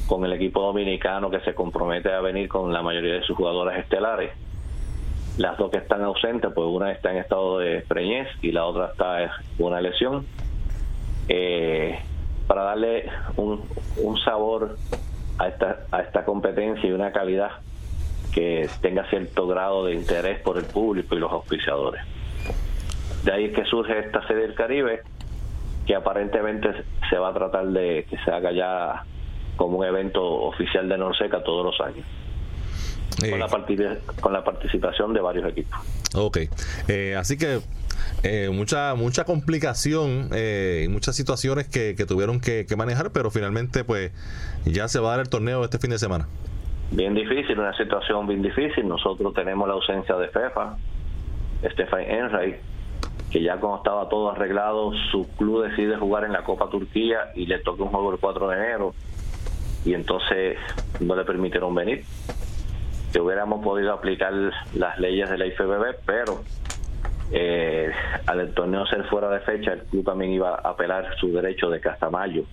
con 0.07 0.25
el 0.25 0.33
equipo 0.33 0.63
dominicano 0.63 1.31
que 1.31 1.41
se 1.41 1.55
compromete 1.55 2.13
a 2.13 2.21
venir 2.21 2.49
con 2.49 2.73
la 2.73 2.83
mayoría 2.83 3.15
de 3.15 3.23
sus 3.23 3.37
jugadoras 3.37 3.79
estelares. 3.79 4.33
Las 5.39 5.57
dos 5.57 5.71
que 5.71 5.79
están 5.79 6.03
ausentes, 6.03 6.53
pues 6.55 6.69
una 6.69 6.93
está 6.93 7.11
en 7.11 7.17
estado 7.19 7.59
de 7.59 7.81
preñez 7.81 8.29
y 8.43 8.53
la 8.53 8.67
otra 8.67 8.89
está 8.93 9.31
con 9.57 9.69
una 9.69 9.81
lesión. 9.81 10.27
Eh, 11.29 11.99
para 12.47 12.65
darle 12.65 13.09
un 13.37 14.19
sabor 14.25 14.77
a 15.43 15.49
esta, 15.49 15.79
a 15.91 16.01
esta 16.01 16.25
competencia 16.25 16.89
y 16.89 16.93
una 16.93 17.11
calidad 17.11 17.51
que 18.33 18.69
tenga 18.81 19.09
cierto 19.11 19.47
grado 19.47 19.87
de 19.87 19.95
interés 19.95 20.41
por 20.41 20.57
el 20.57 20.65
público 20.65 21.15
y 21.15 21.19
los 21.19 21.33
auspiciadores. 21.33 22.03
De 23.25 23.33
ahí 23.33 23.45
es 23.47 23.55
que 23.55 23.65
surge 23.65 23.99
esta 23.99 24.27
serie 24.27 24.43
del 24.43 24.55
Caribe, 24.55 25.03
que 25.87 25.95
aparentemente 25.95 26.85
se 27.11 27.19
va 27.19 27.31
a 27.31 27.35
tratar 27.35 27.67
de 27.67 28.07
que 28.09 28.17
se 28.19 28.31
haga 28.31 28.53
ya 28.53 29.05
como 29.57 29.79
un 29.79 29.85
evento 29.85 30.25
oficial 30.25 30.89
de 30.89 30.97
Norseca 30.97 31.43
todos 31.43 31.65
los 31.65 31.81
años. 31.87 32.07
Con, 33.19 33.39
la 33.39 33.49
con 34.21 34.33
la 34.33 34.43
participación 34.43 35.13
de 35.13 35.21
varios 35.21 35.47
equipos. 35.47 35.79
Ok, 36.15 36.39
eh, 36.89 37.15
así 37.17 37.37
que 37.37 37.61
eh, 38.23 38.51
mucha 38.53 38.95
mucha 38.95 39.25
complicación 39.25 40.31
eh, 40.33 40.85
y 40.85 40.89
muchas 40.89 41.17
situaciones 41.17 41.69
que, 41.69 41.95
tuvieron 42.07 42.41
que, 42.41 42.67
manejar, 42.77 43.11
pero 43.13 43.31
finalmente 43.31 43.85
pues 43.85 44.13
ya 44.65 44.89
se 44.89 44.99
va 45.01 45.09
a 45.09 45.17
dar 45.17 45.21
el 45.21 45.29
torneo 45.29 45.65
este 45.65 45.79
fin 45.79 45.91
de 45.91 45.99
semana. 45.99 46.29
Bien 46.91 47.15
difícil, 47.15 47.59
una 47.59 47.77
situación 47.77 48.27
bien 48.27 48.43
difícil. 48.43 48.87
Nosotros 48.87 49.33
tenemos 49.35 49.67
la 49.67 49.75
ausencia 49.75 50.15
de 50.17 50.29
FEFA, 50.29 50.77
Stefan 51.65 52.03
Enray, 52.03 52.57
que 53.31 53.43
ya 53.43 53.57
cuando 53.57 53.79
estaba 53.79 54.09
todo 54.09 54.31
arreglado, 54.31 54.93
su 55.11 55.27
club 55.37 55.65
decide 55.65 55.97
jugar 55.97 56.25
en 56.25 56.33
la 56.33 56.45
Copa 56.45 56.69
Turquía 56.69 57.33
y 57.35 57.47
le 57.47 57.59
toca 57.61 57.83
un 57.83 57.89
juego 57.89 58.13
el 58.13 58.19
4 58.19 58.49
de 58.49 58.57
enero 58.57 58.95
y 59.85 59.95
entonces 59.95 60.59
no 61.01 61.17
le 61.17 61.25
permitieron 61.25 61.75
venir. 61.75 62.05
Que 63.13 63.21
hubiéramos 63.21 63.63
podido 63.63 63.93
aplicar 63.93 64.33
las 64.75 64.99
leyes 64.99 65.29
de 65.29 65.39
la 65.39 65.47
IFBB, 65.47 65.97
pero 66.07 66.43
eh, 67.35 67.91
al 68.27 68.53
torneo 68.53 68.85
ser 68.87 69.05
fuera 69.05 69.31
de 69.31 69.41
fecha, 69.41 69.73
el 69.73 69.85
club 69.85 70.05
también 70.05 70.33
iba 70.33 70.51
a 70.51 70.71
apelar 70.71 71.17
su 71.19 71.33
derecho 71.33 71.71
de 71.71 71.81
que 71.81 71.89
hasta 71.89 72.11
mayo 72.11 72.45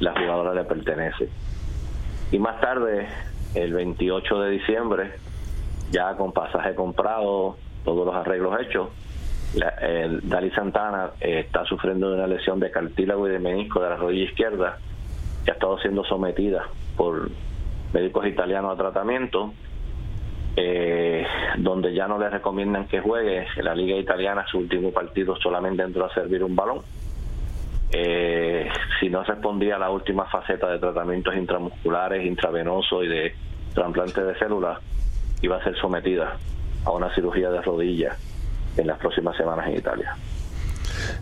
la 0.00 0.12
jugadora 0.12 0.52
le 0.52 0.64
pertenece. 0.64 1.28
Y 2.32 2.38
más 2.38 2.60
tarde, 2.60 3.06
el 3.54 3.72
28 3.72 4.40
de 4.40 4.50
diciembre, 4.50 5.12
ya 5.92 6.16
con 6.16 6.32
pasaje 6.32 6.74
comprado, 6.74 7.56
todos 7.84 8.04
los 8.04 8.14
arreglos 8.14 8.60
hechos, 8.60 8.88
la, 9.54 9.74
Dali 10.22 10.50
Santana 10.50 11.10
eh, 11.20 11.40
está 11.46 11.64
sufriendo 11.64 12.10
de 12.10 12.16
una 12.16 12.26
lesión 12.26 12.58
de 12.60 12.70
cartílago 12.70 13.28
y 13.28 13.32
de 13.32 13.38
menisco 13.38 13.80
de 13.80 13.90
la 13.90 13.96
rodilla 13.96 14.24
izquierda, 14.24 14.78
que 15.44 15.52
ha 15.52 15.54
estado 15.54 15.78
siendo 15.78 16.04
sometida 16.04 16.64
por 16.96 17.30
médicos 17.92 18.26
italianos 18.26 18.72
a 18.74 18.76
tratamiento 18.76 19.52
eh, 20.56 21.24
donde 21.58 21.94
ya 21.94 22.08
no 22.08 22.18
le 22.18 22.28
recomiendan 22.28 22.86
que 22.86 23.00
juegue. 23.00 23.46
En 23.56 23.64
la 23.64 23.74
liga 23.74 23.96
italiana 23.96 24.44
su 24.50 24.58
último 24.58 24.92
partido 24.92 25.36
solamente 25.36 25.82
entró 25.82 26.04
a 26.04 26.14
servir 26.14 26.42
un 26.44 26.56
balón. 26.56 26.82
Eh, 27.92 28.68
si 29.00 29.08
no 29.08 29.24
respondía 29.24 29.76
a 29.76 29.78
la 29.78 29.90
última 29.90 30.26
faceta 30.26 30.68
de 30.68 30.78
tratamientos 30.78 31.34
intramusculares, 31.34 32.24
intravenosos 32.24 33.04
y 33.04 33.08
de 33.08 33.34
trasplante 33.74 34.22
de 34.22 34.38
células, 34.38 34.78
iba 35.42 35.56
a 35.56 35.64
ser 35.64 35.76
sometida 35.76 36.36
a 36.84 36.90
una 36.92 37.12
cirugía 37.14 37.50
de 37.50 37.60
rodilla 37.62 38.16
en 38.76 38.86
las 38.86 38.98
próximas 38.98 39.36
semanas 39.36 39.66
en 39.68 39.76
Italia. 39.76 40.16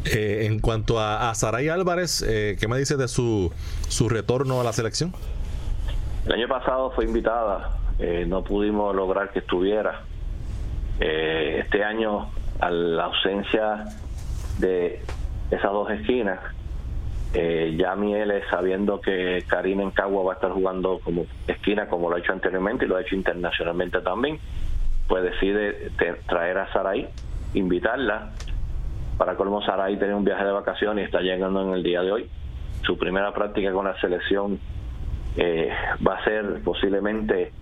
Eh, 0.05 0.47
en 0.47 0.61
cuanto 0.61 0.99
a, 0.99 1.31
a 1.31 1.35
Saray 1.35 1.69
Álvarez, 1.69 2.23
eh, 2.23 2.57
¿qué 2.61 2.69
me 2.69 2.79
dice 2.79 2.97
de 2.97 3.09
su, 3.09 3.53
su 3.89 4.09
retorno 4.09 4.61
a 4.61 4.65
la 4.65 4.73
selección? 4.73 5.13
El 6.27 6.33
año 6.33 6.49
pasado 6.49 6.91
fue 6.91 7.07
invitada 7.07 7.79
eh, 7.99 8.25
no 8.27 8.45
pudimos 8.45 8.95
lograr 8.95 9.31
que 9.31 9.41
estuviera. 9.41 10.03
Eh, 11.01 11.61
este 11.65 11.85
año, 11.85 12.31
a 12.61 12.71
la 12.71 13.05
ausencia 13.05 13.85
de 14.59 15.01
esas 15.51 15.73
dos 15.73 15.91
esquinas, 15.91 16.41
eh, 17.35 17.77
ya 17.79 17.95
Mieles, 17.95 18.45
sabiendo 18.51 19.01
que 19.01 19.45
Karina 19.47 19.83
Encagua 19.83 20.25
va 20.25 20.33
a 20.33 20.35
estar 20.37 20.51
jugando 20.51 20.99
como 21.01 21.27
esquina, 21.47 21.87
como 21.87 22.09
lo 22.09 22.17
ha 22.17 22.21
hecho 22.21 22.33
anteriormente 22.33 22.85
y 22.85 22.89
lo 22.89 22.97
ha 22.97 23.03
hecho 23.03 23.15
internacionalmente 23.15 24.01
también, 24.01 24.39
pues 25.07 25.25
decide 25.25 25.91
traer 26.27 26.59
a 26.59 26.73
Saray, 26.73 27.09
invitarla 27.55 28.31
Para 29.17 29.37
colmo, 29.37 29.63
Saray 29.63 29.99
tenía 29.99 30.17
un 30.17 30.25
viaje 30.25 30.45
de 30.45 30.53
vacaciones 30.53 31.03
y 31.03 31.05
está 31.07 31.21
llegando 31.21 31.63
en 31.63 31.75
el 31.75 31.83
día 31.83 32.03
de 32.03 32.13
hoy. 32.13 32.31
Su 32.83 32.97
primera 32.97 33.33
práctica 33.35 33.73
con 33.73 33.85
la 33.85 33.99
selección 34.01 34.59
eh, 35.37 35.71
va 36.07 36.15
a 36.15 36.25
ser 36.25 36.63
posiblemente 36.63 37.53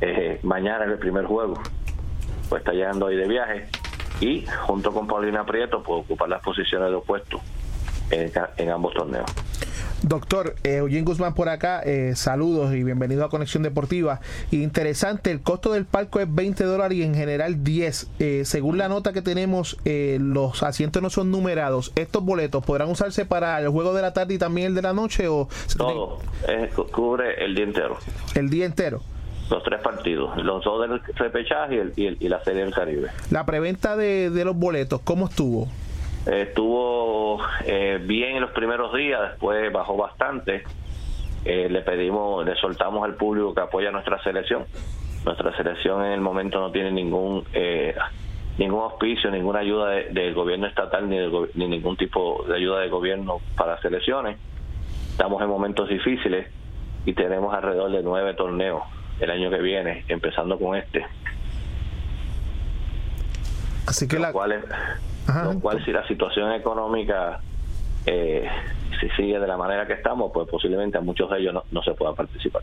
eh, 0.00 0.40
mañana 0.42 0.84
en 0.84 0.90
el 0.90 0.98
primer 0.98 1.24
juego. 1.26 1.54
Pues 2.48 2.60
está 2.60 2.72
llegando 2.72 3.06
hoy 3.06 3.16
de 3.16 3.26
viaje 3.28 3.66
y 4.20 4.44
junto 4.66 4.92
con 4.92 5.06
Paulina 5.06 5.44
Prieto 5.44 5.82
puede 5.82 6.00
ocupar 6.00 6.28
las 6.28 6.42
posiciones 6.42 6.88
de 6.90 6.94
opuesto 6.96 7.40
en, 8.10 8.30
en 8.56 8.70
ambos 8.70 8.94
torneos. 8.94 9.30
Doctor, 10.02 10.54
eh, 10.64 10.76
Eugene 10.76 11.00
Guzmán 11.02 11.34
por 11.34 11.48
acá, 11.48 11.80
eh, 11.82 12.12
saludos 12.14 12.74
y 12.74 12.84
bienvenido 12.84 13.24
a 13.24 13.30
Conexión 13.30 13.62
Deportiva. 13.62 14.20
Interesante, 14.50 15.30
el 15.30 15.40
costo 15.40 15.72
del 15.72 15.86
palco 15.86 16.20
es 16.20 16.26
20 16.32 16.62
dólares 16.64 16.98
y 16.98 17.02
en 17.02 17.14
general 17.14 17.64
10. 17.64 18.10
Eh, 18.18 18.42
según 18.44 18.76
la 18.76 18.90
nota 18.90 19.14
que 19.14 19.22
tenemos, 19.22 19.78
eh, 19.86 20.18
los 20.20 20.62
asientos 20.62 21.02
no 21.02 21.08
son 21.08 21.30
numerados. 21.30 21.90
¿Estos 21.96 22.22
boletos 22.22 22.62
podrán 22.62 22.90
usarse 22.90 23.24
para 23.24 23.58
el 23.58 23.70
juego 23.70 23.94
de 23.94 24.02
la 24.02 24.12
tarde 24.12 24.34
y 24.34 24.38
también 24.38 24.66
el 24.68 24.74
de 24.74 24.82
la 24.82 24.92
noche? 24.92 25.26
o 25.28 25.48
Todo, 25.78 26.18
cu- 26.76 26.86
cubre 26.92 27.42
el 27.42 27.54
día 27.54 27.64
entero. 27.64 27.96
El 28.34 28.50
día 28.50 28.66
entero. 28.66 29.00
Los 29.50 29.62
tres 29.62 29.80
partidos, 29.82 30.36
los 30.42 30.64
dos 30.64 30.88
del 30.88 31.00
repechaje 31.16 31.74
y, 31.74 31.78
el- 31.78 31.92
y 31.96 32.06
el- 32.06 32.16
y 32.20 32.28
la 32.28 32.42
Serie 32.44 32.62
del 32.64 32.72
Caribe. 32.72 33.08
La 33.30 33.44
preventa 33.44 33.96
de, 33.96 34.30
de 34.30 34.44
los 34.44 34.56
boletos, 34.56 35.00
¿cómo 35.02 35.26
estuvo? 35.26 35.68
Eh, 36.26 36.46
estuvo 36.48 37.38
eh, 37.66 38.00
bien 38.02 38.36
en 38.36 38.40
los 38.42 38.52
primeros 38.52 38.94
días, 38.94 39.20
después 39.30 39.70
bajó 39.72 39.96
bastante. 39.96 40.62
Eh, 41.44 41.68
le 41.68 41.82
pedimos, 41.82 42.44
le 42.46 42.56
soltamos 42.56 43.04
al 43.04 43.16
público 43.16 43.54
que 43.54 43.60
apoya 43.60 43.90
nuestra 43.90 44.22
selección. 44.22 44.64
Nuestra 45.26 45.54
selección 45.56 46.02
en 46.04 46.12
el 46.12 46.20
momento 46.22 46.58
no 46.60 46.70
tiene 46.72 46.90
ningún 46.90 47.44
eh, 47.52 47.94
ningún 48.56 48.80
auspicio, 48.82 49.30
ninguna 49.30 49.58
ayuda 49.58 49.90
de- 49.90 50.04
del 50.10 50.32
gobierno 50.32 50.66
estatal 50.66 51.06
ni, 51.08 51.18
ni 51.54 51.68
ningún 51.68 51.98
tipo 51.98 52.44
de 52.48 52.56
ayuda 52.56 52.80
de 52.80 52.88
gobierno 52.88 53.40
para 53.58 53.78
selecciones. 53.82 54.38
Estamos 55.10 55.42
en 55.42 55.48
momentos 55.48 55.88
difíciles 55.90 56.46
y 57.04 57.12
tenemos 57.12 57.52
alrededor 57.52 57.90
de 57.90 58.02
nueve 58.02 58.32
torneos 58.34 58.82
el 59.20 59.30
año 59.30 59.50
que 59.50 59.58
viene, 59.58 60.04
empezando 60.08 60.58
con 60.58 60.76
este. 60.76 61.04
Así 63.86 64.08
que 64.08 64.16
lo 64.16 64.22
la... 64.22 64.32
cual, 64.32 64.52
es- 64.52 64.64
Ajá. 65.28 65.44
lo 65.52 65.60
cual 65.60 65.84
si 65.84 65.92
la 65.92 66.06
situación 66.06 66.52
económica 66.52 67.40
eh, 68.06 68.46
si 69.00 69.08
sigue 69.10 69.38
de 69.38 69.46
la 69.46 69.56
manera 69.56 69.86
que 69.86 69.94
estamos, 69.94 70.30
pues 70.32 70.48
posiblemente 70.48 70.98
a 70.98 71.00
muchos 71.00 71.30
de 71.30 71.38
ellos 71.40 71.54
no, 71.54 71.64
no 71.70 71.82
se 71.82 71.92
pueda 71.92 72.14
participar. 72.14 72.62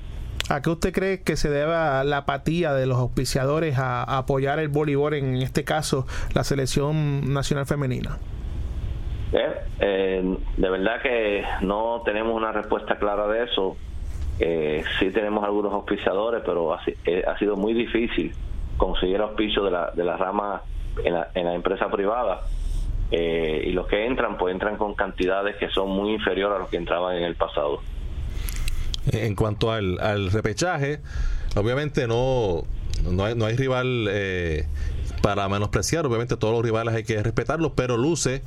¿A 0.50 0.62
qué 0.62 0.70
usted 0.70 0.92
cree 0.92 1.22
que 1.22 1.38
se 1.38 1.50
deba 1.50 2.04
la 2.04 2.18
apatía 2.18 2.74
de 2.74 2.86
los 2.86 2.98
auspiciadores 2.98 3.78
a, 3.78 4.04
a 4.04 4.18
apoyar 4.20 4.60
el 4.60 4.68
voleibol, 4.68 5.14
en 5.14 5.36
este 5.38 5.64
caso 5.64 6.06
la 6.34 6.44
selección 6.44 7.34
nacional 7.34 7.66
femenina? 7.66 8.18
Eh, 9.32 9.54
eh, 9.80 10.38
de 10.58 10.70
verdad 10.70 11.02
que 11.02 11.44
no 11.62 12.02
tenemos 12.04 12.36
una 12.36 12.52
respuesta 12.52 12.98
clara 12.98 13.28
de 13.28 13.46
eso. 13.46 13.78
Eh, 14.40 14.84
sí 15.00 15.12
tenemos 15.12 15.44
algunos 15.44 15.74
auspiciadores, 15.74 16.42
pero 16.46 16.74
ha, 16.74 16.82
eh, 17.06 17.24
sido 17.38 17.56
muy 17.56 17.74
difícil 17.74 18.34
conseguir 18.78 19.22
auspicio 19.22 19.64
de 19.64 19.72
la, 19.72 19.92
de 19.92 20.04
la 20.04 20.18
rama 20.18 20.62
en 21.04 21.14
la, 21.14 21.30
en 21.36 21.46
la 21.46 21.54
empresa 21.54 21.90
privada. 21.90 22.42
Eh, 23.12 23.66
y 23.68 23.72
los 23.74 23.88
que 23.88 24.06
entran, 24.06 24.38
pues 24.38 24.54
entran 24.54 24.78
con 24.78 24.96
cantidades 24.96 25.58
que 25.58 25.70
son 25.70 25.90
muy 25.90 26.14
inferiores 26.14 26.56
a 26.56 26.60
los 26.60 26.70
que 26.70 26.78
entraban 26.78 27.18
en 27.18 27.24
el 27.24 27.36
pasado. 27.36 27.82
En 29.12 29.36
cuanto 29.36 29.72
al, 29.72 30.00
al 30.00 30.32
repechaje, 30.32 31.00
obviamente 31.56 32.08
no, 32.08 32.64
no, 33.10 33.26
hay, 33.26 33.36
no 33.36 33.46
hay 33.46 33.56
rival 33.56 34.08
eh, 34.10 34.68
para 35.22 35.48
menospreciar. 35.50 36.06
Obviamente 36.06 36.38
todos 36.38 36.54
los 36.54 36.64
rivales 36.64 36.94
hay 36.94 37.04
que 37.04 37.22
respetarlos, 37.22 37.74
pero 37.76 37.98
luce 37.98 38.42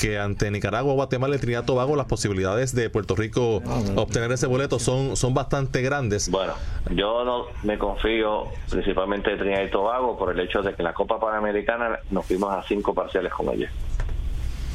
que 0.00 0.18
ante 0.18 0.50
Nicaragua, 0.50 0.94
Guatemala 0.94 1.36
y 1.36 1.38
Trinidad 1.38 1.64
y 1.64 1.66
Tobago 1.66 1.96
las 1.96 2.06
posibilidades 2.06 2.74
de 2.74 2.88
Puerto 2.90 3.16
Rico 3.16 3.62
obtener 3.96 4.32
ese 4.32 4.46
boleto 4.46 4.78
son, 4.78 5.16
son 5.16 5.34
bastante 5.34 5.82
grandes. 5.82 6.30
Bueno, 6.30 6.54
yo 6.94 7.24
no 7.24 7.46
me 7.62 7.78
confío 7.78 8.44
principalmente 8.70 9.30
de 9.30 9.36
Trinidad 9.36 9.62
y 9.62 9.70
Tobago 9.70 10.16
por 10.18 10.32
el 10.32 10.40
hecho 10.40 10.62
de 10.62 10.74
que 10.74 10.82
en 10.82 10.84
la 10.84 10.94
Copa 10.94 11.18
Panamericana 11.20 11.98
nos 12.10 12.26
fuimos 12.26 12.52
a 12.52 12.62
cinco 12.66 12.94
parciales 12.94 13.32
con 13.32 13.48
ellos. 13.48 13.70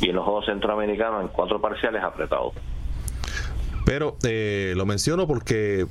Y 0.02 0.10
en 0.10 0.16
los 0.16 0.26
Juegos 0.26 0.46
Centroamericanos 0.46 1.22
en 1.22 1.28
cuatro 1.30 1.62
parciales 1.62 2.04
apretados. 2.04 2.54
Pero 3.86 4.18
eh, 4.28 4.74
lo 4.76 4.86
menciono 4.86 5.28
porque 5.28 5.86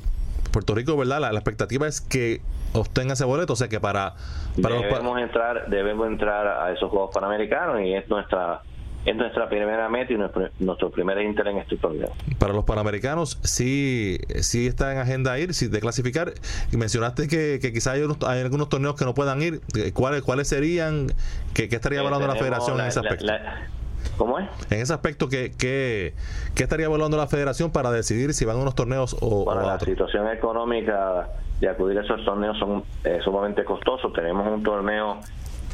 Puerto 0.55 0.75
Rico, 0.75 0.97
¿verdad? 0.97 1.21
La, 1.21 1.31
la 1.33 1.39
expectativa 1.41 1.87
es 1.87 2.01
que 2.01 2.41
obtenga 2.73 3.13
ese 3.13 3.25
boleto, 3.25 3.53
o 3.53 3.57
sea 3.57 3.69
que 3.69 3.79
para, 3.81 4.15
para 4.63 4.77
los 4.77 4.85
pa- 4.85 4.89
debemos 4.99 5.21
entrar 5.21 5.69
debemos 5.69 6.07
entrar 6.07 6.47
a 6.47 6.73
esos 6.73 6.91
Juegos 6.91 7.11
Panamericanos 7.13 7.83
y 7.83 7.93
es 7.93 8.09
nuestra 8.09 8.63
es 9.05 9.15
nuestra 9.17 9.51
primera 9.51 9.87
meta 9.91 10.15
y 10.15 10.17
nuestro, 10.17 10.49
nuestro 10.61 10.91
primer 10.91 11.21
inter 11.21 11.47
en 11.49 11.59
este 11.59 11.77
torneo. 11.77 12.11
para 12.39 12.55
los 12.55 12.65
panamericanos 12.65 13.39
sí, 13.43 14.19
sí 14.41 14.67
está 14.67 14.93
en 14.93 14.99
agenda 14.99 15.39
ir, 15.39 15.53
sí, 15.53 15.67
de 15.69 15.79
clasificar. 15.81 16.33
Y 16.73 16.79
mencionaste 16.79 17.29
que, 17.29 17.59
que 17.61 17.71
quizás 17.75 17.93
hay, 17.95 18.03
hay 18.27 18.41
algunos 18.41 18.71
torneos 18.71 18.95
que 18.95 19.05
no 19.05 19.13
puedan 19.13 19.43
ir. 19.43 19.61
¿Cuáles, 19.93 20.23
cuáles 20.23 20.49
serían? 20.49 21.09
¿Qué, 21.53 21.69
qué 21.69 21.77
estaría 21.77 21.99
Eh, 21.99 22.01
evaluando 22.01 22.29
la 22.29 22.33
tenemos 22.33 22.49
federación 22.67 22.77
en 22.77 22.83
la- 22.85 22.89
ese 22.89 23.03
la- 23.03 23.11
aspecto? 23.11 23.27
la- 23.27 23.69
¿Cómo 24.17 24.39
es? 24.39 24.49
En 24.71 24.81
ese 24.81 24.93
aspecto, 24.93 25.29
¿qué, 25.29 25.53
qué, 25.59 26.15
qué 26.55 26.63
estaría 26.63 26.87
evaluando 26.87 27.17
la 27.17 27.27
federación 27.27 27.71
para 27.71 27.91
decidir 27.91 28.33
si 28.35 28.45
van 28.45 28.57
a 28.57 28.61
unos 28.61 28.75
torneos 28.75 29.17
o, 29.21 29.45
Bueno, 29.45 29.63
la 29.63 29.79
situación 29.81 30.29
económica 30.29 31.29
de 31.61 31.69
acudir 31.69 31.99
a 31.99 32.03
esos 32.03 32.25
torneos 32.25 32.59
son 32.59 32.85
eh, 33.05 33.21
sumamente 33.25 33.65
costosos. 33.65 34.13
Tenemos 34.13 34.47
un 34.47 34.63
torneo 34.63 35.21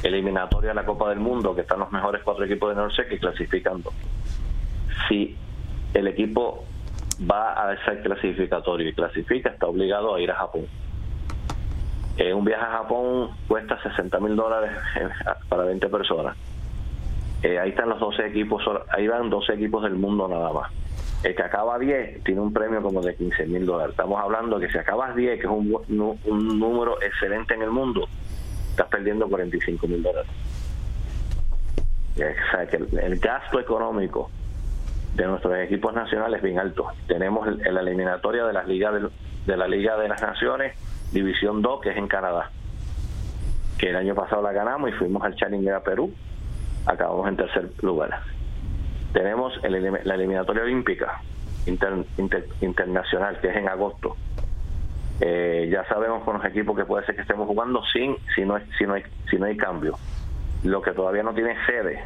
eliminatorio 0.02 0.70
a 0.70 0.74
la 0.74 0.84
Copa 0.84 1.10
del 1.10 1.20
Mundo 1.20 1.54
que 1.54 1.62
están 1.62 1.80
los 1.80 1.92
mejores 1.92 2.22
cuatro 2.24 2.44
equipos 2.44 2.70
de 2.70 2.76
Norse 2.76 3.06
que 3.06 3.18
clasifican 3.18 3.82
dos. 3.82 3.94
Si 5.08 5.36
el 5.94 6.06
equipo 6.06 6.64
va 7.30 7.68
a 7.68 7.74
ese 7.74 8.00
clasificatorio 8.02 8.88
y 8.88 8.94
clasifica, 8.94 9.50
está 9.50 9.66
obligado 9.66 10.14
a 10.14 10.20
ir 10.20 10.30
a 10.30 10.36
Japón. 10.36 10.66
Eh, 12.16 12.34
un 12.34 12.44
viaje 12.44 12.64
a 12.64 12.78
Japón 12.78 13.30
cuesta 13.48 13.82
60 13.82 14.20
mil 14.20 14.36
dólares 14.36 14.70
eh, 15.00 15.08
para 15.48 15.64
20 15.64 15.88
personas. 15.88 16.36
Eh, 17.42 17.58
ahí 17.58 17.70
están 17.70 17.88
los 17.88 17.98
12 18.00 18.26
equipos, 18.26 18.62
ahí 18.90 19.06
van 19.08 19.30
12 19.30 19.54
equipos 19.54 19.82
del 19.82 19.94
mundo 19.94 20.28
nada 20.28 20.52
más. 20.52 20.70
El 21.22 21.34
que 21.34 21.42
acaba 21.42 21.78
10 21.78 22.22
tiene 22.24 22.40
un 22.40 22.52
premio 22.52 22.82
como 22.82 23.00
de 23.02 23.14
15 23.14 23.46
mil 23.46 23.66
dólares. 23.66 23.92
Estamos 23.92 24.20
hablando 24.22 24.58
que 24.58 24.68
si 24.70 24.78
acabas 24.78 25.14
10, 25.14 25.40
que 25.40 25.46
es 25.46 25.52
un, 25.52 25.74
un 26.24 26.58
número 26.58 27.00
excelente 27.02 27.54
en 27.54 27.62
el 27.62 27.70
mundo, 27.70 28.08
estás 28.70 28.88
perdiendo 28.88 29.28
45 29.28 29.86
mil 29.86 30.02
dólares. 30.02 30.30
O 32.16 32.98
el, 32.98 33.18
gasto 33.18 33.60
económico 33.60 34.30
de 35.14 35.26
nuestros 35.26 35.56
equipos 35.58 35.94
nacionales 35.94 36.38
es 36.38 36.42
bien 36.42 36.58
alto. 36.58 36.86
Tenemos 37.06 37.46
la 37.58 37.80
eliminatoria 37.80 38.44
de 38.44 38.52
las 38.52 38.66
ligas 38.66 38.92
del- 38.94 39.10
de 39.46 39.56
la 39.56 39.66
Liga 39.66 39.96
de 39.96 40.08
las 40.08 40.20
Naciones, 40.20 40.74
División 41.12 41.62
2, 41.62 41.80
que 41.80 41.90
es 41.90 41.96
en 41.96 42.08
Canadá, 42.08 42.50
que 43.78 43.88
el 43.90 43.96
año 43.96 44.14
pasado 44.14 44.42
la 44.42 44.52
ganamos 44.52 44.90
y 44.90 44.92
fuimos 44.92 45.22
al 45.24 45.34
Challenger 45.34 45.74
a 45.74 45.82
Perú, 45.82 46.12
acabamos 46.90 47.28
en 47.28 47.36
tercer 47.36 47.70
lugar. 47.82 48.20
Tenemos 49.12 49.52
la 49.62 50.14
eliminatoria 50.14 50.62
olímpica 50.62 51.20
inter- 51.66 52.04
inter- 52.18 52.48
internacional, 52.60 53.38
que 53.40 53.48
es 53.48 53.56
en 53.56 53.68
agosto. 53.68 54.16
Eh, 55.20 55.68
ya 55.70 55.84
sabemos 55.84 56.24
con 56.24 56.36
los 56.38 56.44
equipos 56.46 56.76
que 56.76 56.84
puede 56.84 57.04
ser 57.04 57.14
que 57.14 57.22
estemos 57.22 57.46
jugando 57.46 57.82
sin 57.92 58.16
si 58.34 58.42
no 58.44 58.58
si 58.78 58.86
no 58.86 58.94
hay, 58.94 59.02
si 59.28 59.36
no 59.36 59.46
hay 59.46 59.56
cambio. 59.56 59.96
Lo 60.64 60.80
que 60.82 60.92
todavía 60.92 61.22
no 61.22 61.34
tiene 61.34 61.54
sede, 61.66 62.02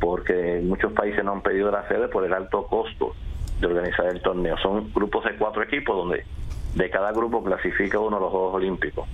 porque 0.00 0.60
muchos 0.62 0.92
países 0.92 1.24
no 1.24 1.32
han 1.32 1.42
pedido 1.42 1.70
la 1.70 1.86
sede 1.88 2.08
por 2.08 2.24
el 2.24 2.32
alto 2.32 2.66
costo 2.66 3.14
de 3.60 3.66
organizar 3.66 4.06
el 4.06 4.20
torneo. 4.20 4.56
Son 4.58 4.92
grupos 4.92 5.24
de 5.24 5.36
cuatro 5.36 5.62
equipos 5.62 5.96
donde 5.96 6.24
de 6.74 6.90
cada 6.90 7.12
grupo 7.12 7.42
clasifica 7.44 7.98
uno 7.98 8.16
a 8.16 8.20
los 8.20 8.30
Juegos 8.30 8.54
Olímpicos. 8.54 9.06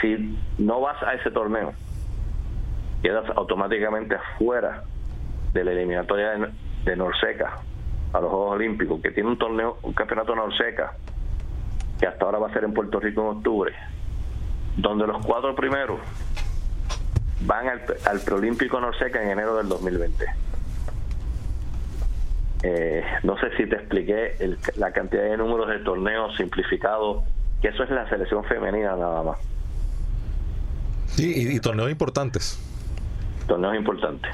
Si 0.00 0.36
no 0.58 0.80
vas 0.80 1.00
a 1.02 1.14
ese 1.14 1.30
torneo, 1.30 1.74
quedas 3.04 3.28
automáticamente 3.36 4.14
afuera 4.14 4.82
de 5.52 5.62
la 5.62 5.72
eliminatoria 5.72 6.30
de, 6.30 6.48
de 6.86 6.96
Norseca 6.96 7.60
a 8.14 8.20
los 8.20 8.30
Juegos 8.30 8.52
Olímpicos, 8.52 9.02
que 9.02 9.10
tiene 9.10 9.28
un 9.28 9.36
torneo, 9.36 9.76
un 9.82 9.92
campeonato 9.92 10.34
Norseca, 10.34 10.96
que 12.00 12.06
hasta 12.06 12.24
ahora 12.24 12.38
va 12.38 12.48
a 12.48 12.52
ser 12.54 12.64
en 12.64 12.72
Puerto 12.72 12.98
Rico 12.98 13.20
en 13.20 13.36
octubre, 13.36 13.74
donde 14.78 15.06
los 15.06 15.22
cuatro 15.26 15.54
primeros 15.54 16.00
van 17.42 17.68
al, 17.68 18.20
preolímpico 18.20 18.80
Norseca 18.80 19.22
en 19.22 19.28
enero 19.28 19.56
del 19.56 19.68
2020. 19.68 20.24
Eh, 22.62 23.04
no 23.22 23.36
sé 23.36 23.54
si 23.58 23.68
te 23.68 23.76
expliqué 23.76 24.56
la 24.76 24.92
cantidad 24.92 25.24
de 25.24 25.36
números 25.36 25.68
de 25.68 25.80
torneos 25.80 26.34
simplificados, 26.38 27.22
que 27.60 27.68
eso 27.68 27.82
es 27.82 27.90
la 27.90 28.08
selección 28.08 28.44
femenina 28.44 28.96
nada 28.96 29.22
más. 29.22 29.38
Y 31.18 31.60
torneos 31.60 31.90
importantes. 31.90 32.73
Torneos 33.46 33.76
importantes. 33.76 34.30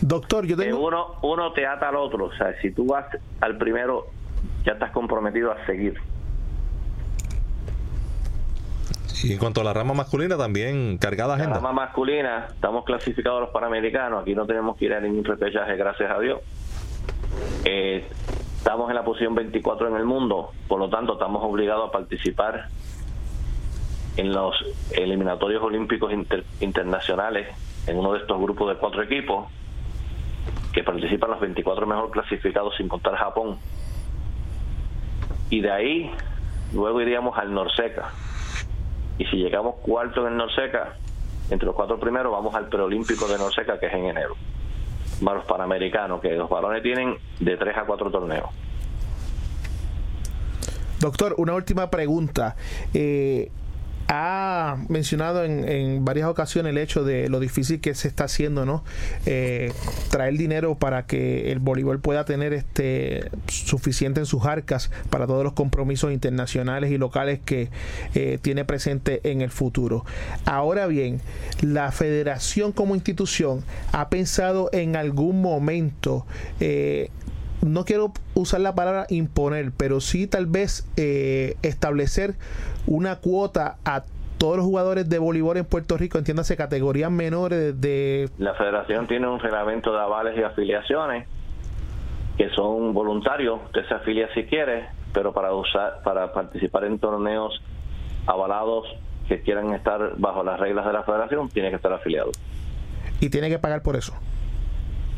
Doctor, 0.00 0.46
yo 0.46 0.56
tengo... 0.56 0.86
uno, 0.86 1.16
uno 1.22 1.52
te 1.52 1.66
ata 1.66 1.88
al 1.88 1.96
otro. 1.96 2.26
O 2.26 2.32
sea, 2.32 2.54
si 2.60 2.70
tú 2.70 2.86
vas 2.86 3.06
al 3.40 3.56
primero, 3.58 4.06
ya 4.64 4.72
estás 4.72 4.90
comprometido 4.92 5.52
a 5.52 5.64
seguir. 5.66 5.94
Y 9.22 9.32
en 9.32 9.38
cuanto 9.38 9.60
a 9.60 9.64
la 9.64 9.74
rama 9.74 9.92
masculina, 9.92 10.38
también 10.38 10.96
cargada 10.96 11.28
La 11.36 11.42
agenda. 11.42 11.56
rama 11.56 11.72
masculina, 11.72 12.46
estamos 12.54 12.84
clasificados 12.84 13.36
a 13.38 13.40
los 13.42 13.50
Panamericanos, 13.50 14.22
aquí 14.22 14.34
no 14.34 14.46
tenemos 14.46 14.76
que 14.78 14.86
ir 14.86 14.94
a 14.94 15.00
ningún 15.00 15.24
repechaje, 15.24 15.76
gracias 15.76 16.10
a 16.10 16.18
Dios. 16.18 16.40
Eh, 17.66 18.06
estamos 18.56 18.88
en 18.88 18.96
la 18.96 19.04
posición 19.04 19.34
24 19.34 19.88
en 19.88 19.96
el 19.96 20.06
mundo, 20.06 20.52
por 20.68 20.78
lo 20.78 20.88
tanto 20.88 21.14
estamos 21.14 21.42
obligados 21.44 21.90
a 21.90 21.92
participar 21.92 22.68
en 24.16 24.32
los 24.32 24.54
eliminatorios 24.92 25.62
olímpicos 25.62 26.12
inter- 26.14 26.44
internacionales 26.60 27.46
en 27.90 27.98
uno 27.98 28.12
de 28.12 28.20
estos 28.20 28.40
grupos 28.40 28.68
de 28.68 28.76
cuatro 28.76 29.02
equipos 29.02 29.48
que 30.72 30.84
participan 30.84 31.30
los 31.30 31.40
24 31.40 31.86
mejor 31.86 32.10
clasificados 32.10 32.76
sin 32.76 32.88
contar 32.88 33.16
Japón. 33.16 33.58
Y 35.50 35.60
de 35.60 35.70
ahí 35.70 36.10
luego 36.72 37.00
iríamos 37.00 37.36
al 37.36 37.52
Norseca. 37.52 38.10
Y 39.18 39.26
si 39.26 39.36
llegamos 39.36 39.76
cuarto 39.82 40.22
en 40.22 40.32
el 40.32 40.36
Norseca, 40.38 40.96
entre 41.50 41.66
los 41.66 41.74
cuatro 41.74 41.98
primeros 41.98 42.32
vamos 42.32 42.54
al 42.54 42.68
preolímpico 42.68 43.26
de 43.26 43.36
Norseca 43.36 43.80
que 43.80 43.86
es 43.86 43.92
en 43.94 44.06
enero. 44.06 44.36
Más 45.20 45.34
los 45.34 45.44
panamericanos, 45.44 46.20
que 46.20 46.30
los 46.30 46.48
varones 46.48 46.82
tienen 46.82 47.16
de 47.40 47.56
tres 47.56 47.76
a 47.76 47.84
cuatro 47.84 48.10
torneos. 48.10 48.48
Doctor, 51.00 51.34
una 51.38 51.54
última 51.54 51.90
pregunta. 51.90 52.56
Eh, 52.94 53.50
ha 54.12 54.76
mencionado 54.88 55.44
en, 55.44 55.68
en 55.68 56.04
varias 56.04 56.28
ocasiones 56.28 56.70
el 56.70 56.78
hecho 56.78 57.04
de 57.04 57.28
lo 57.28 57.38
difícil 57.38 57.80
que 57.80 57.94
se 57.94 58.08
está 58.08 58.24
haciendo, 58.24 58.66
¿no? 58.66 58.82
Eh, 59.24 59.72
traer 60.10 60.36
dinero 60.36 60.74
para 60.74 61.06
que 61.06 61.52
el 61.52 61.60
voleibol 61.60 62.00
pueda 62.00 62.24
tener 62.24 62.52
este 62.52 63.30
suficiente 63.46 64.18
en 64.18 64.26
sus 64.26 64.44
arcas 64.46 64.90
para 65.10 65.28
todos 65.28 65.44
los 65.44 65.52
compromisos 65.52 66.12
internacionales 66.12 66.90
y 66.90 66.98
locales 66.98 67.38
que 67.44 67.70
eh, 68.14 68.38
tiene 68.42 68.64
presente 68.64 69.20
en 69.30 69.42
el 69.42 69.50
futuro. 69.50 70.04
Ahora 70.44 70.88
bien, 70.88 71.20
la 71.60 71.92
federación 71.92 72.72
como 72.72 72.96
institución 72.96 73.62
ha 73.92 74.10
pensado 74.10 74.70
en 74.72 74.96
algún 74.96 75.40
momento 75.40 76.26
eh, 76.58 77.10
no 77.62 77.84
quiero 77.84 78.12
usar 78.34 78.60
la 78.60 78.74
palabra 78.74 79.06
imponer, 79.10 79.72
pero 79.76 80.00
sí 80.00 80.26
tal 80.26 80.46
vez 80.46 80.88
eh, 80.96 81.56
establecer 81.62 82.34
una 82.86 83.16
cuota 83.16 83.76
a 83.84 84.04
todos 84.38 84.56
los 84.56 84.64
jugadores 84.64 85.08
de 85.08 85.18
voleibol 85.18 85.58
en 85.58 85.66
Puerto 85.66 85.98
Rico, 85.98 86.16
entiéndase 86.16 86.56
categorías 86.56 87.10
menores 87.10 87.78
de... 87.78 88.30
La 88.38 88.54
federación 88.54 89.06
tiene 89.06 89.28
un 89.28 89.38
reglamento 89.38 89.92
de 89.92 90.00
avales 90.00 90.38
y 90.38 90.42
afiliaciones 90.42 91.28
que 92.38 92.48
son 92.50 92.94
voluntarios, 92.94 93.60
usted 93.66 93.86
se 93.86 93.94
afilia 93.94 94.32
si 94.32 94.44
quiere, 94.44 94.88
pero 95.12 95.34
para 95.34 95.52
usar, 95.52 96.00
para 96.02 96.32
participar 96.32 96.84
en 96.84 96.98
torneos 96.98 97.62
avalados 98.26 98.86
que 99.28 99.42
quieran 99.42 99.74
estar 99.74 100.14
bajo 100.16 100.42
las 100.42 100.58
reglas 100.58 100.86
de 100.86 100.92
la 100.94 101.02
federación, 101.02 101.50
tiene 101.50 101.68
que 101.68 101.76
estar 101.76 101.92
afiliado. 101.92 102.30
y 103.20 103.28
tiene 103.28 103.50
que 103.50 103.58
pagar 103.58 103.82
por 103.82 103.96
eso. 103.96 104.14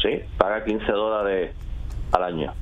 Sí, 0.03 0.21
paga 0.37 0.65
15 0.65 0.91
dólares 0.91 1.55
al 2.13 2.25
año. 2.25 2.53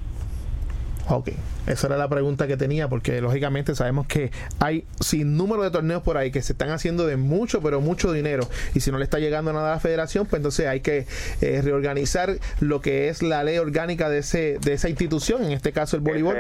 Ok, 1.09 1.31
esa 1.67 1.89
era 1.89 1.97
la 1.97 2.09
pregunta 2.09 2.47
que 2.47 2.57
tenía, 2.57 2.89
porque 2.89 3.21
lógicamente 3.21 3.75
sabemos 3.75 4.07
que 4.07 4.31
hay 4.61 4.85
sin 5.01 5.37
número 5.37 5.63
de 5.63 5.71
torneos 5.71 6.03
por 6.03 6.17
ahí 6.17 6.31
que 6.31 6.41
se 6.41 6.53
están 6.53 6.71
haciendo 6.71 7.07
de 7.07 7.17
mucho, 7.17 7.61
pero 7.63 7.81
mucho 7.81 8.13
dinero. 8.13 8.45
Y 8.75 8.81
si 8.81 8.93
no 8.93 8.99
le 8.99 9.05
está 9.05 9.19
llegando 9.19 9.53
nada 9.53 9.73
a 9.73 9.75
la 9.75 9.81
federación, 9.81 10.27
pues 10.27 10.39
entonces 10.39 10.69
hay 10.69 10.81
que 10.81 11.07
eh, 11.41 11.63
reorganizar 11.63 12.31
lo 12.61 12.81
que 12.81 13.09
es 13.09 13.23
la 13.23 13.43
ley 13.43 13.59
orgánica 13.59 14.09
de, 14.09 14.19
ese, 14.19 14.59
de 14.61 14.75
esa 14.75 14.89
institución, 14.89 15.45
en 15.45 15.53
este 15.53 15.73
caso 15.73 15.97
el 15.97 16.03
voleibol. 16.03 16.37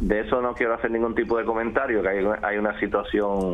De 0.00 0.20
eso 0.20 0.42
no 0.42 0.54
quiero 0.54 0.74
hacer 0.74 0.90
ningún 0.90 1.14
tipo 1.14 1.38
de 1.38 1.44
comentario, 1.44 2.02
que 2.02 2.08
hay, 2.08 2.26
hay 2.42 2.58
una 2.58 2.78
situación 2.80 3.52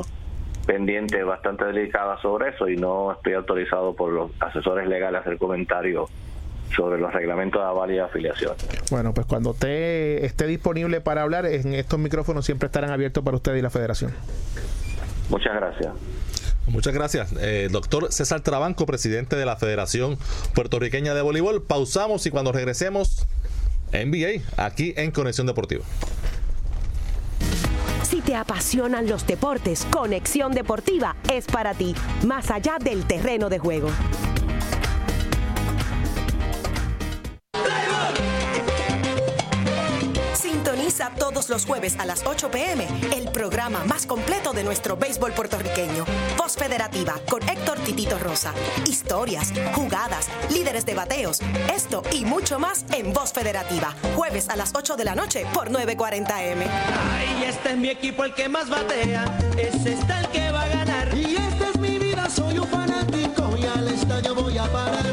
pendiente 0.67 1.23
bastante 1.23 1.67
delicada 1.67 2.21
sobre 2.23 2.51
eso 2.51 2.69
y 2.69 2.77
no 2.77 3.13
estoy 3.13 3.35
autorizado 3.35 3.95
por 3.95 4.13
los 4.13 4.31
asesores 4.41 4.89
legales 4.89 5.19
a 5.19 5.21
hacer 5.21 5.37
comentarios 5.37 6.09
sobre 6.77 7.01
los 7.01 7.13
reglamentos 7.13 7.61
de 7.61 7.67
aval 7.67 7.91
y 7.93 7.99
afiliación. 7.99 8.55
Bueno, 8.91 9.15
pues 9.15 9.27
cuando 9.27 9.51
usted 9.51 10.25
esté 10.25 10.47
disponible 10.47 11.01
para 11.01 11.23
hablar, 11.23 11.47
en 11.47 11.75
estos 11.75 11.99
micrófonos 11.99 12.45
siempre 12.45 12.67
estarán 12.67 12.91
abiertos 12.91 13.25
para 13.25 13.37
usted 13.37 13.55
y 13.55 13.63
la 13.63 13.71
federación. 13.71 14.13
Muchas 15.29 15.55
gracias. 15.55 15.93
Muchas 16.67 16.95
gracias. 16.95 17.35
Eh, 17.41 17.69
doctor 17.71 18.13
César 18.13 18.41
Trabanco, 18.41 18.87
presidente 18.87 19.37
de 19.37 19.45
la 19.45 19.57
Federación 19.57 20.17
Puertorriqueña 20.55 21.15
de 21.15 21.23
Voleibol. 21.23 21.63
Pausamos 21.63 22.25
y 22.27 22.31
cuando 22.31 22.53
regresemos, 22.53 23.27
NBA, 23.93 24.43
aquí 24.57 24.95
en 24.97 25.11
Conexión 25.11 25.47
Deportiva. 25.47 25.85
Si 28.05 28.21
te 28.21 28.37
apasionan 28.37 29.09
los 29.09 29.27
deportes, 29.27 29.87
Conexión 29.91 30.53
Deportiva 30.53 31.17
es 31.33 31.47
para 31.47 31.75
ti, 31.75 31.95
más 32.27 32.51
allá 32.51 32.77
del 32.79 33.05
terreno 33.07 33.49
de 33.49 33.59
juego. 33.59 33.89
Sintoniza 40.43 41.13
todos 41.17 41.49
los 41.51 41.65
jueves 41.65 41.97
a 42.01 42.05
las 42.05 42.25
8 42.27 42.51
pm 42.51 42.89
el 43.15 43.31
programa 43.31 43.85
más 43.85 44.07
completo 44.07 44.53
de 44.53 44.65
nuestro 44.65 44.97
béisbol 44.97 45.31
puertorriqueño. 45.31 46.05
Voz 46.37 46.57
Federativa 46.57 47.15
con 47.31 47.49
Héctor 47.49 47.79
Titito 47.79 48.19
Rosa. 48.19 48.53
Historias, 48.89 49.53
jugadas, 49.73 50.29
líderes 50.51 50.85
de 50.85 50.95
bateos, 50.95 51.39
esto 51.73 52.03
y 52.11 52.25
mucho 52.25 52.59
más 52.59 52.85
en 52.93 53.13
Voz 53.13 53.33
Federativa. 53.33 53.95
Jueves 54.17 54.49
a 54.49 54.57
las 54.57 54.75
8 54.75 54.97
de 54.97 55.05
la 55.05 55.15
noche 55.15 55.47
por 55.55 55.71
940M. 55.71 56.67
Ay, 57.13 57.45
este 57.47 57.71
es 57.71 57.77
mi 57.77 57.91
equipo 57.91 58.25
el 58.25 58.35
que 58.35 58.49
más 58.49 58.69
batea, 58.69 59.39
ese 59.57 59.93
está 59.93 60.23
el 60.23 60.29
que 60.31 60.51
va 60.51 60.63
a 60.63 60.69
ganar. 60.69 61.17
Y 61.17 61.37
esta 61.37 61.69
es 61.69 61.79
mi 61.79 61.99
vida, 62.01 62.29
soy 62.29 62.59
un 62.59 62.67
fanático 62.67 63.57
y 63.57 63.65
al 63.65 63.87
estadio 63.87 64.35
voy 64.35 64.59
a 64.59 64.65
parar. 64.73 65.12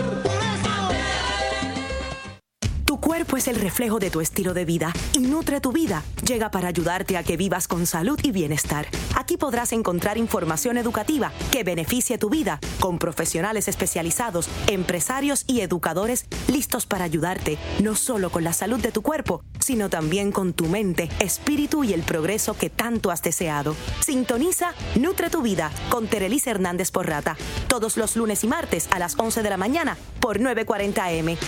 Cuerpo 3.09 3.37
es 3.37 3.47
el 3.47 3.55
reflejo 3.55 3.97
de 3.97 4.11
tu 4.11 4.21
estilo 4.21 4.53
de 4.53 4.65
vida 4.65 4.93
y 5.13 5.21
Nutre 5.21 5.59
tu 5.61 5.71
vida 5.71 6.03
llega 6.23 6.51
para 6.51 6.67
ayudarte 6.67 7.17
a 7.17 7.23
que 7.23 7.37
vivas 7.37 7.67
con 7.67 7.87
salud 7.87 8.19
y 8.21 8.31
bienestar. 8.31 8.85
Aquí 9.15 9.35
podrás 9.35 9.73
encontrar 9.73 10.19
información 10.19 10.77
educativa 10.77 11.31
que 11.51 11.63
beneficie 11.63 12.19
tu 12.19 12.29
vida 12.29 12.59
con 12.79 12.99
profesionales 12.99 13.67
especializados, 13.67 14.47
empresarios 14.67 15.43
y 15.47 15.61
educadores 15.61 16.27
listos 16.49 16.85
para 16.85 17.03
ayudarte 17.03 17.57
no 17.81 17.95
solo 17.95 18.29
con 18.29 18.43
la 18.43 18.53
salud 18.53 18.79
de 18.79 18.91
tu 18.91 19.01
cuerpo, 19.01 19.41
sino 19.59 19.89
también 19.89 20.31
con 20.31 20.53
tu 20.53 20.67
mente, 20.67 21.09
espíritu 21.19 21.83
y 21.83 21.93
el 21.93 22.03
progreso 22.03 22.55
que 22.55 22.69
tanto 22.69 23.09
has 23.09 23.23
deseado. 23.23 23.75
Sintoniza 24.05 24.75
Nutre 24.99 25.31
tu 25.31 25.41
vida 25.41 25.71
con 25.89 26.07
Terelis 26.07 26.45
Hernández 26.45 26.91
Porrata 26.91 27.37
todos 27.69 27.97
los 27.97 28.15
lunes 28.15 28.43
y 28.43 28.47
martes 28.47 28.87
a 28.91 28.99
las 28.99 29.17
11 29.17 29.41
de 29.41 29.49
la 29.49 29.57
mañana 29.57 29.97
por 30.19 30.39
940M. 30.39 31.39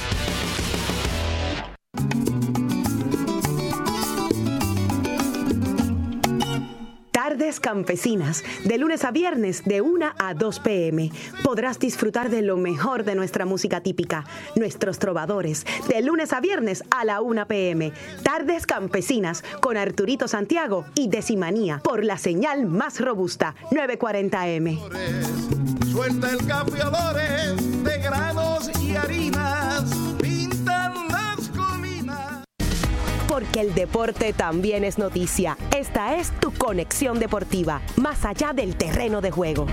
Tardes 7.31 7.61
Campesinas, 7.61 8.43
de 8.65 8.77
lunes 8.77 9.05
a 9.05 9.11
viernes 9.11 9.63
de 9.63 9.79
1 9.79 10.05
a 10.19 10.33
2 10.33 10.59
pm. 10.59 11.11
Podrás 11.45 11.79
disfrutar 11.79 12.29
de 12.29 12.41
lo 12.41 12.57
mejor 12.57 13.05
de 13.05 13.15
nuestra 13.15 13.45
música 13.45 13.79
típica, 13.79 14.25
nuestros 14.57 14.99
trovadores, 14.99 15.65
de 15.87 16.01
lunes 16.01 16.33
a 16.33 16.41
viernes 16.41 16.83
a 16.91 17.05
la 17.05 17.21
1 17.21 17.47
pm. 17.47 17.93
Tardes 18.21 18.67
Campesinas 18.67 19.45
con 19.61 19.77
Arturito 19.77 20.27
Santiago 20.27 20.83
y 20.93 21.07
Decimanía 21.07 21.79
por 21.81 22.03
la 22.03 22.17
señal 22.17 22.65
más 22.65 22.99
robusta, 22.99 23.55
940M. 23.71 24.77
Suelta 25.89 26.31
el 26.31 26.45
de 27.83 27.97
granos 27.99 28.69
y 28.81 28.97
harinas, 28.97 29.89
Porque 33.31 33.61
el 33.61 33.73
deporte 33.73 34.33
también 34.33 34.83
es 34.83 34.97
noticia. 34.97 35.57
Esta 35.73 36.17
es 36.17 36.37
tu 36.41 36.51
conexión 36.51 37.17
deportiva, 37.17 37.81
más 37.95 38.25
allá 38.25 38.51
del 38.51 38.75
terreno 38.75 39.21
de 39.21 39.31
juego. 39.31 39.67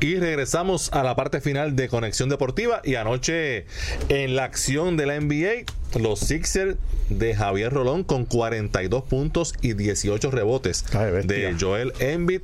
Y 0.00 0.16
regresamos 0.16 0.92
a 0.92 1.02
la 1.02 1.16
parte 1.16 1.40
final 1.40 1.76
de 1.76 1.88
Conexión 1.88 2.28
Deportiva. 2.28 2.82
Y 2.84 2.96
anoche, 2.96 3.64
en 4.10 4.36
la 4.36 4.44
acción 4.44 4.98
de 4.98 5.06
la 5.06 5.18
NBA, 5.18 5.64
los 5.98 6.20
Sixers 6.20 6.76
de 7.08 7.34
Javier 7.34 7.72
Rolón 7.72 8.04
con 8.04 8.26
42 8.26 9.04
puntos 9.04 9.54
y 9.62 9.72
18 9.72 10.30
rebotes 10.30 10.84
Ay, 10.94 11.26
de 11.26 11.56
Joel 11.58 11.94
Embiid 12.00 12.42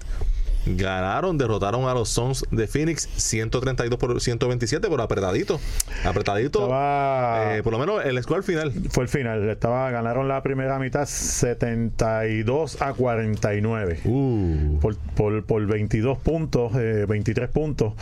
ganaron, 0.66 1.38
derrotaron 1.38 1.88
a 1.88 1.94
los 1.94 2.08
Suns 2.08 2.44
de 2.50 2.66
Phoenix 2.66 3.08
132 3.16 3.98
por 3.98 4.20
127 4.20 4.88
por 4.88 5.00
apretadito. 5.00 5.60
Apretadito. 6.04 6.60
Estaba- 6.64 7.56
eh, 7.56 7.62
por 7.62 7.72
lo 7.72 7.78
menos 7.78 8.04
el 8.04 8.22
score 8.22 8.42
final. 8.42 8.72
Fue 8.90 9.04
el 9.04 9.08
final. 9.08 9.48
Estaba, 9.48 9.90
ganaron 9.90 10.28
la 10.28 10.42
primera 10.42 10.78
mitad 10.78 11.06
72 11.06 12.80
a 12.82 12.92
49. 12.94 14.00
Uh. 14.04 14.78
Por, 14.80 14.96
por, 15.16 15.44
por 15.44 15.66
22 15.66 16.18
puntos, 16.18 16.72
eh, 16.76 17.06
23 17.08 17.48
puntos. 17.48 17.94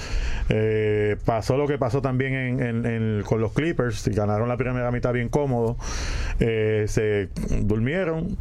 Eh, 0.49 1.17
pasó 1.25 1.57
lo 1.57 1.67
que 1.67 1.79
pasó 1.79 2.03
también 2.03 2.35
en, 2.35 2.63
en- 2.63 2.87
en- 2.87 3.23
con 3.25 3.41
los 3.41 3.53
Clippers. 3.53 4.09
Ganaron 4.09 4.49
la 4.49 4.57
primera 4.57 4.91
mitad 4.91 5.13
bien 5.13 5.29
cómodo. 5.29 5.77
Eh, 6.41 6.85
se 6.89 7.29
durmieron 7.63 8.37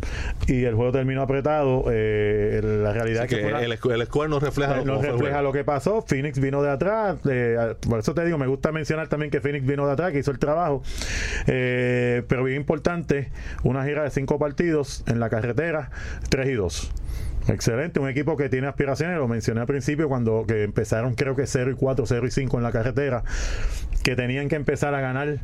y 0.48 0.64
el 0.64 0.76
juego 0.76 0.92
terminó 0.92 1.22
apretado. 1.22 1.86
Eh, 1.92 2.62
la 2.64 2.94
realidad 2.94 3.24
Así 3.26 3.36
es 3.36 3.42
que, 3.42 3.48
que 3.58 3.94
el 3.94 4.02
score 4.08 4.30
no 4.30 4.40
refleja 4.40 4.82
juego. 4.82 5.42
lo 5.42 5.52
que 5.52 5.64
pasó. 5.64 6.02
Phoenix 6.02 6.40
vino 6.40 6.62
de 6.62 6.72
atrás. 6.72 7.18
eh, 7.30 7.76
por 7.88 8.00
eso 8.00 8.14
te 8.14 8.26
digo, 8.26 8.38
me 8.38 8.48
gusta 8.48 8.72
mencionar 8.72 9.08
también 9.08 9.32
que 9.32 9.42
Phoenix 9.42 9.66
vino 9.66 9.86
de 9.86 9.94
atrás, 9.94 10.12
que 10.12 10.20
hizo 10.20 10.32
el 10.32 10.40
trabajo. 10.40 10.82
Eh, 11.48 12.24
pero 12.28 12.44
bien 12.44 12.58
importante, 12.58 13.32
una 13.64 13.86
gira 13.86 14.04
de 14.04 14.10
cinco 14.10 14.40
partidos 14.40 15.04
en 15.08 15.20
la 15.20 15.30
carretera, 15.30 15.92
3 16.30 16.50
y 16.50 16.54
2. 16.54 16.92
Excelente, 17.50 18.00
un 18.00 18.10
equipo 18.10 18.36
que 18.36 18.50
tiene 18.50 18.68
aspiraciones, 18.68 19.18
lo 19.18 19.28
mencioné 19.28 19.62
al 19.62 19.68
principio 19.68 20.10
cuando 20.10 20.44
que 20.46 20.64
empezaron 20.64 21.16
creo 21.16 21.36
que 21.36 21.48
0 21.48 21.72
y 21.72 21.76
4, 21.76 22.06
0 22.06 22.28
y 22.28 22.32
5 22.32 22.58
en 22.58 22.64
la 22.64 22.72
carretera, 22.74 23.24
que 24.04 24.16
tenían 24.16 24.50
que 24.50 24.56
empezar 24.58 24.94
a 24.94 25.00
ganar 25.00 25.40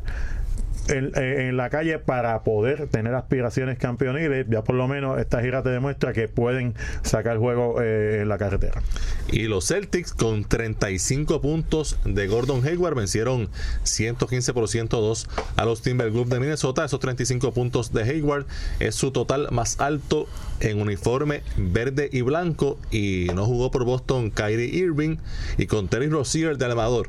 en, 0.88 1.56
la 1.56 1.70
calle 1.70 1.98
para 1.98 2.42
poder 2.42 2.88
tener 2.88 3.14
aspiraciones 3.14 3.78
campeoniles. 3.78 4.46
Ya 4.48 4.62
por 4.62 4.74
lo 4.74 4.88
menos 4.88 5.18
esta 5.18 5.40
gira 5.40 5.62
te 5.62 5.70
demuestra 5.70 6.12
que 6.12 6.28
pueden 6.28 6.74
sacar 7.02 7.38
juego 7.38 7.80
eh, 7.80 8.20
en 8.22 8.28
la 8.28 8.38
carretera. 8.38 8.82
Y 9.30 9.44
los 9.44 9.68
Celtics 9.68 10.12
con 10.12 10.44
35 10.44 11.40
puntos 11.40 11.98
de 12.04 12.26
Gordon 12.26 12.66
Hayward 12.66 12.94
vencieron 12.94 13.48
115 13.84 14.52
por 14.52 14.68
102 14.68 15.28
a 15.56 15.64
los 15.64 15.82
Timberwolves 15.82 16.30
de 16.30 16.40
Minnesota. 16.40 16.84
Esos 16.84 17.00
35 17.00 17.52
puntos 17.52 17.92
de 17.92 18.02
Hayward 18.02 18.46
es 18.80 18.94
su 18.94 19.10
total 19.10 19.48
más 19.50 19.80
alto 19.80 20.26
en 20.60 20.80
uniforme 20.80 21.42
verde 21.56 22.08
y 22.12 22.22
blanco 22.22 22.78
y 22.90 23.28
no 23.34 23.44
jugó 23.44 23.70
por 23.70 23.84
Boston 23.84 24.30
Kyrie 24.30 24.66
Irving 24.66 25.16
y 25.58 25.66
con 25.66 25.88
Terry 25.88 26.08
Rozier 26.08 26.56
de 26.58 26.64
Amador. 26.74 27.08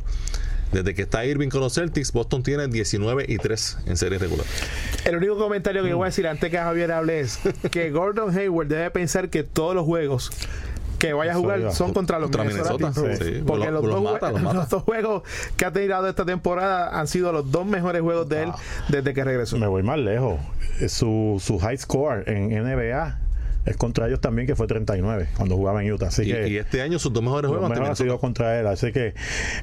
Desde 0.76 0.94
que 0.94 1.04
está 1.04 1.24
Irving 1.26 1.48
con 1.48 1.62
los 1.62 1.74
Celtics, 1.74 2.12
Boston 2.12 2.44
tiene 2.44 2.68
19 2.68 3.26
y 3.30 3.38
3 3.38 3.78
en 3.86 3.96
serie 3.96 4.18
regular. 4.20 4.46
El 5.06 5.16
único 5.16 5.38
comentario 5.38 5.82
que 5.84 5.90
yo 5.90 5.96
Mm. 5.96 6.00
voy 6.00 6.06
a 6.06 6.10
decir 6.10 6.28
antes 6.28 6.52
que 6.52 6.58
Javier 6.58 6.92
hable 6.92 7.22
es 7.22 7.40
que 7.72 7.90
Gordon 7.92 8.38
Hayward 8.38 8.68
debe 8.68 8.92
pensar 8.92 9.30
que 9.30 9.44
todos 9.44 9.74
los 9.74 9.86
juegos 9.86 10.32
que 11.00 11.14
vaya 11.14 11.32
a 11.32 11.36
jugar 11.36 11.72
son 11.74 11.94
contra 11.94 12.20
los 12.20 12.28
Contra 12.30 12.44
Minnesota 12.44 12.74
Minnesota, 12.74 12.94
Timberwolves. 13.02 13.38
sí. 13.38 13.44
Porque 13.48 13.66
Los- 13.72 13.74
los, 13.74 13.84
los 13.86 14.04
dos, 14.04 14.14
mata, 14.14 14.28
jue- 14.30 14.34
los 14.34 14.42
mata. 14.42 14.56
los 14.60 14.70
dos 14.70 14.84
juegos 14.84 15.24
que 15.56 15.66
ha 15.66 15.72
tirado 15.72 16.10
esta 16.10 16.26
temporada 16.26 17.00
han 17.00 17.08
sido 17.08 17.32
los 17.32 17.50
dos 17.52 17.66
mejores 17.66 18.02
juegos 18.02 18.28
de 18.28 18.44
él 18.44 18.52
desde 18.90 19.14
que 19.14 19.24
regresó. 19.24 19.58
Me 19.58 19.68
voy 19.68 19.82
más 19.84 19.98
lejos. 20.00 20.40
Eh, 20.82 20.90
Su, 20.90 21.42
su 21.42 21.58
high 21.60 21.78
score 21.78 22.24
en 22.28 22.50
NBA 22.50 23.20
es 23.66 23.78
contra 23.78 24.08
ellos 24.08 24.22
también, 24.22 24.48
que 24.48 24.56
fue 24.56 24.68
39 24.68 25.30
cuando 25.36 25.56
jugaba 25.56 25.84
en 25.84 25.92
Utah. 25.92 26.08
Así 26.08 26.24
Y, 26.24 26.32
que 26.32 26.48
y 26.48 26.58
este 26.58 26.82
año 26.82 27.00
sus 27.00 27.12
dos 27.12 27.24
mejores 27.24 27.50
juegos 27.50 27.70
mejor 27.70 27.86
ha 27.86 27.90
ante 27.90 28.04
sido 28.04 28.20
contra 28.20 28.60
él. 28.60 28.68
Así 28.68 28.92
que, 28.92 29.14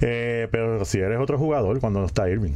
eh, 0.00 0.48
pero 0.50 0.84
si 0.84 0.98
eres 0.98 1.20
otro 1.20 1.38
jugador 1.38 1.80
cuando 1.80 2.00
no 2.00 2.07
está 2.07 2.28
Irving. 2.28 2.53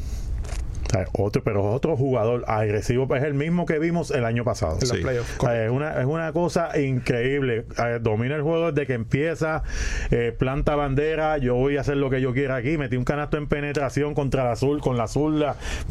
O 0.87 0.89
sea, 0.89 1.05
otro, 1.15 1.43
pero 1.43 1.65
otro 1.73 1.97
jugador 1.97 2.45
agresivo 2.47 3.13
es 3.17 3.25
el 3.25 3.35
mismo 3.35 3.67
que 3.67 3.81
vimos 3.81 4.13
el 4.13 4.25
año 4.25 4.45
pasado. 4.45 4.79
Sí. 4.81 4.87
O 4.87 5.41
sea, 5.41 5.65
es, 5.65 5.71
una, 5.71 6.01
es 6.01 6.07
una 6.07 6.33
cosa 6.33 6.79
increíble. 6.79 7.65
Eh, 7.77 7.99
domina 8.01 8.37
el 8.37 8.43
juego 8.43 8.71
desde 8.71 8.87
que 8.87 8.95
empieza, 8.95 9.65
eh, 10.11 10.35
planta 10.37 10.77
bandera. 10.77 11.39
Yo 11.39 11.55
voy 11.55 11.77
a 11.77 11.81
hacer 11.81 11.97
lo 11.97 12.09
que 12.09 12.21
yo 12.21 12.33
quiera 12.33 12.57
aquí. 12.57 12.79
Metí 12.79 12.97
un 12.97 13.05
canasto 13.05 13.37
en 13.37 13.49
penetración 13.49 14.15
contra 14.15 14.43
el 14.43 14.49
azul, 14.49 14.81
con 14.81 14.97
la 14.97 15.05
azul 15.05 15.45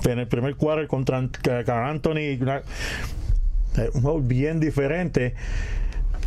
en 0.05 0.19
el 0.19 0.27
primer 0.27 0.55
cuadro 0.55 0.87
contra 0.87 1.27
Carl 1.65 1.89
Anthony. 1.89 2.37
Un 3.93 4.01
juego 4.01 4.21
bien 4.21 4.59
diferente 4.59 5.33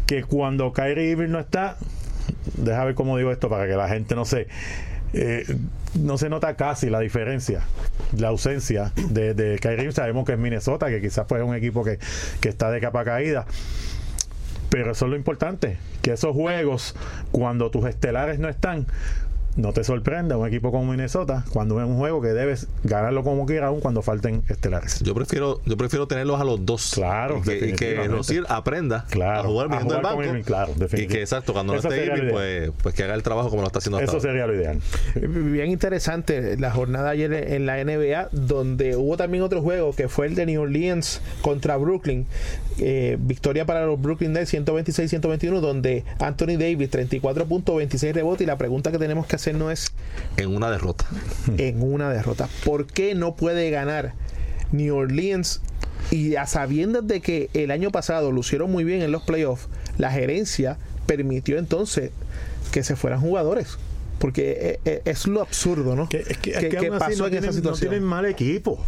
que 0.06 0.24
cuando 0.24 0.72
Kyrie 0.72 1.10
Irving 1.10 1.28
no 1.28 1.38
está, 1.38 1.76
deja 2.56 2.84
ver 2.84 2.94
cómo 2.94 3.16
digo 3.16 3.30
esto 3.30 3.48
para 3.48 3.66
que 3.66 3.74
la 3.74 3.88
gente 3.88 4.14
no 4.14 4.24
se 4.24 4.48
eh, 5.12 5.44
no 5.98 6.18
se 6.18 6.28
nota 6.28 6.54
casi 6.54 6.90
la 6.90 7.00
diferencia, 7.00 7.62
la 8.16 8.28
ausencia 8.28 8.92
de, 9.10 9.34
de 9.34 9.58
Kyrie. 9.58 9.90
Sabemos 9.92 10.26
que 10.26 10.32
es 10.32 10.38
Minnesota, 10.38 10.88
que 10.88 11.00
quizás 11.00 11.26
pues 11.26 11.42
es 11.42 11.48
un 11.48 11.54
equipo 11.54 11.82
que, 11.82 11.98
que 12.40 12.48
está 12.48 12.70
de 12.70 12.80
capa 12.80 13.04
caída. 13.04 13.46
Pero 14.70 14.92
eso 14.92 15.06
es 15.06 15.10
lo 15.10 15.16
importante, 15.16 15.78
que 16.02 16.12
esos 16.12 16.34
juegos, 16.34 16.94
cuando 17.32 17.70
tus 17.70 17.86
estelares 17.86 18.38
no 18.38 18.50
están, 18.50 18.86
no 19.56 19.72
te 19.72 19.82
sorprenda 19.84 20.36
un 20.36 20.46
equipo 20.46 20.70
como 20.70 20.90
Minnesota, 20.90 21.44
cuando 21.50 21.80
es 21.80 21.86
un 21.86 21.96
juego 21.98 22.20
que 22.20 22.28
debes 22.28 22.68
ganarlo 22.84 23.24
como 23.24 23.46
quiera, 23.46 23.68
aún 23.68 23.80
cuando 23.80 24.02
falten 24.02 24.42
estelares. 24.48 25.00
Yo 25.00 25.14
prefiero, 25.14 25.60
yo 25.64 25.76
prefiero 25.76 26.06
tenerlos 26.06 26.40
a 26.40 26.44
los 26.44 26.64
dos. 26.64 26.92
Claro, 26.94 27.38
y 27.38 27.42
que, 27.42 27.68
y 27.68 27.72
que 27.72 27.98
aprenda 28.48 29.06
Claro, 29.10 29.40
a 29.40 29.50
jugar 29.50 29.68
viniendo 29.68 29.94
del 29.94 30.02
banco. 30.02 30.22
Irving, 30.22 30.42
claro, 30.42 30.72
y 30.92 31.06
que 31.06 31.20
exacto, 31.20 31.52
cuando 31.52 31.72
no 31.72 31.78
esté 31.80 32.06
Irving, 32.06 32.30
pues, 32.30 32.70
pues 32.82 32.94
que 32.94 33.02
haga 33.04 33.14
el 33.14 33.22
trabajo 33.22 33.50
como 33.50 33.62
lo 33.62 33.66
está 33.68 33.78
haciendo 33.78 33.98
hasta 33.98 34.04
Eso 34.04 34.16
ahora. 34.18 34.30
sería 34.30 34.46
lo 34.46 34.54
ideal. 34.54 34.80
Bien 35.52 35.70
interesante 35.70 36.56
la 36.58 36.70
jornada 36.70 37.10
ayer 37.10 37.32
en 37.32 37.66
la 37.66 37.82
NBA, 37.82 38.28
donde 38.32 38.96
hubo 38.96 39.16
también 39.16 39.42
otro 39.42 39.62
juego 39.62 39.92
que 39.94 40.08
fue 40.08 40.26
el 40.26 40.34
de 40.34 40.46
New 40.46 40.62
Orleans 40.62 41.20
contra 41.42 41.76
Brooklyn. 41.76 42.26
Eh, 42.80 43.16
victoria 43.20 43.64
para 43.66 43.84
los 43.86 44.00
Brooklyn 44.00 44.32
Nets 44.32 44.54
126-121, 44.54 45.60
donde 45.60 46.04
Anthony 46.20 46.56
Davis 46.58 46.90
34 46.90 47.46
puntos, 47.46 47.76
26 47.76 48.14
rebotes. 48.14 48.42
Y 48.42 48.46
la 48.46 48.56
pregunta 48.56 48.92
que 48.92 48.98
tenemos 48.98 49.26
que 49.26 49.36
hacernos 49.38 49.72
es: 49.72 49.92
en 50.36 50.54
una 50.54 50.70
derrota. 50.70 51.06
en 51.58 51.82
una 51.82 52.10
derrota, 52.10 52.48
¿por 52.64 52.86
qué 52.86 53.14
no 53.14 53.34
puede 53.36 53.70
ganar 53.70 54.12
New 54.72 54.94
Orleans? 54.94 55.60
Y 56.10 56.36
a 56.36 56.46
sabiendas 56.46 57.06
de 57.06 57.20
que 57.20 57.50
el 57.54 57.70
año 57.70 57.90
pasado 57.90 58.30
lucieron 58.32 58.70
muy 58.70 58.84
bien 58.84 59.02
en 59.02 59.10
los 59.12 59.22
playoffs, 59.24 59.68
la 59.98 60.10
gerencia 60.12 60.78
permitió 61.06 61.58
entonces 61.58 62.12
que 62.72 62.82
se 62.84 62.96
fueran 62.96 63.20
jugadores. 63.20 63.78
Porque 64.18 64.56
eh, 64.60 64.80
eh, 64.84 65.02
es 65.04 65.26
lo 65.26 65.40
absurdo, 65.42 65.94
¿no? 65.96 66.08
Que, 66.08 66.18
es 66.20 66.38
que, 66.38 66.50
es 66.50 66.56
¿Qué- 66.58 66.68
que 66.68 66.76
qué 66.76 66.76
aún 66.78 66.94
así 66.94 66.98
pasó 67.12 67.18
no 67.22 67.26
en 67.28 67.34
esa 67.34 67.40
tienen, 67.40 67.46
no 67.46 67.52
situación? 67.52 67.90
tienen 67.90 68.02
mal 68.08 68.24
equipo. 68.26 68.84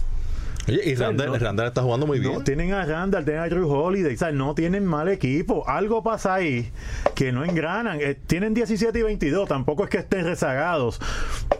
Oye, 0.70 0.90
y 0.92 0.96
sea, 0.96 1.08
Randall, 1.08 1.26
no- 1.32 1.38
Randall 1.38 1.66
está 1.68 1.82
jugando 1.82 2.06
muy 2.06 2.18
bien. 2.20 2.32
No, 2.34 2.40
tienen 2.42 2.72
a 2.72 2.84
Randall, 2.84 3.24
tienen 3.24 3.42
a 3.42 3.48
Drew 3.48 3.68
Holiday, 3.70 4.16
¿sabes? 4.16 4.34
no 4.34 4.54
tienen 4.54 4.84
mal 4.86 5.08
equipo. 5.08 5.68
Algo 5.68 6.02
pasa 6.02 6.34
ahí 6.34 6.70
que 7.14 7.32
no 7.32 7.44
engranan. 7.44 7.98
Eh, 8.00 8.16
tienen 8.26 8.54
17 8.54 8.98
y 8.98 9.02
22, 9.02 9.48
tampoco 9.48 9.84
es 9.84 9.90
que 9.90 9.98
estén 9.98 10.24
rezagados, 10.24 11.00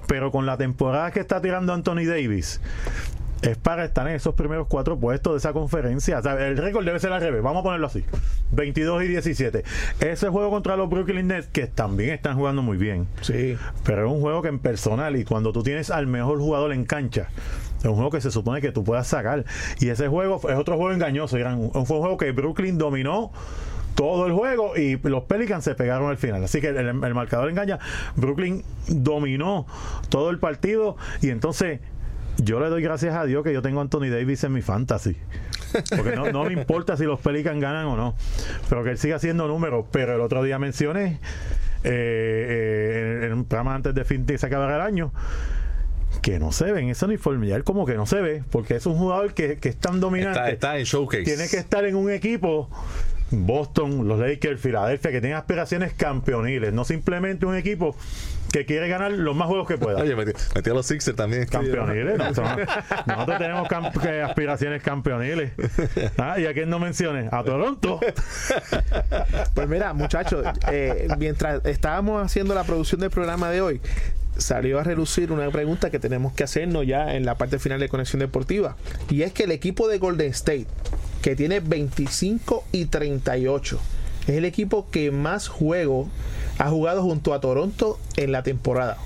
pero 0.07 0.31
con 0.31 0.47
la 0.47 0.57
temporada 0.57 1.11
que 1.11 1.21
está 1.21 1.41
tirando 1.41 1.73
Anthony 1.73 2.05
Davis. 2.07 2.61
Es 3.43 3.57
para 3.57 3.87
estar 3.87 4.07
en 4.07 4.15
esos 4.15 4.35
primeros 4.35 4.67
cuatro 4.69 4.99
puestos 4.99 5.33
de 5.33 5.39
esa 5.39 5.53
conferencia. 5.53 6.19
O 6.19 6.23
sea, 6.23 6.35
el 6.47 6.59
récord 6.59 6.85
debe 6.85 6.99
ser 7.01 7.13
al 7.13 7.21
revés. 7.23 7.43
Vamos 7.43 7.61
a 7.61 7.63
ponerlo 7.63 7.87
así: 7.87 8.05
22 8.53 9.05
y 9.05 9.09
17. 9.09 9.65
Ese 10.01 10.29
juego 10.29 10.51
contra 10.51 10.77
los 10.77 10.91
Brooklyn 10.91 11.29
Nets, 11.29 11.49
que 11.49 11.67
también 11.67 12.11
están 12.11 12.37
jugando 12.37 12.61
muy 12.61 12.77
bien. 12.77 13.07
Sí. 13.23 13.57
Pero 13.85 14.07
es 14.07 14.13
un 14.13 14.21
juego 14.21 14.43
que 14.43 14.49
en 14.49 14.59
personal 14.59 15.17
y 15.17 15.25
cuando 15.25 15.53
tú 15.53 15.63
tienes 15.63 15.91
al 15.91 16.07
mejor 16.07 16.39
jugador 16.39 16.73
en 16.73 16.85
cancha, 16.85 17.29
es 17.79 17.87
un 17.87 17.95
juego 17.95 18.11
que 18.11 18.21
se 18.21 18.31
supone 18.31 18.61
que 18.61 18.73
tú 18.73 18.85
puedas 18.85 19.07
sacar. 19.07 19.45
Y 19.79 19.89
ese 19.89 20.09
juego 20.09 20.37
es 20.49 20.57
otro 20.57 20.77
juego 20.77 20.93
engañoso. 20.93 21.39
Irán. 21.39 21.71
Fue 21.73 21.81
un 21.81 22.03
juego 22.03 22.17
que 22.19 22.33
Brooklyn 22.33 22.77
dominó 22.77 23.33
todo 23.95 24.27
el 24.27 24.33
juego 24.33 24.77
y 24.77 24.97
los 24.97 25.25
Pelicans 25.25 25.65
se 25.65 25.75
pegaron 25.75 26.11
al 26.11 26.19
final. 26.19 26.45
Así 26.45 26.61
que 26.61 26.69
el, 26.69 26.77
el 26.77 27.15
marcador 27.15 27.49
engaña. 27.49 27.79
Brooklyn 28.17 28.65
dominó 28.87 29.67
todo 30.11 30.29
el 30.29 30.39
partido 30.39 30.97
y 31.23 31.31
entonces 31.31 31.81
yo 32.43 32.61
le 32.61 32.69
doy 32.69 32.83
gracias 32.83 33.15
a 33.15 33.25
Dios 33.25 33.45
que 33.45 33.53
yo 33.53 33.63
tengo 33.63 33.81
a 33.81 33.83
Anthony 33.83 34.09
Davis 34.11 34.45
en 34.45 34.53
mi 34.53 34.63
fantasy. 34.63 35.17
Porque 35.97 36.17
no, 36.17 36.31
no 36.33 36.45
me 36.45 36.53
importa 36.53 36.97
si 36.97 37.05
los 37.05 37.21
Pelicans 37.21 37.61
ganan 37.61 37.87
o 37.87 37.97
no. 37.97 38.15
Pero 38.69 38.85
que 38.85 38.91
él 38.91 38.99
siga 38.99 39.17
haciendo 39.17 39.47
números. 39.47 39.87
Pero 39.91 40.15
el 40.15 40.21
otro 40.21 40.43
día 40.43 40.59
mencioné 40.59 41.21
eh, 41.85 43.21
eh, 43.23 43.27
en, 43.27 43.33
un 43.33 43.45
programa 43.45 43.75
antes 43.75 43.95
de 43.95 44.05
fin 44.05 44.27
de 44.27 44.37
se 44.37 44.47
acabara 44.47 44.77
el 44.77 44.83
año 44.83 45.13
que 46.23 46.39
no 46.39 46.53
se 46.53 46.71
ve 46.73 46.81
en 46.81 46.89
esa 46.89 47.07
uniformidad. 47.07 47.57
Él 47.57 47.65
como 47.65 47.87
que 47.87 47.95
no 47.95 48.07
se 48.07 48.21
ve 48.21 48.43
porque 48.51 48.77
es 48.77 48.87
un 48.87 48.97
jugador 48.97 49.33
que, 49.33 49.59
que 49.59 49.69
es 49.69 49.77
tan 49.77 50.01
dominante. 50.01 50.39
Está, 50.39 50.51
está 50.51 50.79
en 50.79 50.85
showcase. 50.85 51.25
Tiene 51.25 51.49
que 51.49 51.57
estar 51.57 51.85
en 51.85 51.97
un 51.97 52.11
equipo. 52.11 52.69
Boston, 53.31 54.09
los 54.09 54.19
Lakers, 54.19 54.61
Filadelfia, 54.61 55.13
que 55.13 55.21
tienen 55.21 55.39
aspiraciones 55.39 55.93
campeoniles, 55.95 56.73
no 56.73 56.85
simplemente 56.85 57.47
un 57.47 57.55
equipo 57.55 57.95
que 58.53 58.67
quiere 58.67 58.89
ganar 58.89 59.13
los 59.13 59.37
más 59.37 59.47
juegos 59.49 59.69
que 59.69 59.79
pueda. 59.79 59.99
Oye, 60.03 60.17
metió, 60.17 60.35
metió 60.55 60.73
a 60.73 60.77
los 60.77 60.87
Sixers 60.87 61.17
también. 61.17 61.47
Campeoniles, 61.47 62.19
no, 62.19 62.35
son- 62.35 62.47
nosotros 63.07 63.39
tenemos 63.39 63.69
camp- 63.69 63.97
aspiraciones 64.25 64.83
campeoniles. 64.83 65.53
Ah, 66.19 66.39
y 66.39 66.47
a 66.47 66.53
quién 66.55 66.69
no 66.69 66.79
mencione, 66.79 67.29
a 67.31 67.43
Toronto. 67.45 68.01
Pues 69.55 69.69
mira, 69.69 69.93
muchachos, 69.93 70.45
eh, 70.71 71.09
mientras 71.19 71.65
estábamos 71.65 72.25
haciendo 72.25 72.55
la 72.55 72.65
producción 72.65 73.01
del 73.01 73.11
programa 73.11 73.51
de 73.51 73.61
hoy, 73.61 73.81
salió 74.37 74.79
a 74.81 74.85
relucir 74.85 75.33
una 75.33 75.51
pregunta 75.51 75.91
que 75.91 75.99
tenemos 75.99 76.33
que 76.33 76.45
hacernos 76.45 76.87
ya 76.87 77.15
en 77.15 77.25
la 77.27 77.37
parte 77.37 77.59
final 77.59 77.79
de 77.81 77.89
Conexión 77.89 78.21
Deportiva. 78.21 78.77
Y 79.11 79.23
es 79.23 79.33
que 79.33 79.45
el 79.45 79.53
equipo 79.53 79.89
de 79.89 79.99
Golden 79.99 80.31
State, 80.31 80.67
que 81.23 81.37
tiene 81.37 81.61
25 81.61 82.65
y 82.73 82.87
38, 82.87 83.81
es 84.27 84.35
el 84.37 84.45
equipo 84.45 84.89
que 84.91 85.11
más 85.11 85.49
juego 85.49 86.09
ha 86.61 86.69
jugado 86.71 87.03
junto 87.03 87.35
a 87.35 87.41
Toronto 87.41 87.99
en 88.17 88.31
la 88.33 88.43
temporada. 88.45 88.97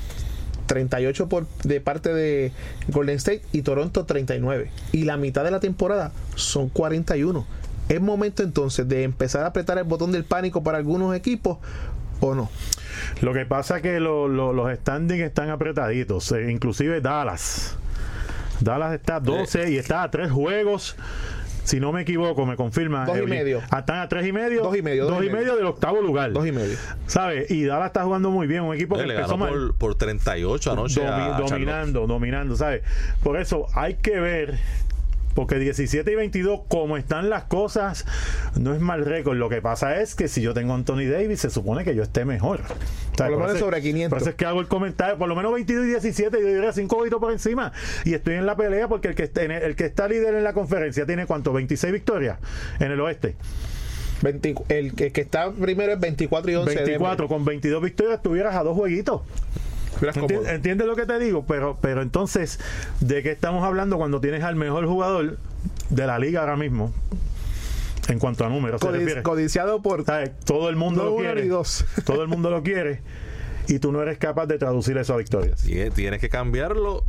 38 0.67 1.29
por, 1.29 1.47
de 1.63 1.81
parte 1.81 2.13
de 2.13 2.51
Golden 2.89 3.17
State 3.17 3.43
y 3.53 3.63
Toronto 3.63 4.05
39. 4.07 4.71
Y 4.93 5.05
la 5.05 5.17
mitad 5.17 5.45
de 5.45 5.51
la 5.51 5.61
temporada 5.61 6.13
son 6.37 6.69
41. 6.69 7.47
¿Es 7.89 8.01
momento 8.01 8.43
entonces 8.43 8.89
de 8.89 9.03
empezar 9.03 9.45
a 9.45 9.49
apretar 9.49 9.77
el 9.79 9.85
botón 9.85 10.11
del 10.11 10.25
pánico 10.25 10.63
para 10.63 10.79
algunos 10.79 11.15
equipos 11.15 11.59
o 12.21 12.35
no? 12.35 12.51
Lo 13.21 13.35
que 13.35 13.45
pasa 13.45 13.77
es 13.77 13.83
que 13.83 14.01
lo- 14.01 14.27
lo- 14.27 14.53
los 14.55 14.75
standings 14.79 15.23
están 15.23 15.51
apretaditos, 15.51 16.33
eh, 16.33 16.51
inclusive 16.51 17.01
Dallas. 17.03 17.77
Dallas 18.61 18.95
está 18.95 19.17
a 19.17 19.21
12 19.21 19.71
y 19.71 19.77
está 19.77 20.03
a 20.03 20.11
tres 20.11 20.31
juegos. 20.31 20.97
Si 21.65 21.81
no 21.81 21.93
me 21.93 22.03
equivoco, 22.03 22.47
me 22.47 22.57
confirma. 22.57 23.05
Dos 23.07 23.17
y 23.17 23.19
Evelyn. 23.21 23.39
medio. 23.39 23.63
Ah, 23.71 23.81
Están 23.81 23.99
a 24.01 24.09
tres 24.09 24.27
y 24.27 24.33
medio. 24.33 24.63
Dos 24.63 24.77
y 24.77 24.83
medio, 24.83 25.07
Dos, 25.07 25.25
y 25.25 25.31
medio. 25.31 25.57
del 25.57 25.67
octavo 25.67 26.01
lugar. 26.03 26.33
Dos 26.33 26.47
y 26.47 26.53
medio. 26.53 26.77
¿Sabes? 27.07 27.51
Y 27.51 27.65
Dallas 27.65 27.87
está 27.87 28.05
jugando 28.05 28.31
muy 28.31 28.47
bien. 28.47 28.63
Un 28.63 28.75
equipo 28.75 28.97
que 28.97 29.07
Le 29.07 29.15
empezó 29.15 29.33
ganó 29.39 29.45
mal. 29.47 29.53
por, 29.53 29.75
por 29.77 29.95
38 29.97 30.73
anoche. 30.73 31.01
Domi- 31.01 31.09
a 31.11 31.17
Charlotte. 31.31 31.51
dominando, 31.51 32.07
dominando, 32.07 32.57
¿sabes? 32.57 32.83
Por 33.23 33.39
eso 33.39 33.67
hay 33.75 33.95
que 33.95 34.21
ver, 34.21 34.59
porque 35.35 35.59
17 35.59 36.11
y 36.11 36.15
22, 36.15 36.61
como 36.69 36.97
están 36.97 37.29
las 37.31 37.45
cosas, 37.45 38.07
no 38.59 38.75
es 38.75 38.81
mal 38.81 39.05
récord. 39.05 39.37
Lo 39.37 39.49
que 39.49 39.61
pasa 39.61 40.01
es 40.01 40.15
que 40.15 40.29
si 40.29 40.41
yo 40.43 40.55
tengo 40.55 40.73
a 40.73 40.77
Anthony 40.77 41.07
Davis, 41.11 41.41
se 41.41 41.51
supone 41.51 41.85
que 41.85 41.95
yo 41.95 42.03
esté 42.03 42.25
mejor. 42.25 42.61
O 42.61 43.17
sea, 43.17 43.27
Por 43.29 43.39
lo 43.39 43.45
menos 43.47 43.59
sobre 43.59 43.81
500. 43.83 44.11
Por 44.11 44.19
eso 44.23 44.31
es 44.31 44.37
que 44.37 44.47
hago 44.47 44.61
el 44.61 44.69
comentario, 44.69 45.19
por 45.19 45.29
lo 45.29 45.37
menos 45.37 45.53
22 45.53 45.85
y 45.87 45.89
17, 45.91 46.41
yo 46.41 46.47
diría 46.47 46.73
5 46.73 46.97
ojitos 46.97 47.21
por 47.21 47.33
encima. 47.33 47.73
Y 48.05 48.15
estoy 48.15 48.35
en 48.35 48.47
la 48.47 48.57
pelea 48.57 48.89
porque 48.89 49.09
el 49.09 49.15
que, 49.15 49.25
está- 49.25 49.43
el 49.43 49.77
que 49.77 49.85
está 49.87 50.09
líder 50.09 50.35
en 50.35 50.45
la 50.45 50.53
conferencia 50.53 51.07
tiene 51.07 51.27
cuánto, 51.27 51.53
26 51.53 51.93
victorias 51.93 52.39
en 52.81 52.93
el 52.93 53.01
oeste. 53.01 53.37
20 54.23 54.55
el, 54.69 54.95
que- 54.95 55.13
que 55.13 55.21
está 55.21 55.51
primero 55.53 55.93
es 55.93 56.01
24 56.01 56.51
y 56.51 56.55
11. 56.55 56.75
24, 56.77 57.29
con 57.29 57.45
22 57.45 57.83
victorias 57.83 58.23
tuvieras 58.23 58.55
a 58.57 58.63
dos 58.63 58.75
jueguitos. 58.77 59.23
¿Entiendes 60.49 60.87
lo 60.87 60.97
que 60.97 61.07
te 61.07 61.19
digo? 61.19 61.45
Pero, 61.47 61.79
pero 61.81 62.03
entonces, 62.03 62.59
¿de 63.01 63.23
qué 63.23 63.31
estamos 63.31 63.65
hablando 63.65 63.97
cuando 63.97 64.21
tienes 64.21 64.43
al 64.43 64.57
mejor 64.57 64.87
jugador 64.87 65.39
de 65.91 66.07
la 66.07 66.19
liga 66.19 66.41
ahora 66.41 66.57
mismo? 66.57 66.93
En 68.09 68.19
cuanto 68.19 68.45
a 68.45 68.49
números, 68.51 68.81
se 68.81 68.87
Codi- 68.87 68.99
refiere. 68.99 69.23
codiciado 69.23 69.81
por 69.81 70.05
¿Sabes? 70.05 70.33
Todo 70.45 70.69
el 70.69 70.77
mundo 70.77 71.05
lo 71.05 71.17
quiere. 71.17 71.49
dos. 71.49 71.87
Todo 72.05 72.23
el 72.23 72.29
mundo 72.29 72.51
lo 72.51 72.63
quiere. 72.63 73.01
Y 73.67 73.79
tú 73.79 73.93
no 73.93 74.03
eres 74.03 74.19
capaz 74.19 74.45
de 74.47 74.59
traducir 74.59 74.99
eso 74.99 75.15
a 75.15 75.17
victorias. 75.17 75.65
Tie- 75.67 75.91
Tienes 75.93 76.21
que 76.21 76.29
cambiarlo 76.29 77.03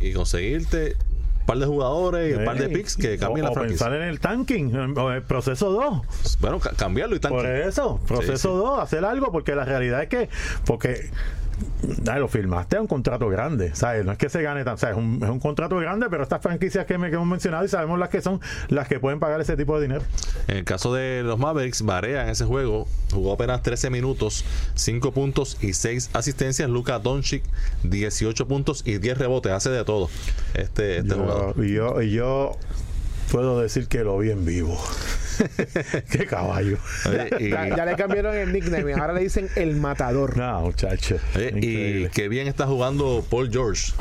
y 0.00 0.14
conseguirte 0.14 0.96
un 1.40 1.46
par 1.46 1.58
de 1.58 1.66
jugadores 1.66 2.30
y 2.32 2.38
un 2.38 2.44
par 2.46 2.56
de 2.58 2.70
picks 2.70 2.96
que 2.96 3.18
cambien 3.18 3.44
o, 3.44 3.48
la 3.48 3.50
o 3.50 3.54
franquicia. 3.54 3.86
pensar 3.86 4.00
en 4.00 4.08
el 4.08 4.18
tanking, 4.18 4.74
en- 4.74 4.96
o 4.98 5.12
el 5.12 5.22
proceso 5.22 5.70
2. 5.72 6.38
Bueno, 6.40 6.58
ca- 6.58 6.72
cambiarlo 6.74 7.16
y 7.16 7.18
Por 7.18 7.42
tanque. 7.42 7.68
eso, 7.68 8.00
proceso 8.08 8.32
Sí, 8.36 8.54
sí. 8.54 8.64
2, 8.64 8.80
hacer 8.80 9.04
algo, 9.04 9.30
porque 9.32 9.54
la 9.54 9.66
realidad 9.66 10.02
es 10.04 10.08
que, 10.08 10.30
porque 10.64 11.10
dale, 11.82 12.20
lo 12.20 12.28
firmaste 12.28 12.76
a 12.76 12.80
un 12.80 12.86
contrato 12.86 13.28
grande, 13.28 13.74
¿sabes? 13.74 14.04
No 14.04 14.12
es 14.12 14.18
que 14.18 14.28
se 14.28 14.42
gane 14.42 14.64
tan, 14.64 14.78
¿sabes? 14.78 14.96
Es 14.96 15.02
un, 15.02 15.20
es 15.22 15.28
un 15.28 15.40
contrato 15.40 15.76
grande, 15.76 16.06
pero 16.10 16.22
estas 16.22 16.42
franquicias 16.42 16.86
que, 16.86 16.98
me, 16.98 17.10
que 17.10 17.16
hemos 17.16 17.28
mencionado 17.28 17.64
y 17.64 17.68
sabemos 17.68 17.98
las 17.98 18.08
que 18.08 18.20
son 18.20 18.40
las 18.68 18.88
que 18.88 19.00
pueden 19.00 19.20
pagar 19.20 19.40
ese 19.40 19.56
tipo 19.56 19.76
de 19.76 19.82
dinero. 19.82 20.02
En 20.48 20.58
el 20.58 20.64
caso 20.64 20.92
de 20.94 21.22
los 21.22 21.38
Mavericks, 21.38 21.82
Barea 21.82 22.22
en 22.22 22.28
ese 22.30 22.44
juego 22.44 22.86
jugó 23.12 23.32
apenas 23.32 23.62
13 23.62 23.90
minutos, 23.90 24.44
5 24.74 25.12
puntos 25.12 25.56
y 25.60 25.72
6 25.72 26.10
asistencias. 26.12 26.68
Luka 26.68 26.98
Doncic, 26.98 27.42
18 27.82 28.46
puntos 28.46 28.82
y 28.86 28.98
10 28.98 29.18
rebotes. 29.18 29.52
Hace 29.52 29.70
de 29.70 29.84
todo 29.84 30.08
este, 30.54 30.98
este 30.98 31.14
jugador. 31.14 31.54
Y, 31.64 31.72
yo, 31.72 32.00
y 32.02 32.10
yo 32.10 32.52
puedo 33.30 33.60
decir 33.60 33.86
que 33.88 34.02
lo 34.04 34.18
vi 34.18 34.30
en 34.30 34.44
vivo. 34.44 34.78
Qué 36.10 36.26
caballo. 36.26 36.76
Oye, 37.06 37.30
y, 37.46 37.50
Ya, 37.50 37.68
ya 37.76 37.84
le 37.86 37.96
cambiaron 37.96 38.34
el 38.36 38.52
nickname. 38.52 38.92
Ahora 38.94 39.14
le 39.14 39.20
dicen 39.20 39.48
el 39.56 39.76
matador. 39.76 40.36
No, 40.36 40.60
muchacho. 40.60 41.16
oye, 41.34 41.52
y 41.56 42.08
qué 42.10 42.28
bien 42.28 42.46
está 42.46 42.66
jugando 42.66 43.24
Paul 43.30 43.50
George. 43.50 43.92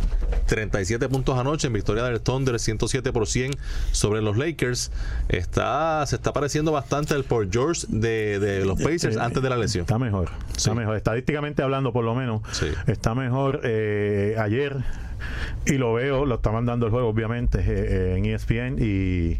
37 0.48 1.08
puntos 1.10 1.38
anoche 1.40 1.68
en 1.68 1.74
victoria 1.74 2.04
del 2.04 2.20
Thunder, 2.22 2.60
107 2.60 3.14
por 3.14 3.28
100 3.28 3.52
sobre 3.92 4.22
los 4.22 4.36
Lakers. 4.38 4.92
Está, 5.30 6.04
se 6.08 6.16
está 6.18 6.34
pareciendo 6.34 6.72
bastante 6.72 7.14
el 7.16 7.24
Paul 7.24 7.50
George 7.52 7.86
de, 7.88 8.40
de 8.40 8.66
los 8.66 8.82
Pacers 8.82 9.16
Eh, 9.16 9.20
antes 9.22 9.42
de 9.42 9.50
la 9.50 9.58
lesión. 9.58 9.84
Está 9.84 9.98
mejor. 9.98 10.30
Está 10.50 10.60
Sí. 10.60 10.72
mejor. 10.72 10.98
Estadísticamente 10.98 11.62
hablando, 11.64 11.94
por 11.94 12.04
lo 12.04 12.16
menos. 12.16 12.42
Sí. 12.52 12.68
Está 12.88 13.16
mejor 13.16 13.62
eh, 13.64 14.36
ayer. 14.40 14.76
Y 15.66 15.74
lo 15.74 15.94
veo, 15.94 16.26
lo 16.26 16.36
está 16.36 16.52
mandando 16.52 16.86
el 16.86 16.92
juego, 16.92 17.10
obviamente, 17.10 17.60
eh, 17.60 17.64
eh, 17.68 18.16
en 18.18 18.26
ESPN. 18.26 18.78
Y 18.80 19.40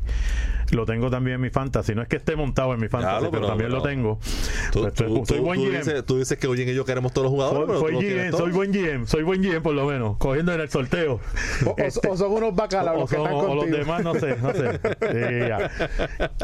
lo 0.72 0.86
tengo 0.86 1.10
también 1.10 1.36
en 1.36 1.42
mi 1.42 1.50
fantasy. 1.50 1.96
No 1.96 2.02
es 2.02 2.08
que 2.08 2.18
esté 2.18 2.36
montado 2.36 2.74
en 2.74 2.80
mi 2.80 2.88
fantasy, 2.88 3.12
Claro, 3.18 3.32
pero, 3.32 3.42
pero- 3.42 3.48
también 3.48 3.72
lo 3.72 3.82
tengo. 3.82 4.20
Tú, 4.72 4.82
Pues, 4.82 4.94
tú- 4.94 5.24
soy- 5.26 5.38
tú- 5.38 5.44
buen 5.44 5.60
tú 5.60 5.66
GM. 5.66 5.78
dices, 5.80 6.06
tú 6.06 6.18
dices 6.18 6.38
que 6.38 6.48
Eugene 6.48 6.72
y 6.72 6.76
yo 6.76 6.86
queremos 6.86 7.12
todos 7.14 7.26
los 7.26 7.32
jugadores, 7.32 7.60
Soy, 7.60 7.68
pero 7.68 7.80
soy 7.80 8.10
GM, 8.10 8.32
soy 8.38 8.52
buen 8.52 8.72
GM, 8.74 9.08
soy 9.08 9.24
buen 9.24 9.42
GM 9.42 9.62
por 9.62 9.74
lo 9.74 9.86
menos, 9.88 10.18
cogiendo 10.18 10.54
en 10.54 10.62
el 10.62 10.70
sorteo. 10.70 11.20
O, 11.66 11.76
Este- 11.78 12.08
o 12.08 12.16
son 12.18 12.32
unos 12.32 12.56
bacalaos 12.56 12.98
o, 12.98 13.00
los 13.02 13.10
que 13.10 13.16
están 13.18 13.34
o 13.34 13.56
los 13.56 13.70
demás, 13.70 14.04
no 14.04 14.14
sé, 14.16 14.36
no 14.42 14.54
sé. 14.54 14.80
Sí, 15.10 15.48
ya. 15.48 15.72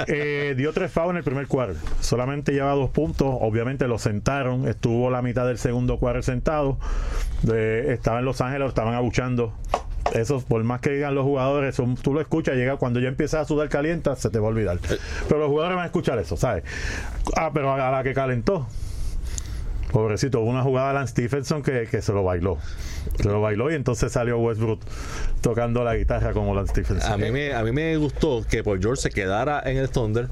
Eh, 0.08 0.54
dio 0.58 0.74
tres 0.74 0.92
fouls 0.92 1.12
en 1.12 1.18
el 1.18 1.24
primer 1.24 1.48
cuarto. 1.48 1.80
Solamente 2.02 2.52
lleva 2.52 2.72
dos 2.74 2.90
puntos. 2.90 3.28
Obviamente 3.42 3.88
lo 3.88 3.98
sentaron. 3.98 4.68
Estuvo 4.68 5.10
la 5.10 5.22
mitad 5.22 5.46
del 5.48 5.58
segundo 5.58 5.98
cuarto 5.98 6.22
sentado. 6.24 6.78
De- 7.44 7.94
estaba 7.94 8.20
en 8.20 8.26
Los 8.26 8.42
Ángeles, 8.42 8.62
lo 8.62 8.68
estaban 8.70 8.94
abuchando. 8.94 9.54
Eso, 10.16 10.42
por 10.42 10.64
más 10.64 10.80
que 10.80 10.92
digan 10.92 11.14
los 11.14 11.26
jugadores, 11.26 11.74
eso, 11.74 11.86
tú 12.02 12.14
lo 12.14 12.22
escuchas, 12.22 12.56
llega 12.56 12.78
cuando 12.78 13.02
ya 13.02 13.10
empiezas 13.10 13.42
a 13.42 13.46
sudar 13.46 13.68
calienta, 13.68 14.16
se 14.16 14.30
te 14.30 14.40
va 14.40 14.48
a 14.48 14.50
olvidar. 14.50 14.80
Pero 15.28 15.40
los 15.42 15.50
jugadores 15.50 15.76
van 15.76 15.84
a 15.84 15.88
escuchar 15.88 16.18
eso, 16.20 16.38
¿sabes? 16.38 16.64
Ah, 17.36 17.52
pero 17.54 17.74
a 17.74 17.92
la 17.92 18.02
que 18.02 18.14
calentó. 18.14 18.66
Pobrecito, 19.92 20.40
hubo 20.42 20.50
una 20.50 20.64
jugada 20.64 20.90
de 20.90 20.94
Lance 20.96 21.12
Stephenson 21.12 21.64
que, 21.64 21.88
que 21.90 22.02
se 22.02 22.14
lo 22.14 22.24
bailó. 22.24 22.58
Se 23.18 23.28
lo 23.28 23.42
bailó 23.42 23.72
y 23.72 23.76
entonces 23.76 24.12
salió 24.12 24.40
Westbrook 24.40 24.80
tocando 25.42 25.84
la 25.84 25.96
guitarra 25.96 26.34
como 26.34 26.56
Lance 26.56 26.72
Stephenson. 26.72 27.12
A 27.12 27.18
mí, 27.18 27.32
me, 27.32 27.54
a 27.54 27.64
mí 27.64 27.72
me 27.72 27.96
gustó 27.98 28.46
que 28.50 28.64
Paul 28.64 28.82
George 28.82 29.02
se 29.02 29.10
quedara 29.10 29.62
en 29.66 29.78
el 29.78 29.90
Thunder 29.90 30.28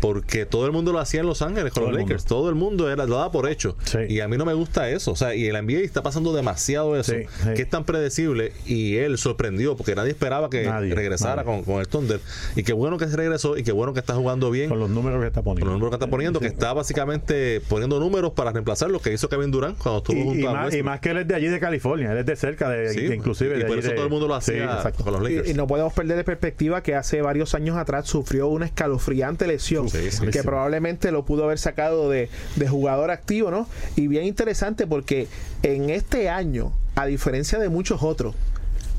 porque 0.00 0.46
todo 0.46 0.66
el 0.66 0.72
mundo 0.72 0.92
lo 0.92 0.98
hacía 0.98 1.20
en 1.20 1.26
Los 1.26 1.42
Ángeles 1.42 1.72
con 1.72 1.84
Todo 1.84 1.92
los 1.92 2.00
Lakers. 2.02 2.24
Todo 2.24 2.48
el 2.48 2.54
mundo 2.54 2.90
era, 2.90 3.06
lo 3.06 3.16
daba 3.16 3.30
por 3.32 3.48
hecho. 3.48 3.76
Sí. 3.84 3.98
Y 4.08 4.20
a 4.20 4.28
mí 4.28 4.36
no 4.36 4.44
me 4.44 4.54
gusta 4.54 4.88
eso. 4.90 5.12
O 5.12 5.16
sea, 5.16 5.34
y 5.34 5.46
el 5.46 5.56
NBA 5.64 5.80
está 5.80 6.02
pasando 6.02 6.32
demasiado 6.32 6.96
eso, 6.98 7.12
Sí, 7.12 7.22
sí. 7.42 7.54
que 7.54 7.62
es 7.62 7.70
tan 7.70 7.84
predecible. 7.84 8.52
Y 8.66 8.96
él 8.96 9.18
sorprendió 9.18 9.76
porque 9.76 9.94
nadie 9.94 10.10
esperaba 10.10 10.50
que 10.50 10.64
Nadie, 10.64 10.94
regresara 10.94 11.42
nadie. 11.42 11.46
Con, 11.46 11.64
con 11.64 11.80
el 11.80 11.88
Thunder. 11.88 12.20
Y 12.56 12.62
qué 12.62 12.72
bueno 12.72 12.98
que 12.98 13.06
se 13.08 13.16
regresó 13.16 13.56
y 13.56 13.62
qué 13.62 13.72
bueno 13.72 13.92
que 13.94 14.00
está 14.00 14.14
jugando 14.14 14.50
bien. 14.50 14.68
Con 14.68 14.78
los 14.80 14.90
números 14.90 15.20
que 15.20 15.26
está 15.28 15.40
Con 15.42 15.54
poniendo. 15.54 15.66
los 15.70 15.74
números 15.80 15.90
que 15.90 15.96
está 16.04 16.10
poniendo, 16.10 16.40
que 16.40 16.46
está 16.46 16.72
básicamente 16.72 17.60
poniendo 17.68 18.00
números 18.00 18.32
para 18.32 18.52
reemplazar 18.52 18.90
lo 18.90 19.00
que 19.00 19.12
hizo 19.12 19.28
Kevin 19.28 19.50
Durant 19.50 19.78
cuando 19.78 19.98
estuvo 19.98 20.16
Y, 20.18 20.24
junto 20.24 20.40
y 20.40 20.46
a 20.46 20.52
más, 20.52 20.74
y 20.74 20.82
más 20.82 21.00
que 21.00 21.10
él 21.10 21.18
es 21.18 21.28
de 21.28 21.34
allí 21.34 21.48
de 21.48 21.60
California, 21.60 22.12
él 22.12 22.18
es 22.18 22.26
de 22.26 22.36
cerca, 22.36 22.68
de, 22.70 22.92
Sí, 22.92 23.00
de- 23.06 23.14
inclusive 23.16 23.56
y 23.56 23.58
de 23.58 23.64
por 23.64 23.72
allí 23.72 23.80
eso 23.80 23.88
de- 23.90 23.94
todo 23.94 24.04
el 24.06 24.10
mundo 24.10 24.28
lo 24.28 24.34
hacía 24.34 24.82
con 25.02 25.12
los 25.12 25.22
Lakers. 25.22 25.48
Y, 25.48 25.50
y 25.52 25.54
no 25.54 25.66
podemos 25.66 25.92
perder 25.92 26.16
de 26.16 26.24
perspectiva 26.24 26.82
que 26.82 26.94
hace 26.94 27.22
varios 27.22 27.54
años 27.54 27.76
atrás 27.76 28.06
sufrió 28.06 28.48
una 28.48 28.66
escalofriante 28.66 29.46
lesión 29.46 29.87
Sí, 29.90 30.10
sí, 30.10 30.26
que 30.26 30.40
sí. 30.40 30.44
probablemente 30.44 31.10
lo 31.12 31.24
pudo 31.24 31.44
haber 31.44 31.58
sacado 31.58 32.10
de, 32.10 32.28
de 32.56 32.68
jugador 32.68 33.10
activo, 33.10 33.50
¿no? 33.50 33.68
Y 33.96 34.06
bien 34.06 34.24
interesante 34.24 34.86
porque 34.86 35.28
en 35.62 35.90
este 35.90 36.28
año, 36.28 36.72
a 36.94 37.06
diferencia 37.06 37.58
de 37.58 37.68
muchos 37.68 38.02
otros, 38.02 38.34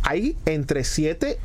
hay 0.03 0.37
entre 0.45 0.83
7, 0.83 1.37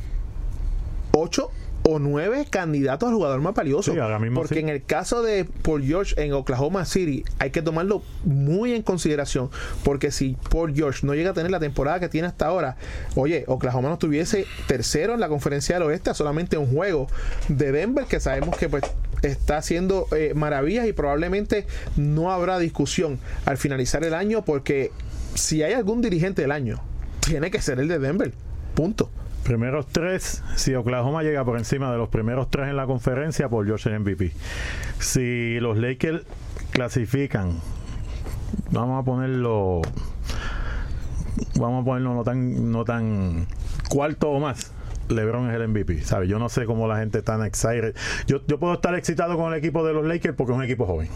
8 1.13 1.51
o 1.87 1.99
9 1.99 2.47
candidatos 2.49 3.11
al 3.11 3.15
jugador 3.15 3.41
más 3.41 3.55
valioso. 3.55 3.93
Sí, 3.93 3.99
ahora 3.99 4.19
mismo 4.19 4.41
porque 4.41 4.55
sí. 4.55 4.61
en 4.61 4.71
el 4.71 4.83
caso 4.83 5.23
de 5.23 5.45
Paul 5.45 5.85
George 5.85 6.15
en 6.23 6.33
Oklahoma 6.33 6.85
City 6.87 7.25
hay 7.39 7.51
que 7.51 7.61
tomarlo 7.61 8.03
muy 8.25 8.73
en 8.73 8.83
consideración 8.83 9.51
porque 9.85 10.11
si 10.11 10.37
Paul 10.51 10.75
George 10.75 11.07
no 11.07 11.15
llega 11.15 11.31
a 11.31 11.35
tener 11.35 11.51
la 11.51 11.61
temporada 11.61 12.01
que 12.01 12.09
tiene 12.09 12.27
hasta 12.27 12.47
ahora, 12.47 12.77
oye, 13.17 13.45
Oklahoma 13.49 13.89
no 13.89 13.95
estuviese 13.95 14.47
tercero 14.67 15.15
en 15.15 15.21
la 15.21 15.29
conferencia 15.29 15.77
del 15.77 15.85
oeste 15.85 16.11
a 16.11 16.15
solamente 16.15 16.57
un 16.57 16.67
juego 16.67 17.07
de 17.49 17.71
Denver 17.71 18.07
que 18.07 18.19
sabemos 18.19 18.57
que 18.57 18.69
pues 18.69 18.83
está 19.23 19.59
haciendo 19.59 20.07
eh, 20.17 20.33
maravillas 20.35 20.87
y 20.87 20.93
probablemente 20.93 21.67
no 21.97 22.33
habrá 22.33 22.59
discusión 22.59 23.19
al 23.45 23.59
finalizar 23.59 24.05
el 24.05 24.15
año 24.15 24.45
porque 24.45 24.91
si 25.35 25.63
hay 25.63 25.75
algún 25.75 26.01
dirigente 26.01 26.43
del 26.43 26.53
año 26.53 26.81
tiene 27.21 27.51
que 27.51 27.61
ser 27.61 27.79
el 27.79 27.89
de 27.89 27.99
Denver. 27.99 28.33
Punto. 28.75 29.11
Primeros 29.45 29.87
tres, 29.89 30.43
si 30.57 30.75
Oklahoma 30.75 31.23
llega 31.23 31.45
por 31.45 31.59
encima 31.59 31.93
de 31.93 31.99
los 31.99 32.09
primeros 32.09 32.49
tres 32.49 32.69
en 32.69 32.77
la 32.77 32.87
conferencia, 32.87 33.51
por 33.51 33.67
George 33.67 33.91
el 33.91 34.01
MVP. 34.01 34.33
Si 34.99 35.61
los 35.61 35.77
Lakers 35.77 36.23
clasifican, 36.71 37.61
vamos 38.71 39.03
a 39.03 39.05
ponerlo, 39.05 39.83
vamos 41.57 41.83
a 41.83 41.85
ponerlo 41.85 42.15
no 42.15 42.25
tan, 42.25 42.73
no 42.73 42.85
tan 42.85 43.47
cuarto 43.91 44.31
o 44.31 44.41
más. 44.41 44.73
LeBron 45.11 45.51
es 45.51 45.57
el 45.57 45.69
MVP, 45.69 46.01
¿sabes? 46.03 46.31
Yo 46.31 46.39
no 46.39 46.49
sé 46.49 46.65
cómo 46.65 46.89
la 46.89 46.97
gente 46.97 47.19
está 47.19 47.37
tan 47.37 47.47
excited. 47.47 47.95
Yo, 48.27 48.41
yo 48.47 48.59
puedo 48.59 48.73
estar 48.73 48.95
excitado 48.95 49.37
con 49.37 49.53
el 49.53 49.59
equipo 49.59 49.87
de 49.87 49.93
los 49.93 50.07
Lakers 50.07 50.35
porque 50.35 50.53
es 50.53 50.59
un 50.59 50.65
equipo 50.65 50.87
joven. 50.87 51.11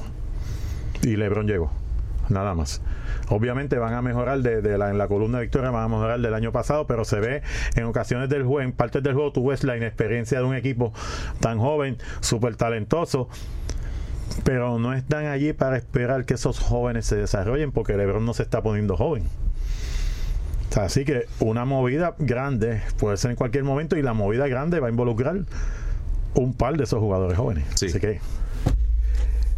Y 1.02 1.16
LeBron 1.16 1.46
llegó. 1.46 1.87
Nada 2.28 2.54
más. 2.54 2.82
Obviamente 3.28 3.78
van 3.78 3.94
a 3.94 4.02
mejorar 4.02 4.40
de, 4.40 4.60
de 4.62 4.78
la, 4.78 4.90
en 4.90 4.98
la 4.98 5.08
columna 5.08 5.38
de 5.38 5.44
victoria, 5.44 5.70
van 5.70 5.84
a 5.84 5.88
mejorar 5.88 6.20
del 6.20 6.34
año 6.34 6.52
pasado, 6.52 6.86
pero 6.86 7.04
se 7.04 7.20
ve 7.20 7.42
en 7.74 7.84
ocasiones 7.84 8.28
del 8.28 8.42
juego, 8.42 8.60
en 8.60 8.72
partes 8.72 9.02
del 9.02 9.14
juego, 9.14 9.32
tú 9.32 9.46
ves 9.48 9.64
la 9.64 9.76
inexperiencia 9.76 10.38
de 10.38 10.44
un 10.44 10.54
equipo 10.54 10.92
tan 11.40 11.58
joven, 11.58 11.96
súper 12.20 12.56
talentoso. 12.56 13.28
pero 14.44 14.78
no 14.78 14.92
están 14.94 15.26
allí 15.26 15.52
para 15.52 15.76
esperar 15.76 16.24
que 16.24 16.34
esos 16.34 16.58
jóvenes 16.60 17.06
se 17.06 17.16
desarrollen 17.16 17.72
porque 17.72 17.96
LeBron 17.96 18.24
no 18.24 18.34
se 18.34 18.42
está 18.42 18.62
poniendo 18.62 18.96
joven. 18.96 19.24
Así 20.76 21.04
que 21.04 21.26
una 21.40 21.64
movida 21.64 22.14
grande 22.18 22.82
puede 22.98 23.16
ser 23.16 23.30
en 23.32 23.36
cualquier 23.36 23.64
momento 23.64 23.96
y 23.96 24.02
la 24.02 24.12
movida 24.12 24.46
grande 24.48 24.80
va 24.80 24.88
a 24.88 24.90
involucrar 24.90 25.36
un 26.34 26.54
par 26.54 26.76
de 26.76 26.84
esos 26.84 27.00
jugadores 27.00 27.36
jóvenes. 27.38 27.64
Sí. 27.74 27.86
Así 27.86 27.98
que 27.98 28.20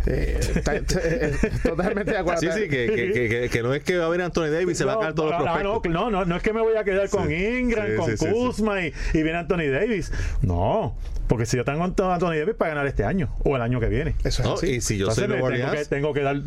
Eh, 0.07 0.39
está- 0.55 0.77
eh, 0.77 1.33
totalmente 1.63 2.13
de 2.13 2.19
acuerdo. 2.19 2.41
Sí, 2.41 2.49
sí, 2.53 2.69
que, 2.69 2.87
que, 2.87 3.49
que, 3.51 3.63
no 3.63 3.75
es 3.75 3.83
que 3.83 3.99
va 3.99 4.07
a 4.07 4.09
venir 4.09 4.25
Anthony 4.25 4.47
Davis 4.51 4.71
y 4.71 4.75
se 4.75 4.85
va 4.85 4.95
a 4.95 4.99
caer 5.01 5.15
todos 5.15 5.31
los 5.31 5.39
no, 5.41 5.45
prospectos. 5.45 5.93
no, 5.93 6.11
no, 6.11 6.25
no 6.25 6.37
es 6.37 6.43
que 6.43 6.53
me 6.53 6.61
voy 6.61 6.77
a 6.77 6.85
quedar 6.85 7.09
con 7.11 7.29
Sí. 7.29 7.35
Ingram, 7.35 7.87
Sí, 7.87 7.97
con 7.97 8.17
sí. 8.19 8.27
Kuzma 8.27 8.87
y, 8.87 8.93
y 9.13 9.23
viene 9.23 9.39
Anthony 9.39 9.69
Davis. 9.71 10.13
No, 10.43 10.97
porque 11.29 11.47
si 11.47 11.57
yo 11.57 11.65
tengo 11.65 11.83
a 11.83 11.87
Anthony 11.87 12.37
Davis 12.39 12.55
para 12.57 12.71
ganar 12.71 12.87
este 12.87 13.05
año 13.05 13.29
o 13.45 13.57
el 13.57 13.63
año 13.63 13.79
que 13.81 13.89
viene. 13.89 14.15
Eso 14.25 14.43
es 14.43 14.49
No, 14.49 14.55
así. 14.55 14.67
y 14.69 14.81
si 14.81 14.97
yo 14.97 15.05
Entonces 15.11 15.27
soy 15.27 15.35
tengo, 15.59 15.85
tengo 15.89 16.15
que 16.15 16.21
dar 16.23 16.41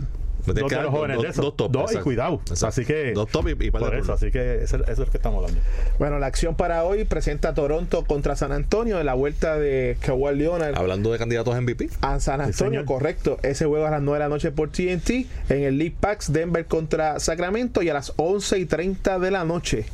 me 0.45 0.53
tienes 0.53 0.61
dos 0.61 0.69
de 0.71 0.81
los 0.83 0.91
jóvenes 0.91 1.15
dos- 1.17 1.23
de 1.23 1.29
esos. 1.29 1.45
dos 1.45 1.57
top, 1.57 1.71
Dos 1.71 1.93
y 1.93 1.97
cuidado. 1.97 2.35
Exacto. 2.41 2.67
Así 2.67 2.85
que. 2.85 3.11
Dos 3.13 3.29
top 3.29 3.47
y- 3.49 3.65
y 3.67 3.71
por 3.71 3.95
eso, 3.95 4.13
así 4.13 4.31
que 4.31 4.63
eso, 4.63 4.77
eso 4.77 4.91
es 4.91 4.97
lo 4.99 5.05
que 5.07 5.17
estamos 5.17 5.41
hablando. 5.43 5.61
Bueno, 5.99 6.19
la 6.19 6.27
acción 6.27 6.55
para 6.55 6.83
hoy 6.83 7.03
presenta 7.05 7.53
Toronto 7.53 8.03
contra 8.05 8.35
San 8.35 8.51
Antonio 8.51 8.99
en 8.99 9.05
la 9.05 9.13
vuelta 9.13 9.57
de 9.57 9.97
Kawhi 10.01 10.35
Leonard 10.35 10.75
Hablando 10.77 11.11
de 11.11 11.17
candidatos 11.17 11.55
a 11.55 11.61
MVP. 11.61 11.89
a 12.01 12.19
San 12.19 12.41
Antonio, 12.41 12.85
correcto. 12.85 13.37
Ese 13.43 13.65
juego 13.65 13.85
a 13.87 13.91
las 13.91 14.01
9 14.01 14.19
de 14.19 14.25
la 14.25 14.29
noche 14.29 14.51
por 14.51 14.69
TNT. 14.69 15.27
En 15.49 15.63
el 15.63 15.77
League 15.77 15.95
Packs, 15.99 16.31
Denver 16.33 16.65
contra 16.65 17.19
Sacramento. 17.19 17.81
Y 17.81 17.89
a 17.89 17.93
las 17.93 18.13
11 18.17 18.59
y 18.59 18.65
30 18.65 19.19
de 19.19 19.31
la 19.31 19.43
noche. 19.45 19.85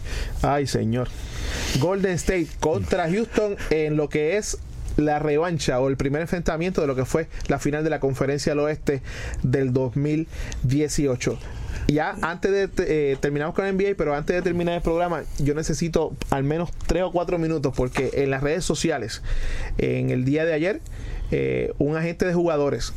Ay, 0.42 0.68
señor. 0.68 1.08
Golden 1.80 2.14
State 2.14 2.48
contra 2.60 3.10
Houston 3.10 3.56
en 3.70 3.96
lo 3.98 4.10
que 4.10 4.38
es 4.38 4.58
la 5.00 5.20
revancha 5.20 5.80
o 5.80 5.88
el 5.88 5.98
primer 5.98 6.22
enfrentamiento 6.22 6.82
de 6.82 6.88
lo 6.88 6.96
que 6.96 7.06
fue 7.06 7.28
la 7.48 7.60
final 7.60 7.84
de 7.84 7.90
la 7.90 8.00
conferencia 8.00 8.52
del 8.52 8.60
oeste 8.60 9.02
del 9.44 9.74
2018. 9.74 11.38
Ya 11.88 12.16
antes 12.22 12.52
de 12.52 12.70
eh, 12.78 13.18
terminamos 13.20 13.56
con 13.56 13.66
el 13.66 13.76
NBA, 13.76 13.96
pero 13.98 14.14
antes 14.14 14.36
de 14.36 14.42
terminar 14.42 14.76
el 14.76 14.82
programa, 14.82 15.24
yo 15.40 15.56
necesito 15.56 16.16
al 16.30 16.44
menos 16.44 16.70
tres 16.86 17.04
o 17.04 17.12
cuatro 17.12 17.40
minutos 17.40 17.74
porque 17.76 18.12
en 18.14 18.30
las 18.30 18.44
redes 18.44 18.64
sociales, 18.64 19.24
en 19.78 20.12
el 20.12 20.26
día 20.26 20.46
de 20.46 20.54
ayer, 20.54 20.82
eh, 21.32 21.74
un 21.80 21.96
agente 21.96 22.26
de 22.26 22.34
jugadores 22.34 22.94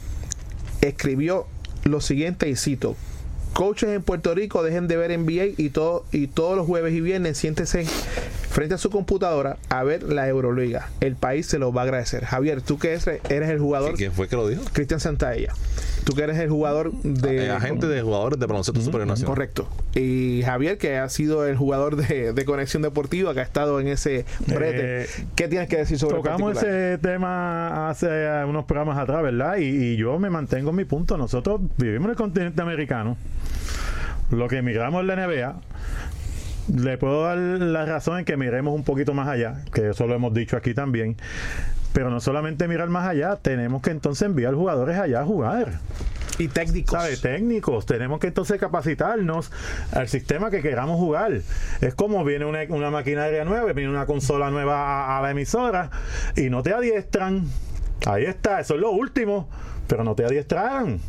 escribió 0.83 1.47
lo 1.85 2.01
siguiente 2.01 2.49
y 2.49 2.57
cito. 2.57 2.97
Coaches 3.53 3.91
en 3.91 4.03
Puerto 4.03 4.35
Rico 4.35 4.63
dejen 4.63 4.89
de 4.89 4.97
ver 4.97 5.17
NBA 5.19 5.55
y, 5.57 5.71
todo, 5.71 6.05
y 6.11 6.27
todos 6.27 6.57
los 6.57 6.67
jueves 6.67 6.95
y 6.95 7.01
viernes 7.01 7.37
siéntese 7.37 7.85
frente 8.53 8.75
a 8.75 8.79
su 8.79 8.91
computadora 8.91 9.57
a 9.69 9.83
ver 9.83 10.03
la 10.03 10.29
Euroliga. 10.29 10.91
El 11.01 11.17
país 11.17 11.47
se 11.47 11.59
lo 11.59 11.73
va 11.73 11.83
a 11.83 11.85
agradecer. 11.85 12.25
Javier, 12.25 12.63
tú 12.63 12.79
que 12.79 12.89
eres, 12.89 13.07
eres 13.07 13.49
el 13.49 13.59
jugador, 13.59 13.95
¿Quién 13.95 14.13
fue 14.13 14.29
que 14.29 14.37
lo 14.37 14.47
dijo? 14.47 14.63
Cristian 14.73 15.01
Santaella, 15.01 15.55
tú 16.05 16.15
que 16.15 16.23
eres 16.23 16.39
el 16.39 16.51
jugador 16.51 16.93
de... 17.03 17.47
Eh, 17.47 17.51
agente 17.51 17.87
de 17.87 18.03
jugadores 18.03 18.39
de 18.39 18.47
baloncesto 18.47 18.81
superior 18.81 19.09
nacional. 19.09 19.35
Correcto. 19.35 19.69
Y 19.95 20.43
Javier, 20.45 20.79
que 20.79 20.99
ha 20.99 21.09
sido 21.09 21.47
el 21.47 21.57
jugador 21.57 21.97
de, 21.97 22.33
de 22.33 22.45
Conexión 22.45 22.83
Deportiva, 22.83 23.35
que 23.35 23.41
ha 23.41 23.45
estado 23.45 23.81
en 23.81 23.89
ese 23.89 24.25
brete. 24.47 25.03
Eh, 25.03 25.07
¿Qué 25.35 25.49
tienes 25.49 25.69
que 25.69 25.79
decir 25.79 25.99
sobre 25.99 26.17
Tocamos 26.17 26.57
ese 26.57 26.99
tema 26.99 27.91
hace 27.91 28.07
eh, 28.09 28.45
unos 28.47 28.65
programas 28.65 28.99
atrás, 28.99 29.23
¿verdad? 29.23 29.57
Y, 29.57 29.65
y 29.65 29.97
yo 29.97 30.19
me 30.19 30.31
mantengo 30.31 30.71
en 30.71 30.77
mi 30.77 30.85
punto. 30.85 31.17
Nosotros 31.17 31.61
vivimos 31.77 32.07
en 32.07 32.11
el 32.11 32.17
continente 32.17 32.61
americano. 32.61 33.17
Lo 34.33 34.49
que 34.49 34.59
emigramos 34.59 35.03
en 35.03 35.07
la 35.09 35.27
NBA, 35.27 35.55
le 36.75 36.97
puedo 36.97 37.25
dar 37.25 37.37
la 37.37 37.85
razón 37.85 38.21
en 38.21 38.25
que 38.25 38.39
miremos 38.39 38.75
un 38.75 38.83
poquito 38.83 39.13
más 39.13 39.29
allá, 39.29 39.63
que 39.75 39.91
eso 39.91 40.07
lo 40.07 40.15
hemos 40.15 40.33
dicho 40.33 40.57
aquí 40.57 40.73
también. 40.73 41.17
Pero 41.93 42.09
no 42.09 42.19
solamente 42.19 42.67
mirar 42.67 42.89
más 42.89 43.07
allá, 43.07 43.37
tenemos 43.37 43.83
que 43.83 43.91
entonces 43.91 44.23
enviar 44.23 44.55
jugadores 44.55 44.97
allá 44.97 45.21
a 45.21 45.25
jugar. 45.27 45.81
Y 46.39 46.49
técnicos. 46.49 46.99
¿Sabe? 46.99 47.19
Técnicos. 47.19 47.85
Tenemos 47.85 48.21
que 48.21 48.29
entonces 48.29 48.59
capacitarnos 48.59 49.53
al 49.93 50.09
sistema 50.09 50.51
que 50.51 50.63
queramos 50.63 50.99
jugar. 50.99 51.33
Es 51.83 51.95
como 51.95 52.25
viene 52.25 52.47
una, 52.47 52.61
una 52.71 52.91
maquinaria 52.91 53.45
nueva, 53.45 53.71
viene 53.75 53.91
una 53.91 54.07
consola 54.07 54.51
nueva 54.51 55.05
a, 55.05 55.19
a 55.19 55.23
la 55.23 55.33
emisora 55.33 55.91
y 56.37 56.49
no 56.49 56.63
te 56.63 56.73
adiestran. 56.73 57.45
Ahí 58.07 58.25
está, 58.25 58.61
eso 58.61 58.77
es 58.77 58.81
lo 58.81 58.93
último, 58.93 59.47
pero 59.87 60.05
no 60.05 60.15
te 60.15 60.25
adiestraron. 60.25 61.01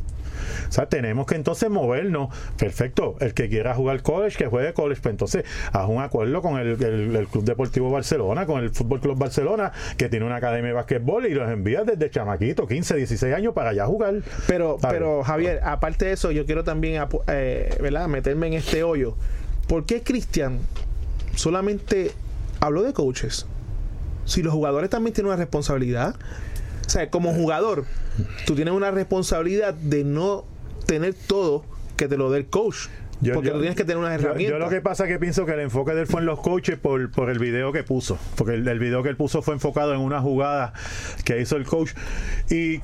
O 0.69 0.71
sea, 0.71 0.87
tenemos 0.87 1.25
que 1.25 1.35
entonces 1.35 1.69
movernos. 1.69 2.29
Perfecto. 2.57 3.15
El 3.19 3.33
que 3.33 3.49
quiera 3.49 3.73
jugar 3.75 4.01
college, 4.01 4.37
que 4.37 4.47
juegue 4.47 4.73
college. 4.73 5.01
Pues 5.01 5.11
entonces, 5.13 5.43
haz 5.71 5.87
un 5.89 6.01
acuerdo 6.01 6.41
con 6.41 6.59
el, 6.59 6.81
el- 6.83 7.15
el 7.15 7.27
Club 7.27 7.43
Deportivo 7.43 7.89
Barcelona, 7.91 8.45
con 8.45 8.63
el 8.63 8.69
Fútbol 8.71 8.99
Club 8.99 9.17
Barcelona, 9.17 9.71
que 9.97 10.09
tiene 10.09 10.25
una 10.25 10.37
academia 10.37 10.67
de 10.69 10.73
básquetbol 10.73 11.25
y 11.25 11.33
los 11.33 11.49
envías 11.49 11.85
desde 11.85 12.09
chamaquito, 12.09 12.67
15, 12.67 12.95
16 12.95 13.33
años, 13.33 13.53
para 13.53 13.69
allá 13.71 13.85
jugar. 13.85 14.15
Pero, 14.47 14.77
pero 14.81 15.23
Javier, 15.23 15.59
aparte 15.63 16.05
de 16.05 16.13
eso, 16.13 16.31
yo 16.31 16.45
quiero 16.45 16.63
también 16.63 17.03
eh, 17.27 17.77
¿verdad? 17.81 18.07
meterme 18.07 18.47
en 18.47 18.53
este 18.53 18.83
hoyo. 18.83 19.15
¿Por 19.67 19.85
qué 19.85 20.03
Cristian 20.03 20.59
solamente 21.35 22.11
habló 22.59 22.83
de 22.83 22.93
coaches? 22.93 23.45
Si 24.25 24.41
los 24.41 24.53
jugadores 24.53 24.89
también 24.89 25.13
tienen 25.13 25.31
una 25.31 25.37
responsabilidad. 25.37 26.15
O 26.85 26.89
sea, 26.89 27.09
como 27.09 27.33
jugador, 27.33 27.85
tú 28.45 28.55
tienes 28.55 28.73
una 28.73 28.91
responsabilidad 28.91 29.73
de 29.73 30.03
no 30.03 30.45
tener 30.85 31.13
todo 31.13 31.63
que 31.97 32.07
te 32.07 32.17
lo 32.17 32.29
dé 32.31 32.39
el 32.39 32.45
coach. 32.47 32.87
Yo- 33.21 33.35
porque 33.35 33.47
yo- 33.49 33.53
tú 33.53 33.59
tienes 33.61 33.77
que 33.77 33.83
tener 33.85 33.97
unas 33.97 34.19
Yo, 34.21 34.27
herramientas. 34.27 34.59
yo 34.59 34.65
lo 34.65 34.69
que 34.69 34.81
pasa 34.81 35.05
es 35.05 35.09
que 35.11 35.17
pienso 35.19 35.45
que 35.45 35.53
el 35.53 35.61
enfoque 35.61 35.93
de 35.93 36.01
él 36.01 36.07
fue 36.07 36.19
en 36.19 36.25
los 36.25 36.39
coaches 36.41 36.77
por, 36.77 37.09
por 37.11 37.29
el 37.29 37.39
video 37.39 37.71
que 37.71 37.83
puso. 37.83 38.17
Porque 38.35 38.55
el, 38.55 38.67
el 38.67 38.79
video 38.79 39.01
que 39.01 39.09
él 39.09 39.15
puso 39.15 39.41
fue 39.41 39.53
enfocado 39.53 39.93
en 39.93 39.99
una 40.01 40.19
jugada 40.19 40.73
que 41.23 41.39
hizo 41.39 41.55
el 41.55 41.65
coach. 41.65 41.91
Y 42.49 42.81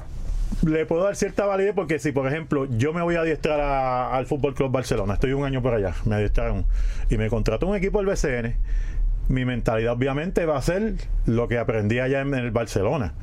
le 0.65 0.85
puedo 0.85 1.03
dar 1.03 1.15
cierta 1.17 1.45
validez 1.45 1.73
porque 1.75 1.99
si, 1.99 2.11
por 2.13 2.25
ejemplo, 2.27 2.67
yo 2.77 2.93
me 2.93 3.01
voy 3.01 3.15
a 3.15 3.21
adiestrar 3.21 3.59
a- 3.59 4.15
al 4.15 4.27
Fútbol 4.27 4.53
Club 4.55 4.71
Barcelona, 4.71 5.15
estoy 5.15 5.33
un 5.33 5.43
año 5.43 5.61
por 5.61 5.73
allá, 5.73 5.93
me 6.05 6.15
adiestraron 6.15 6.65
y 7.09 7.17
me 7.17 7.29
contrató 7.29 7.67
un 7.67 7.75
equipo 7.75 7.97
del 7.99 8.07
BCN. 8.07 8.55
Mi 9.29 9.45
mentalidad 9.45 9.93
obviamente 9.93 10.45
va 10.45 10.57
a 10.57 10.61
ser 10.61 10.95
lo 11.25 11.47
que 11.47 11.57
aprendí 11.57 11.99
allá 11.99 12.21
en, 12.21 12.33
el 12.33 12.51
Barcelona. 12.51 13.13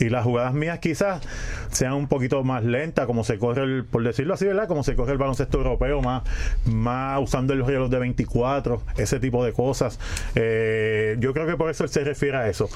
Y 0.00 0.08
las 0.08 0.24
jugadas 0.24 0.54
mías 0.54 0.78
quizás 0.78 1.22
sean 1.70 1.92
un 1.92 2.08
poquito 2.08 2.42
más 2.42 2.64
lentas, 2.64 3.06
como 3.06 3.22
se 3.22 3.38
corre, 3.38 3.62
el, 3.62 3.84
por 3.84 4.02
decirlo 4.02 4.34
así, 4.34 4.46
¿verdad? 4.46 4.66
Como 4.66 4.82
se 4.82 4.96
corre 4.96 5.12
el 5.12 5.18
baloncesto 5.18 5.58
europeo, 5.58 6.00
más, 6.00 6.22
más 6.64 7.20
usando 7.20 7.52
el 7.52 7.64
reloj 7.64 7.90
de 7.90 7.98
24, 7.98 8.82
ese 8.96 9.20
tipo 9.20 9.44
de 9.44 9.52
cosas. 9.52 10.00
Eh, 10.34 11.16
yo 11.20 11.32
creo 11.34 11.46
que 11.46 11.56
por 11.56 11.70
eso 11.70 11.84
él 11.84 11.90
se 11.90 12.02
refiere 12.02 12.38
a 12.38 12.48
eso. 12.48 12.68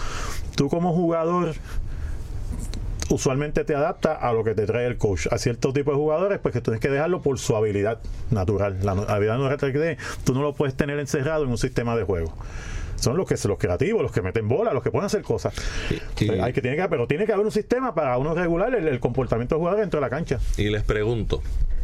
Tú 0.55 0.69
como 0.69 0.93
jugador 0.93 1.55
usualmente 3.11 3.65
te 3.65 3.75
adapta 3.75 4.15
a 4.15 4.33
lo 4.33 4.43
que 4.45 4.55
te 4.55 4.67
trae 4.67 4.87
el 4.87 4.97
coach. 4.99 5.27
A 5.31 5.39
cierto 5.39 5.73
tipo 5.73 5.91
de 5.91 5.97
jugadores, 5.97 6.39
pues 6.41 6.53
que 6.53 6.61
tienes 6.61 6.81
que 6.81 6.89
dejarlo 6.91 7.23
por 7.23 7.39
su 7.39 7.55
habilidad 7.57 7.99
natural. 8.31 8.79
La 8.83 8.95
no- 8.95 9.03
habilidad 9.03 9.39
natural 9.39 9.73
que 9.73 9.79
tiene, 9.79 9.99
tú 10.25 10.35
no 10.35 10.43
lo 10.43 10.55
puedes 10.55 10.75
tener 10.75 10.99
encerrado 10.99 11.45
en 11.45 11.51
un 11.51 11.59
sistema 11.59 11.97
de 11.97 12.05
juego. 12.05 12.33
Son 12.97 13.17
los 13.17 13.29
que 13.29 13.37
los 13.47 13.59
creativos, 13.59 14.03
los 14.03 14.11
que 14.11 14.23
meten 14.23 14.49
bola, 14.49 14.73
los 14.73 14.83
que 14.83 14.91
pueden 14.91 15.05
hacer 15.07 15.23
cosas. 15.23 15.53
Eh, 15.91 16.41
Hay 16.41 16.53
que, 16.55 16.63
tiene 16.63 16.77
que, 16.79 16.89
pero 16.89 17.07
tiene 17.07 17.27
que 17.27 17.33
haber 17.33 17.45
un 17.45 17.53
sistema 17.53 17.95
para 17.95 18.17
uno 18.17 18.35
regular 18.35 18.75
el, 18.75 18.89
el 18.89 19.01
comportamiento 19.01 19.55
del 19.55 19.61
jugador 19.61 19.81
dentro 19.81 20.01
de 20.01 20.07
la 20.07 20.11
cancha. 20.11 20.41
Y 20.57 20.71
les 20.71 20.83
pregunto, 20.83 21.43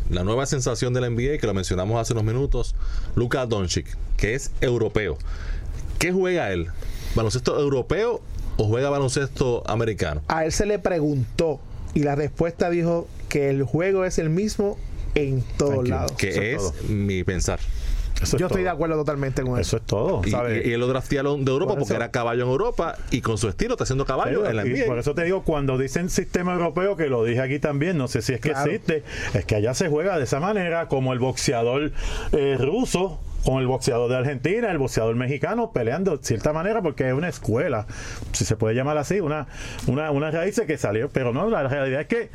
la 0.08 0.24
nueva 0.24 0.46
sensación 0.46 0.94
del 0.94 1.14
NBA, 1.14 1.36
que 1.38 1.46
lo 1.46 1.52
mencionamos 1.52 2.00
hace 2.00 2.14
unos 2.14 2.24
minutos, 2.24 2.74
Luka 3.14 3.44
Doncic, 3.44 3.94
que 4.16 4.34
es 4.34 4.52
europeo. 4.62 5.18
¿Qué 5.98 6.12
juega 6.12 6.50
él? 6.50 6.68
¿Baloncesto 7.14 7.60
europeo 7.60 8.22
o 8.62 8.66
juega 8.68 8.90
baloncesto 8.90 9.62
americano? 9.66 10.22
A 10.28 10.44
él 10.44 10.52
se 10.52 10.66
le 10.66 10.78
preguntó 10.78 11.60
y 11.94 12.02
la 12.04 12.14
respuesta 12.14 12.70
dijo 12.70 13.08
que 13.28 13.50
el 13.50 13.62
juego 13.64 14.04
es 14.04 14.18
el 14.18 14.30
mismo 14.30 14.78
en 15.14 15.42
todos 15.58 15.88
lados. 15.88 16.12
Que 16.12 16.28
Eso 16.30 16.40
es 16.42 16.46
es 16.48 16.58
todo. 16.58 16.88
mi 16.94 17.24
pensar. 17.24 17.58
Eso 18.22 18.36
es 18.36 18.40
Yo 18.40 18.46
estoy 18.46 18.62
todo. 18.62 18.64
de 18.64 18.70
acuerdo 18.70 18.94
totalmente 18.96 19.42
con 19.42 19.52
Eso 19.58 19.60
eso. 19.60 19.76
es 19.78 19.82
todo. 19.82 20.22
Y, 20.24 20.30
¿sabes? 20.30 20.64
y- 20.64 20.68
y 20.68 20.72
él 20.74 20.80
lo 20.80 20.86
draftearon 20.86 21.44
de 21.44 21.50
Europa 21.50 21.72
Por 21.72 21.80
porque 21.80 21.94
era 21.94 22.10
caballo 22.12 22.44
en 22.44 22.50
Europa 22.50 22.96
y 23.10 23.20
con 23.20 23.36
su 23.36 23.48
estilo 23.48 23.74
está 23.74 23.82
haciendo 23.84 24.04
caballo 24.06 24.46
en 24.46 24.54
la 24.56 24.64
Y 24.64 24.70
NBA. 24.70 24.86
por 24.86 24.98
eso 24.98 25.14
te 25.14 25.24
digo, 25.24 25.42
cuando 25.42 25.76
dicen 25.76 26.08
sistema 26.08 26.52
europeo, 26.54 26.96
que 26.96 27.08
lo 27.08 27.24
dije 27.24 27.40
aquí 27.40 27.58
también, 27.58 27.98
no 27.98 28.06
sé 28.06 28.22
si 28.22 28.32
es 28.32 28.40
que 28.40 28.50
Claro. 28.50 28.70
existe, 28.70 29.02
es 29.34 29.44
que 29.44 29.56
allá 29.56 29.74
se 29.74 29.88
juega 29.88 30.18
de 30.18 30.24
esa 30.24 30.38
manera, 30.38 30.86
como 30.88 31.12
el 31.12 31.18
boxeador 31.18 31.90
eh, 32.32 32.56
ruso, 32.60 33.18
con 33.45 33.61
el 33.61 33.66
boxeador 33.66 34.11
de 34.11 34.16
Argentina, 34.16 34.70
el 34.70 34.78
boxeador 34.78 35.16
mexicano, 35.16 35.72
peleando 35.72 36.16
de 36.16 36.24
cierta 36.24 36.53
manera, 36.53 36.82
porque 36.82 37.09
es 37.09 37.14
una 37.14 37.28
escuela, 37.28 37.86
si 38.32 38.45
se 38.45 38.57
puede 38.57 38.74
llamar 38.74 38.99
así, 38.99 39.20
una, 39.20 39.47
una, 39.86 40.11
una 40.11 40.30
raíz 40.30 40.61
que 40.66 40.78
salió, 40.78 41.09
pero 41.09 41.32
no, 41.32 41.49
la 41.51 41.66
realidad 41.66 42.03
es 42.03 42.07
que 42.07 42.30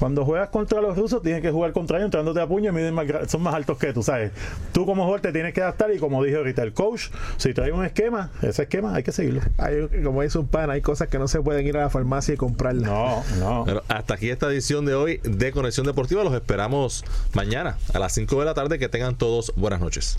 cuando 0.00 0.24
juegas 0.24 0.48
contra 0.48 0.80
los 0.80 0.96
rusos 0.96 1.22
tienes 1.22 1.42
que 1.42 1.50
jugar 1.52 1.72
contra 1.72 1.98
ellos 1.98 2.06
entrándote 2.06 2.40
a 2.40 2.46
puño 2.48 2.70
y 2.70 2.72
miden 2.74 2.94
más 2.94 3.06
gra- 3.06 3.28
son 3.28 3.42
más 3.42 3.54
altos 3.54 3.78
que 3.78 3.92
tú, 3.92 4.02
¿sabes? 4.02 4.32
Tú 4.72 4.84
como 4.86 5.02
jugador 5.04 5.20
te 5.20 5.32
tienes 5.32 5.54
que 5.54 5.62
adaptar 5.62 5.92
y 5.94 5.98
como 5.98 6.24
dije 6.24 6.36
ahorita, 6.38 6.62
el 6.64 6.72
coach, 6.72 7.08
si 7.36 7.54
trae 7.54 7.70
un 7.70 7.84
esquema, 7.84 8.30
ese 8.42 8.62
esquema 8.62 8.94
hay 8.96 9.02
que 9.04 9.12
seguirlo. 9.12 9.42
Hay- 9.58 9.88
como 10.02 10.22
dice 10.22 10.38
un 10.38 10.48
pan, 10.48 10.70
hay 10.70 10.80
cosas 10.80 11.06
que 11.08 11.18
no 11.20 11.28
se 11.28 11.40
pueden 11.42 11.66
ir 11.66 11.76
a 11.76 11.82
la 11.82 11.90
farmacia 11.90 12.34
y 12.34 12.36
comprarlas. 12.36 12.90
No, 12.90 13.22
no. 13.38 13.64
Bueno, 13.64 13.82
hasta 13.88 14.14
aquí 14.14 14.30
esta 14.30 14.46
edición 14.50 14.84
de 14.86 14.94
hoy 14.94 15.20
de 15.22 15.52
Conexión 15.52 15.86
Deportiva. 15.86 16.24
Los 16.24 16.34
esperamos 16.34 17.04
mañana 17.34 17.76
a 17.94 17.98
las 17.98 18.12
5 18.14 18.40
de 18.40 18.46
la 18.46 18.54
tarde. 18.54 18.78
Que 18.78 18.88
tengan 18.88 19.16
todos 19.16 19.52
buenas 19.56 19.80
noches. 19.80 20.18